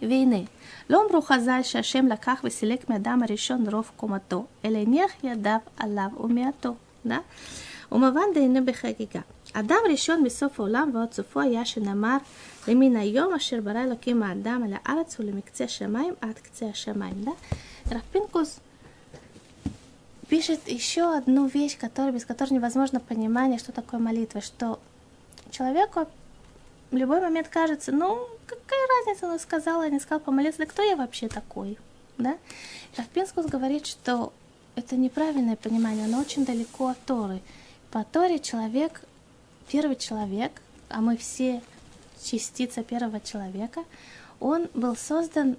והנה, 0.00 0.44
לא 0.90 1.02
אמרו 1.06 1.22
חז"ל 1.22 1.62
שהשם 1.62 2.06
לקח 2.06 2.40
וסילק 2.44 2.90
מאדם 2.90 3.22
הראשון 3.22 3.68
רוב 3.68 3.90
קומתו, 3.96 4.46
אלא 4.64 4.78
הניח 4.78 5.12
ידיו 5.24 5.58
עליו 5.76 6.10
ומעטו, 6.20 6.74
да? 7.04 7.18
ומובן 7.92 8.20
דהנה 8.34 8.60
בחגיגה. 8.60 9.20
אדם 9.52 9.78
ראשון 9.90 10.22
מסוף 10.22 10.60
העולם 10.60 10.90
ועוד 10.94 11.12
סופו 11.12 11.40
היה 11.40 11.64
שנאמר 11.64 12.16
למן 12.68 12.96
היום 12.96 13.34
אשר 13.34 13.60
ברא 13.60 13.84
אלוקים 13.84 14.22
האדם 14.22 14.62
על 14.64 14.72
הארץ 14.74 15.20
ולמקצה 15.20 15.64
השמיים 15.64 16.14
עד 16.20 16.38
קצה 16.38 16.66
השמיים. 16.66 17.24
Да? 17.24 17.30
Рафпинкус 17.90 18.58
пишет 20.28 20.60
еще 20.68 21.16
одну 21.16 21.46
вещь, 21.46 21.78
которая, 21.78 22.12
без 22.12 22.24
которой 22.26 22.52
невозможно 22.52 23.00
понимание, 23.00 23.58
что 23.58 23.72
такое 23.72 23.98
молитва, 23.98 24.40
что 24.42 24.78
человеку 25.50 26.06
в 26.90 26.96
любой 26.96 27.20
момент 27.20 27.48
кажется, 27.48 27.92
ну, 27.92 28.28
какая 28.46 28.86
разница, 28.98 29.26
он 29.26 29.38
сказал, 29.38 29.82
не 29.88 30.00
сказал 30.00 30.20
помолиться, 30.20 30.60
да 30.60 30.66
кто 30.66 30.82
я 30.82 30.96
вообще 30.96 31.28
такой, 31.28 31.78
да? 32.18 32.36
Рафпинскус 32.96 33.46
говорит, 33.46 33.86
что 33.86 34.32
это 34.76 34.96
неправильное 34.96 35.56
понимание, 35.56 36.04
оно 36.04 36.20
очень 36.20 36.44
далеко 36.44 36.88
от 36.88 36.98
Торы. 37.06 37.40
По 37.90 38.04
Торе 38.04 38.38
человек 38.38 39.02
первый 39.69 39.95
человек, 39.95 40.51
а 40.89 41.01
мы 41.01 41.17
все 41.17 41.61
частица 42.23 42.83
первого 42.83 43.19
человека, 43.19 43.83
он 44.39 44.67
был 44.73 44.95
создан 44.95 45.57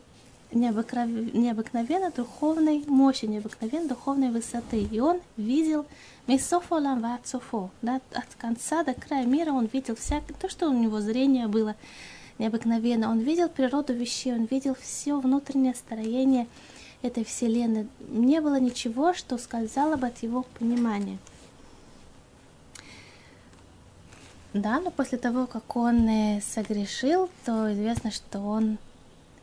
необыкновенно 0.53 2.11
духовной 2.11 2.85
мощи, 2.87 3.25
необыкновенно 3.27 3.89
духовной 3.89 4.31
высоты. 4.31 4.83
И 4.83 5.01
он 5.01 5.21
видел 5.37 5.87
Мисофо 6.27 6.77
Ламвацофо, 6.77 7.71
да, 7.83 8.01
от 8.13 8.35
конца 8.39 8.85
до 8.85 8.95
края 8.95 9.27
мира 9.27 9.53
он 9.53 9.67
видел 9.67 9.97
всякое, 9.97 10.35
то, 10.35 10.49
что 10.49 10.69
у 10.69 10.73
него 10.73 11.01
зрение 11.01 11.49
было 11.49 11.75
необыкновенно. 12.39 13.11
Он 13.11 13.21
видел 13.21 13.49
природу 13.49 13.93
вещей, 13.93 14.33
он 14.33 14.45
видел 14.45 14.77
все 14.81 15.19
внутреннее 15.19 15.75
строение 15.75 16.47
этой 17.03 17.25
вселенной. 17.25 17.89
Не 18.09 18.41
было 18.41 18.59
ничего, 18.59 19.13
что 19.13 19.39
скользало 19.39 19.97
бы 19.97 20.07
от 20.07 20.23
его 20.23 20.47
понимания. 20.59 21.19
Да, 24.55 24.79
но 24.79 24.93
после 24.93 25.19
того, 25.19 25.49
как 25.49 25.75
он 25.75 26.09
э, 26.09 26.41
согрешил, 26.41 27.29
то 27.45 27.73
известно, 27.73 28.13
что 28.13 28.39
он 28.39 28.79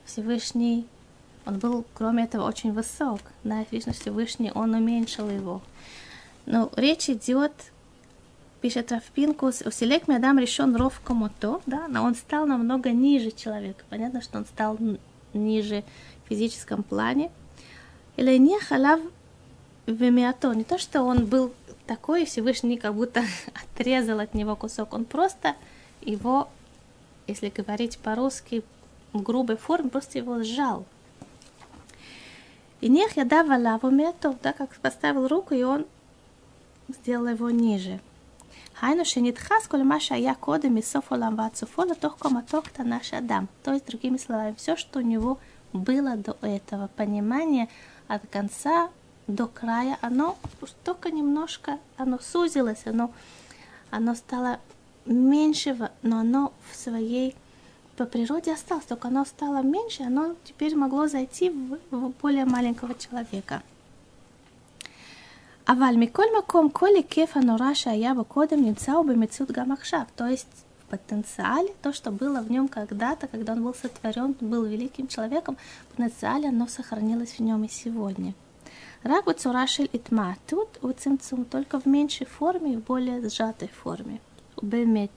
Всевышний, 0.06 0.88
он 1.46 1.60
был, 1.60 1.84
кроме 1.94 2.24
этого, 2.24 2.48
очень 2.48 2.72
высок. 2.72 3.20
Да, 3.44 3.66
видно, 3.72 3.92
Всевышний, 3.92 4.54
он 4.56 4.74
уменьшил 4.74 5.30
его. 5.30 5.62
Но 6.46 6.72
речь 6.78 7.10
идет, 7.10 7.52
пишет 8.62 8.94
Рафпинкус, 8.94 9.64
«Уселек 9.66 10.08
Адам 10.08 10.40
решен 10.40 10.78
ров 10.78 11.02
комото», 11.04 11.60
да, 11.66 11.90
но 11.90 12.04
он 12.04 12.16
стал 12.16 12.46
намного 12.46 12.92
ниже 12.92 13.32
человека. 13.32 13.84
Понятно, 13.90 14.22
что 14.22 14.38
он 14.38 14.46
стал 14.46 14.78
ниже 15.34 15.84
в 16.24 16.30
физическом 16.30 16.84
плане. 16.84 17.32
Или 18.16 18.38
не 18.38 18.58
халав 18.62 19.02
Вемиато, 19.86 20.54
не 20.54 20.64
то, 20.64 20.78
что 20.78 21.04
он 21.04 21.26
был 21.26 21.54
такой, 21.88 22.26
Всевышний 22.26 22.78
как 22.78 22.94
будто 22.96 23.24
отрезал 23.76 24.20
от 24.20 24.34
него 24.34 24.56
кусок, 24.56 24.94
он 24.94 25.06
просто 25.06 25.56
его, 26.02 26.50
если 27.28 27.50
говорить 27.50 27.98
по-русски, 27.98 28.64
в 29.14 29.22
грубой 29.22 29.58
форме, 29.58 29.90
просто 29.90 30.20
его 30.20 30.44
сжал. 30.44 30.86
И 32.80 32.90
нех 32.90 33.18
я 33.18 33.26
давала 33.26 33.78
в 33.82 33.92
да, 34.42 34.54
как 34.54 34.76
поставил 34.78 35.28
руку, 35.28 35.54
и 35.54 35.64
он 35.64 35.86
сделал 36.88 37.28
его 37.28 37.50
ниже. 37.50 38.00
Хайну 38.74 39.06
шенитхас, 39.06 39.68
коль 39.68 39.84
маша 39.84 40.16
я 40.16 40.34
кодами 40.34 40.82
софолам 40.82 41.36
вацуфола, 41.36 41.94
тохко 41.94 42.30
матокта 42.30 42.84
наш 42.84 43.14
Адам. 43.14 43.48
То 43.64 43.74
есть, 43.74 43.86
другими 43.86 44.18
словами, 44.18 44.56
все, 44.58 44.76
что 44.76 45.00
у 45.00 45.04
него 45.04 45.38
было 45.74 46.16
до 46.16 46.36
этого 46.42 46.88
понимания 46.88 47.70
от 48.08 48.26
конца 48.28 48.90
до 49.27 49.47
края, 49.47 49.99
оно 50.01 50.37
только 50.85 51.11
немножко, 51.11 51.79
оно 51.97 52.19
сузилось, 52.19 52.87
оно, 52.87 53.11
оно 53.91 54.15
стало 54.15 54.61
меньше, 55.05 55.91
но 56.03 56.19
оно 56.19 56.53
в 56.71 56.77
своей 56.77 57.35
по 57.97 58.05
природе 58.05 58.53
осталось, 58.53 58.85
только 58.85 59.09
оно 59.09 59.25
стало 59.25 59.63
меньше, 59.63 60.03
оно 60.03 60.35
теперь 60.45 60.77
могло 60.77 61.09
зайти 61.09 61.51
в, 61.51 61.79
в 61.91 62.13
более 62.21 62.45
маленького 62.45 62.95
человека. 62.95 63.63
אבל 65.69 65.95
מכל 65.97 66.25
מקום, 66.39 66.69
כל 66.73 66.89
היקף 66.97 67.37
הנורא 67.37 67.75
שהיה 67.75 68.15
בו 68.15 68.25
קודם 68.25 68.65
נמצא 68.65 68.93
הוא 68.93 69.07
במציאות 69.07 69.51
גם 69.51 69.73
עכשיו. 69.73 70.03
То 70.15 70.25
есть 70.25 70.67
в 70.87 70.91
потенциале, 70.91 71.75
то, 71.83 71.93
что 71.93 72.13
было 72.13 72.41
в 72.41 72.51
нем 72.51 72.69
когда-то, 72.69 73.27
когда 73.27 73.55
он 73.55 73.65
был 73.65 73.75
сотворен, 73.75 74.37
был 74.41 74.65
великим 74.65 75.09
человеком, 75.09 75.57
в 75.89 75.97
потенциале 75.97 76.49
оно 76.51 76.69
сохранилось 76.69 77.33
в 77.39 77.41
нем 77.41 77.65
и 77.65 77.69
сегодня. 77.69 78.35
רק 79.07 79.27
בצורה 79.27 79.67
של 79.67 79.87
התמעטות 79.95 80.85
וצמצום, 80.85 81.45
только 81.45 81.79
в 81.81 81.87
меньшей 81.87 82.27
форме, 82.27 82.77
в 82.77 82.85
более 82.85 83.29
сжатой 83.29 83.69
форме. 83.69 84.19
ובאמת, 84.63 85.11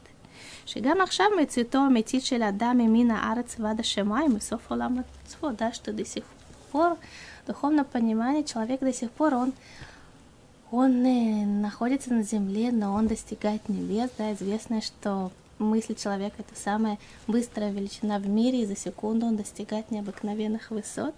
שגם 0.65 1.01
עכשיו 1.01 1.25
מציאותו 1.41 1.77
האמיתית 1.77 2.25
של 2.25 2.41
האדם 2.41 2.77
ממין 2.77 3.11
הארץ 3.11 3.55
ועד 3.59 3.79
השמיים, 3.79 4.35
מסוף 4.35 4.71
עולם 4.71 4.95
עצמו, 5.25 5.49
да, 5.51 5.73
что 5.73 5.93
до 5.93 6.05
сих 6.05 6.23
пор 6.71 6.97
в 7.43 7.47
духовном 7.47 7.85
понимании 7.85 8.43
человек 8.43 8.79
до 8.81 8.93
сих 8.93 9.11
пор, 9.11 9.33
он, 9.33 9.53
он 10.71 11.05
э, 11.05 11.45
находится 11.45 12.13
на 12.13 12.23
земле, 12.23 12.71
но 12.71 12.93
он 12.93 13.07
достигает 13.07 13.67
небес, 13.69 14.09
да, 14.17 14.33
известно, 14.33 14.81
что 14.81 15.31
мысль 15.57 15.95
человека 15.95 16.35
это 16.39 16.59
самая 16.59 16.97
быстрая 17.27 17.71
величина 17.71 18.19
в 18.19 18.27
мире, 18.27 18.63
и 18.63 18.65
за 18.65 18.75
секунду 18.75 19.25
он 19.25 19.35
достигает 19.35 19.91
необыкновенных 19.91 20.71
высот. 20.71 21.15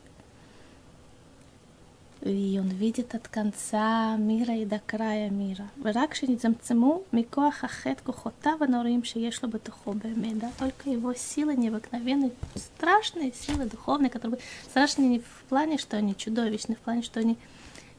И 2.25 2.59
он 2.59 2.69
видит 2.69 3.15
от 3.15 3.27
конца 3.27 4.15
мира 4.15 4.55
и 4.55 4.65
до 4.65 4.79
края 4.85 5.29
мира. 5.31 5.65
ורק 5.83 6.13
שנצמצמו 6.13 7.01
מכוח 7.13 7.63
החטא 7.63 8.03
כוחותיו 8.03 8.57
הנוראים 8.61 9.03
שיש 9.03 9.43
לו 9.43 9.49
בתוכו 9.49 9.93
באמת, 9.93 10.37
да, 10.37 10.51
только 10.59 10.89
его 10.91 11.13
силы 11.15 11.55
необыкновенные, 11.55 12.31
страшные 12.55 13.33
силы 13.33 13.65
духовные, 13.65 14.11
которые 14.11 14.39
страшные 14.69 15.09
не 15.09 15.19
в 15.19 15.43
плане, 15.49 15.79
что 15.79 15.97
они 15.97 16.15
чудовищные, 16.15 16.75
в 16.75 16.79
плане, 16.79 17.01
что 17.01 17.19
они 17.19 17.37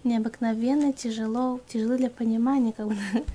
необыкновенные, 0.05 0.93
тяжело, 0.93 1.61
тяжелы 1.67 1.99
для 1.99 2.11
понимания, 2.11 2.73
как 2.73 2.89
бы, 2.89 2.97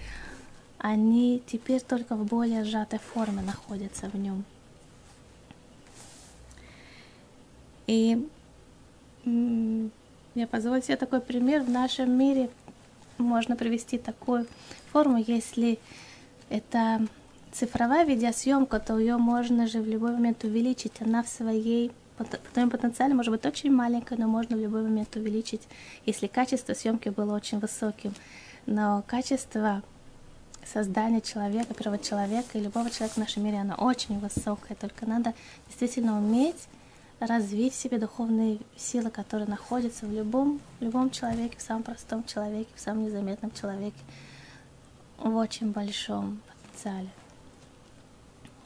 они 0.77 1.41
теперь 1.47 1.81
только 1.81 2.15
в 2.15 2.25
более 2.25 2.63
сжатой 2.63 2.99
форме 2.99 3.41
находятся 3.41 4.09
в 4.09 4.15
нем. 4.15 4.45
И 7.87 8.25
я 10.34 10.46
позволю 10.46 10.82
себе 10.82 10.96
такой 10.96 11.20
пример. 11.20 11.62
В 11.62 11.70
нашем 11.70 12.10
мире 12.16 12.50
можно 13.18 13.56
привести 13.56 13.98
такую 13.98 14.46
форму, 14.92 15.18
если 15.18 15.78
это 16.48 17.06
цифровая 17.52 18.04
видеосъемка, 18.04 18.80
то 18.80 18.98
ее 18.98 19.16
можно 19.16 19.66
же 19.66 19.80
в 19.80 19.86
любой 19.86 20.12
момент 20.12 20.44
увеличить. 20.44 21.00
Она 21.00 21.22
в 21.22 21.28
своей 21.28 21.92
в 22.18 22.68
потенциале 22.68 23.14
может 23.14 23.32
быть 23.32 23.44
очень 23.46 23.72
маленькая, 23.72 24.18
но 24.18 24.28
можно 24.28 24.56
в 24.56 24.60
любой 24.60 24.82
момент 24.82 25.16
увеличить, 25.16 25.62
если 26.06 26.26
качество 26.26 26.74
съемки 26.74 27.08
было 27.08 27.34
очень 27.34 27.58
высоким. 27.58 28.14
Но 28.66 29.02
качество 29.06 29.82
создания 30.64 31.20
человека, 31.20 31.74
первого 31.74 31.98
человека 31.98 32.58
и 32.58 32.60
любого 32.60 32.90
человека 32.90 33.14
в 33.14 33.18
нашем 33.18 33.44
мире, 33.44 33.58
оно 33.58 33.74
очень 33.74 34.18
высокое. 34.20 34.76
Только 34.76 35.06
надо 35.06 35.34
действительно 35.68 36.16
уметь 36.16 36.68
развить 37.21 37.73
в 37.73 37.77
себе 37.77 37.97
духовные 37.97 38.59
силы, 38.75 39.09
которые 39.09 39.47
находятся 39.47 40.05
в 40.05 40.11
любом, 40.11 40.59
в 40.79 40.83
любом 40.83 41.09
человеке, 41.09 41.57
в 41.57 41.61
самом 41.61 41.83
простом 41.83 42.23
человеке, 42.25 42.69
в 42.75 42.79
самом 42.79 43.05
незаметном 43.05 43.51
человеке, 43.51 43.97
в 45.17 45.35
очень 45.35 45.71
большом 45.71 46.41
потенциале. 46.47 47.09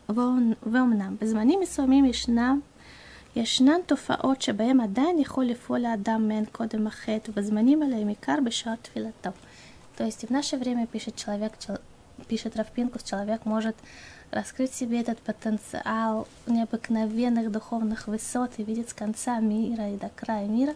ואומנם, 0.10 1.16
בזמנים 1.22 1.60
מסוימים 1.60 2.06
ישנם, 2.06 2.60
ישנן 3.36 3.82
תופעות 3.86 4.42
שבהם 4.42 4.82
עדיין 4.82 5.20
יכול 5.20 5.46
לפעול 5.46 5.86
האדם 5.86 6.28
מעין 6.28 6.46
קודם 6.46 6.88
החטא, 6.88 7.32
ובזמנים 7.32 7.84
האלה 7.84 7.98
הם 7.98 8.08
עיקר 8.08 8.36
בשעת 8.46 8.80
תפילתו. 8.82 9.30
То 9.96 10.04
есть 10.04 10.26
в 10.26 10.32
наше 10.32 10.58
время, 10.58 10.88
пишет 10.88 11.16
человек, 11.16 11.54
пишет 12.28 12.58
Равпинкус, 12.58 13.04
человек 13.04 13.46
может 13.46 13.76
раскрыть 14.36 14.72
в 14.72 14.76
себе 14.76 15.02
этот 15.02 15.20
потенциал 15.20 16.28
необыкновенных 16.48 17.52
духовных 17.52 18.08
высот 18.08 18.52
и 18.58 18.64
видеть 18.64 18.90
с 18.90 18.94
конца 18.94 19.40
мира 19.40 19.90
и 19.90 19.98
до 19.98 20.10
края 20.10 20.48
мира, 20.48 20.74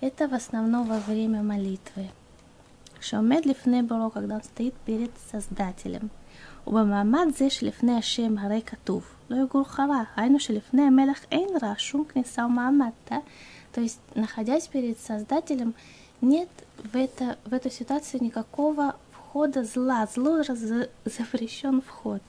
это 0.00 0.28
в 0.28 0.34
основном 0.34 0.86
во 0.86 0.98
время 0.98 1.42
молитвы. 1.42 2.10
שעומד 3.00 3.46
לפני 3.46 3.82
בורו, 3.82 4.10
когда 4.10 4.34
он 4.34 4.42
стоит 4.42 4.74
перед 4.84 5.10
Создателем. 5.30 6.08
ובמעמד 6.66 7.26
זה 7.36 7.50
שלפני 7.50 7.96
השם 7.96 8.38
הרי 8.38 8.62
כתוב, 8.66 9.04
לא 9.30 9.36
יגור 9.42 9.64
חרה, 9.64 10.02
היינו 10.16 10.40
שלפני 10.40 10.82
המלך 10.82 11.24
אין 11.32 11.48
רע, 11.62 11.72
שום 11.78 12.04
כניסה 12.04 12.46
ומעמד, 12.46 12.90
да? 13.10 13.16
То 13.72 13.80
есть, 13.80 14.00
находясь 14.14 14.66
перед 14.66 14.98
Создателем, 14.98 15.74
нет 16.20 16.48
в, 16.76 16.96
это, 16.96 17.38
в 17.44 17.54
эту 17.54 17.70
ситуацию 17.70 18.22
никакого 18.22 18.96
входа 19.12 19.64
зла, 19.64 20.06
зло 20.12 20.42
запрещен 21.04 21.80
вход. 21.80 22.22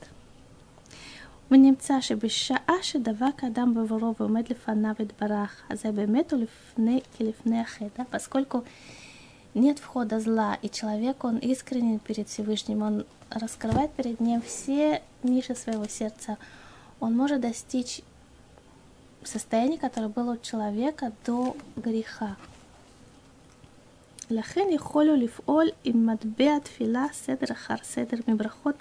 ונמצא 1.50 2.00
שבשעה 2.00 2.82
שדבק 2.82 3.44
האדם 3.44 3.74
בבורו 3.74 4.14
ועומד 4.20 4.48
לפניו 4.48 4.94
יתברך, 5.00 5.62
אז 5.68 5.80
זה 5.82 5.92
באמת 5.92 6.32
הוא 6.32 6.40
לפני, 6.40 7.00
כלפני 7.18 7.60
החטא, 7.60 8.02
поскольку 8.10 8.64
нет 9.54 9.78
входа 9.78 10.18
зла, 10.18 10.58
и 10.62 10.70
человек, 10.70 11.24
он 11.24 11.36
искренен 11.38 11.98
перед 11.98 12.28
Всевышним, 12.28 12.82
он 12.82 13.04
раскрывает 13.30 13.92
перед 13.92 14.18
ним 14.20 14.40
все 14.40 15.02
ниши 15.22 15.54
своего 15.54 15.86
сердца, 15.88 16.38
он 17.00 17.14
может 17.16 17.40
достичь 17.40 18.00
состояния, 19.24 19.78
которое 19.78 20.08
было 20.08 20.32
у 20.32 20.36
человека 20.38 21.12
до 21.26 21.56
греха. 21.76 22.36
לכן 24.30 24.66
יכולו 24.70 25.16
לפעול 25.16 25.68
עם 25.84 26.06
מטבע 26.06 26.58
תפילה 26.58 27.06
סדר 27.12 27.52
אחר 27.52 27.74
סדר 27.82 28.16
מברכות 28.28 28.74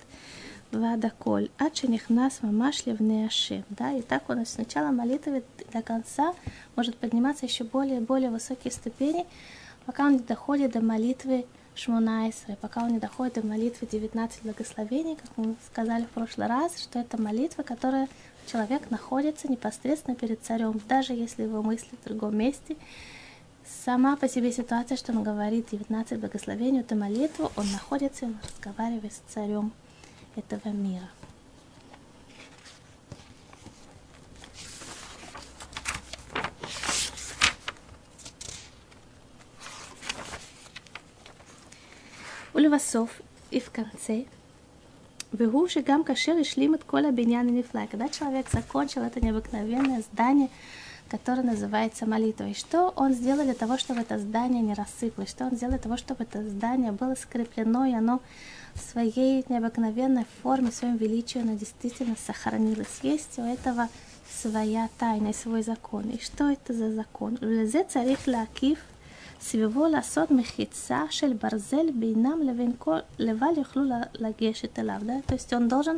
вадаколь, 0.72 1.50
ачених 1.58 2.10
нас 2.10 2.38
мамаш 2.42 2.86
левны. 2.86 3.28
Да, 3.70 3.92
и 3.92 4.02
так 4.02 4.28
у 4.28 4.34
нас 4.34 4.50
сначала 4.50 4.90
молитвы 4.90 5.42
до 5.72 5.82
конца 5.82 6.34
может 6.76 6.96
подниматься 6.96 7.46
еще 7.46 7.64
более 7.64 7.98
и 7.98 8.04
более 8.04 8.30
высокие 8.30 8.72
ступени, 8.72 9.26
пока 9.84 10.06
он 10.06 10.14
не 10.14 10.18
доходит 10.20 10.72
до 10.72 10.80
молитвы 10.80 11.46
Шмунайсры, 11.74 12.56
пока 12.60 12.84
он 12.84 12.92
не 12.92 12.98
доходит 12.98 13.34
до 13.34 13.46
молитвы 13.46 13.86
19 13.86 14.42
благословений, 14.42 15.16
как 15.16 15.30
мы 15.36 15.56
сказали 15.70 16.04
в 16.04 16.10
прошлый 16.10 16.46
раз, 16.46 16.80
что 16.80 16.98
это 16.98 17.20
молитва, 17.20 17.62
которая 17.62 18.08
человек 18.50 18.90
находится 18.90 19.50
непосредственно 19.50 20.16
перед 20.16 20.42
царем, 20.42 20.80
даже 20.88 21.12
если 21.12 21.42
его 21.42 21.62
мысли 21.62 21.90
в 22.00 22.08
другом 22.08 22.36
месте. 22.36 22.76
Сама 23.84 24.16
по 24.16 24.28
себе 24.28 24.52
ситуация, 24.52 24.96
что 24.96 25.12
он 25.12 25.22
говорит 25.22 25.68
19 25.70 26.18
благословений, 26.18 26.80
эту 26.80 26.96
молитву, 26.96 27.52
он 27.56 27.70
находится, 27.72 28.26
он 28.26 28.36
разговаривает 28.42 29.12
с 29.12 29.32
царем 29.32 29.72
этого 30.35 30.69
мира. 30.69 31.09
ולבסוף, 42.55 43.21
и 43.51 43.59
в 43.59 43.71
конце, 43.71 44.23
והוא 45.33 45.67
שגם 45.67 46.03
כאשר 46.03 46.31
השלים 46.41 46.75
את 46.75 46.83
כל 46.83 47.05
הבניין 47.05 47.47
הנפלא, 47.47 47.81
когда 47.91 48.09
человек 48.09 48.49
закончил 48.51 49.01
это 49.03 49.19
необыкновенное 49.21 50.01
здание, 50.01 50.49
которое 51.09 51.43
называется 51.43 52.05
молитвой. 52.05 52.53
Что 52.53 52.93
он 52.95 53.13
сделал 53.13 53.43
для 53.43 53.53
того, 53.53 53.77
чтобы 53.77 54.01
это 54.01 54.17
здание 54.17 54.61
не 54.61 54.73
рассыпалось? 54.73 55.29
Что 55.29 55.45
он 55.45 55.55
сделал 55.55 55.71
для 55.71 55.79
того, 55.79 55.97
чтобы 55.97 56.23
это 56.23 56.47
здание 56.47 56.91
было 56.91 57.15
скреплено, 57.15 57.85
и 57.85 57.93
оно 57.93 58.21
в 58.75 58.79
своей 58.79 59.43
необыкновенной 59.49 60.25
форме, 60.41 60.71
в 60.71 60.75
своем 60.75 60.97
величии, 60.97 61.41
оно 61.41 61.55
действительно 61.55 62.15
сохранилось. 62.25 62.99
Есть 63.01 63.37
у 63.39 63.41
этого 63.41 63.89
своя 64.41 64.89
тайна, 64.97 65.33
свой 65.33 65.63
закон. 65.63 66.09
И 66.09 66.19
что 66.19 66.49
это 66.49 66.73
за 66.73 66.91
закон? 66.91 67.37
לזה 67.41 67.81
צריך 67.87 68.27
להקיף 68.27 68.79
סביבו 69.41 69.87
לעשות 69.87 70.31
מחיצה 70.31 71.01
של 71.09 71.33
ברזל 71.33 71.91
בינם 71.93 72.41
לבין 72.43 72.71
כל, 72.77 72.99
לבל 73.19 73.57
יוכלו 73.57 73.83
לגשת 74.13 74.79
אליו. 74.79 75.01
Да? 75.05 75.13
То 75.27 75.33
есть 75.33 75.53
он 75.53 75.67
должен 75.67 75.97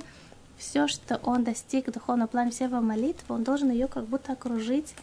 все, 0.58 0.88
что 0.88 1.20
он 1.24 1.44
достиг 1.44 1.88
в 1.88 1.92
духовном 1.92 2.28
плане, 2.28 2.52
все 2.52 2.66
его 2.66 2.80
молитвы, 2.80 3.36
он 3.36 3.44
должен 3.44 3.70
ее 3.70 3.88
как 3.88 4.06
будто 4.06 4.32
окружить 4.34 4.96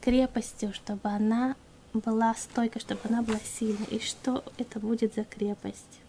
крепостью, 0.00 0.72
чтобы 0.72 1.08
она 1.08 1.56
была 1.92 2.34
стойкой, 2.34 2.80
чтобы 2.80 3.00
она 3.08 3.22
была 3.22 3.38
сильной. 3.58 3.86
И 3.90 3.98
что 4.00 4.44
это 4.58 4.78
будет 4.78 5.14
за 5.14 5.24
крепость? 5.24 6.00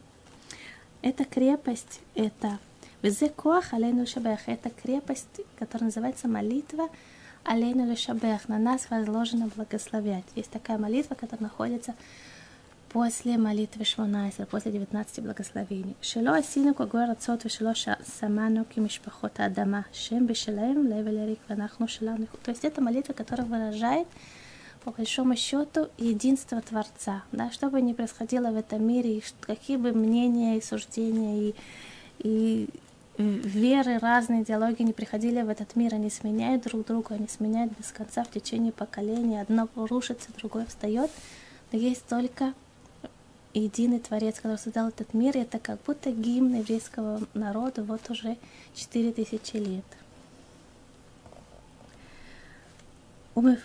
Это 1.05 1.27
крепость, 1.27 2.01
это 2.15 2.59
Везекоах 3.03 3.75
алейну 3.75 4.07
шабех. 4.07 4.49
Это 4.49 4.71
крепость, 4.71 5.43
которая 5.59 5.89
называется 5.89 6.29
молитва 6.29 6.89
עלינו 7.45 7.95
לשבח. 7.95 8.49
На 8.49 8.59
нас 8.59 8.89
возложено 8.89 9.51
благословять. 9.55 10.25
Есть 10.35 10.51
такая 10.51 10.79
молитва, 10.79 11.15
которая 11.15 11.43
находится 11.43 11.95
после 12.89 13.37
молитвы 13.37 13.85
Шмоне 13.85 14.19
эсре, 14.19 14.47
после 14.47 14.73
19 14.73 15.23
благословений. 15.23 15.95
שלא 16.01 16.37
עשנו 16.37 16.73
כגויי 16.73 17.05
הארצות 17.05 17.45
ושלא 17.45 17.75
שמנו 17.75 18.65
כמשפחות 18.65 19.45
האדמה. 19.45 19.85
שהם 19.93 20.25
בשלהם 20.25 20.87
להבל 20.87 21.41
וריק 21.51 21.65
ואנחנו 21.65 21.87
שלנו. 21.87 22.29
То 22.43 22.51
есть 22.51 22.65
это 22.65 22.81
молитва, 22.81 23.13
которая 23.13 23.47
выражает 23.47 24.09
по 24.85 24.91
большому 24.91 25.35
счету 25.35 25.89
единство 25.97 26.61
Творца. 26.61 27.25
Да, 27.33 27.51
что 27.51 27.71
бы 27.71 27.81
ни 27.81 27.95
происходило 27.95 28.51
в 28.51 28.57
этом 28.57 28.87
мире, 28.87 29.19
и 29.19 29.23
какие 29.41 29.77
бы 29.77 29.93
мнения 29.93 30.59
и 30.59 30.63
суждения 30.63 31.49
и, 31.51 31.55
и 32.19 32.69
веры, 33.19 33.99
разные 33.99 34.43
идеологии 34.43 34.83
не 34.83 34.93
приходили 34.93 35.41
в 35.43 35.49
этот 35.49 35.75
мир, 35.77 35.95
они 35.95 36.11
сменяют 36.11 36.65
друг 36.65 36.87
друга, 36.87 37.15
они 37.15 37.29
сменяют 37.29 37.73
без 37.79 37.93
конца 37.93 38.25
в 38.25 38.31
течение 38.31 38.73
поколений. 38.73 39.41
Одно 39.41 39.69
рушится, 39.75 40.29
другое 40.37 40.67
встает 40.67 41.11
Но 41.73 41.79
есть 41.79 42.05
только 42.07 42.53
единый 43.55 44.01
Творец, 44.01 44.37
который 44.37 44.59
создал 44.59 44.89
этот 44.89 45.15
мир, 45.15 45.37
и 45.37 45.41
это 45.41 45.59
как 45.59 45.79
будто 45.87 46.11
гимн 46.11 46.57
еврейского 46.57 47.21
народа 47.35 47.85
вот 47.85 48.11
уже 48.11 48.37
4000 48.75 49.57
лет. 49.57 49.85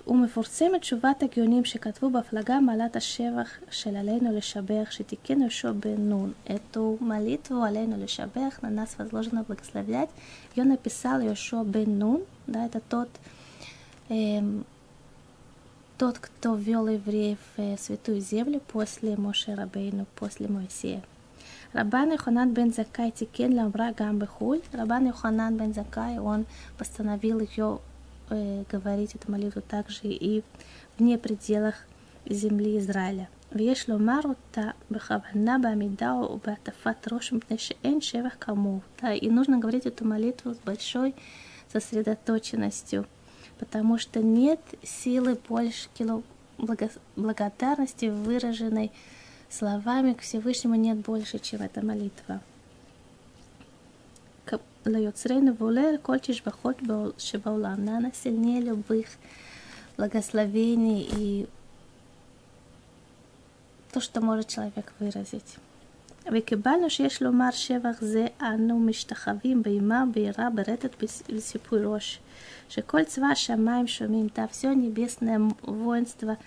ומפורסמת 0.07 0.81
תשובת 0.81 1.23
הגאונים 1.23 1.65
שכתבו 1.65 2.11
בהפלגה 2.11 2.61
מעלת 2.61 2.97
השבח 2.97 3.49
של 3.71 3.97
עלינו 3.97 4.37
לשבח, 4.37 4.91
שתיקנו 4.91 5.41
יהושע 5.41 5.73
בן 5.73 6.09
נון. 6.09 6.33
Эту 6.47 6.97
молитву 7.01 7.63
עלינו 7.63 7.97
לשבח, 8.05 8.63
на 8.63 8.71
нас 8.71 8.97
возложено 8.99 9.43
благословлять, 9.43 10.11
ее 10.57 10.65
написал 10.65 11.21
Йошуа 11.21 11.65
бен 11.65 11.99
Нун, 11.99 12.23
да, 12.47 12.67
это 12.67 12.81
тот, 12.89 13.09
эм, 14.09 14.65
тот, 15.99 16.19
кто 16.19 16.55
ввел 16.55 16.87
евреев 16.87 17.39
в 17.57 17.77
святую 17.79 18.21
землю 18.21 18.61
после 18.73 19.17
Моше 19.17 19.55
Рабейну, 19.55 20.07
после 20.15 20.49
Моисея. 20.49 21.03
Рабан 21.73 22.13
Йоханан 22.13 22.53
бен 22.53 22.73
Закай 22.73 23.11
тикен 23.11 23.57
ламра 23.57 23.93
гам 23.97 24.19
бехуль. 24.19 24.61
Рабан 24.73 25.07
Йоханан 25.07 25.57
бен 25.57 25.75
Закай, 25.75 26.19
он 26.19 26.47
постановил 26.79 27.41
ее 27.41 27.81
э, 28.31 28.65
говорить 28.71 29.15
эту 29.15 29.31
молитву 29.31 29.63
также 29.63 30.01
и 30.05 30.43
вне 30.99 31.19
пределах 31.19 31.75
земли 32.29 32.79
Израиля. 32.79 33.29
ויש 33.55 33.89
לומר 33.89 34.21
אותה 34.25 34.71
בכוונה 34.91 35.57
בעמידה 35.63 36.15
ובהטפת 36.15 37.13
ראש 37.13 37.33
מפני 37.33 37.59
שאין 37.59 38.01
שבח 38.01 38.37
כמוהו. 38.41 38.81
Да, 39.01 39.13
и 39.13 39.31
нужно 39.31 39.59
говорить 39.59 39.87
эту 39.87 40.05
молитву 40.05 40.55
с 40.55 40.59
большой 40.59 41.15
сосредоточенностью, 41.73 43.07
потому 43.59 43.99
что 43.99 44.21
нет 44.21 44.61
силы 44.83 45.39
больше 45.49 45.89
кило 45.95 46.23
благодарности, 47.17 48.07
выраженной 48.07 48.91
словами 49.49 50.15
к 50.15 50.21
Всевышнему, 50.21 50.75
нет 50.75 50.99
больше, 50.99 51.39
чем 51.39 51.63
эта 51.63 51.85
молитва. 51.85 52.41
ליוצרנו 54.89 55.57
ועולה 55.57 55.83
כל 56.03 56.17
תשבחות 56.23 56.77
שבעולם. 57.19 57.85
Наверное, 57.85 58.13
сильнее 58.13 58.61
любых 58.61 59.07
благословений 59.99 61.09
и 61.17 61.47
то, 63.93 64.01
что 64.01 64.21
может 64.21 64.49
человек 64.49 64.93
выразить. 65.01 65.59
וקיבלנו 66.33 66.91
שיש 66.91 67.23
לומר 67.23 67.51
שבח 67.51 68.01
זה 68.01 68.27
אנו 68.41 68.81
משתחווים 68.81 69.63
באימה, 69.63 70.05
ביראה, 70.15 70.51
ברטט 70.51 71.05
וסיפוי 71.29 71.85
ראש. 71.85 72.19
שכל 72.69 73.05
צבא 73.05 73.27
השמיים 73.27 73.87
שומעים, 73.87 74.29
да, 74.37 74.47
все 74.49 74.73
небесное 74.75 75.39
воинство 75.63 76.39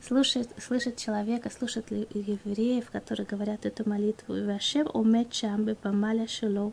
слушает, 0.00 0.48
слышит 0.58 0.96
человека, 0.96 1.50
слушает 1.50 1.90
евреев, 1.90 2.90
которые 2.90 3.26
говорят 3.26 3.66
эту 3.66 3.88
молитву. 3.88 4.36
И 4.36 4.46
Вашем 4.46 4.86
умет 4.94 5.34
шам 5.34 5.64
бепамаля 5.64 6.26
шело 6.26 6.72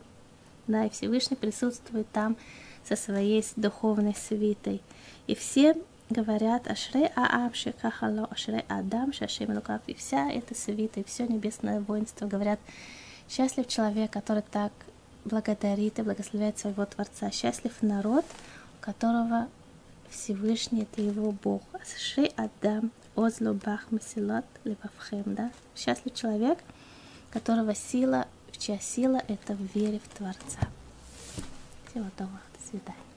да, 0.68 0.84
и 0.84 0.90
Всевышний 0.90 1.36
присутствует 1.36 2.10
там 2.12 2.36
со 2.84 2.96
своей 2.96 3.44
духовной 3.56 4.14
свитой. 4.14 4.80
И 5.26 5.34
все 5.34 5.74
говорят 6.10 6.68
Ашрей 6.68 7.08
Аам 7.16 7.52
Шекахало, 7.52 8.26
Ашрей 8.30 8.64
Адам, 8.68 9.12
Шашем 9.12 9.54
Лукав, 9.54 9.82
и 9.86 9.94
вся 9.94 10.30
эта 10.30 10.54
свита, 10.54 11.00
и 11.00 11.04
все 11.04 11.26
небесное 11.26 11.80
воинство 11.80 12.26
говорят, 12.26 12.58
счастлив 13.28 13.66
человек, 13.66 14.10
который 14.10 14.42
так 14.42 14.72
благодарит 15.24 15.98
и 15.98 16.02
благословляет 16.02 16.58
своего 16.58 16.86
Творца, 16.86 17.30
счастлив 17.30 17.74
народ, 17.82 18.24
у 18.80 18.84
которого 18.84 19.48
Всевышний 20.08 20.82
это 20.82 21.02
его 21.02 21.32
Бог. 21.32 21.62
Ашрей 21.72 22.32
Адам, 22.36 22.90
Озлубах 23.14 23.90
Масилот 23.90 24.46
Лебавхем, 24.64 25.34
да, 25.34 25.50
счастлив 25.76 26.14
человек, 26.14 26.58
которого 27.30 27.74
сила 27.74 28.26
чья 28.58 28.78
сила– 28.78 29.22
это 29.28 29.54
в 29.54 29.74
вере 29.74 30.00
в 30.00 30.16
Творца. 30.16 30.68
Всего 31.90 32.06
доброго, 32.16 32.40
до 32.58 32.68
свидания. 32.68 33.07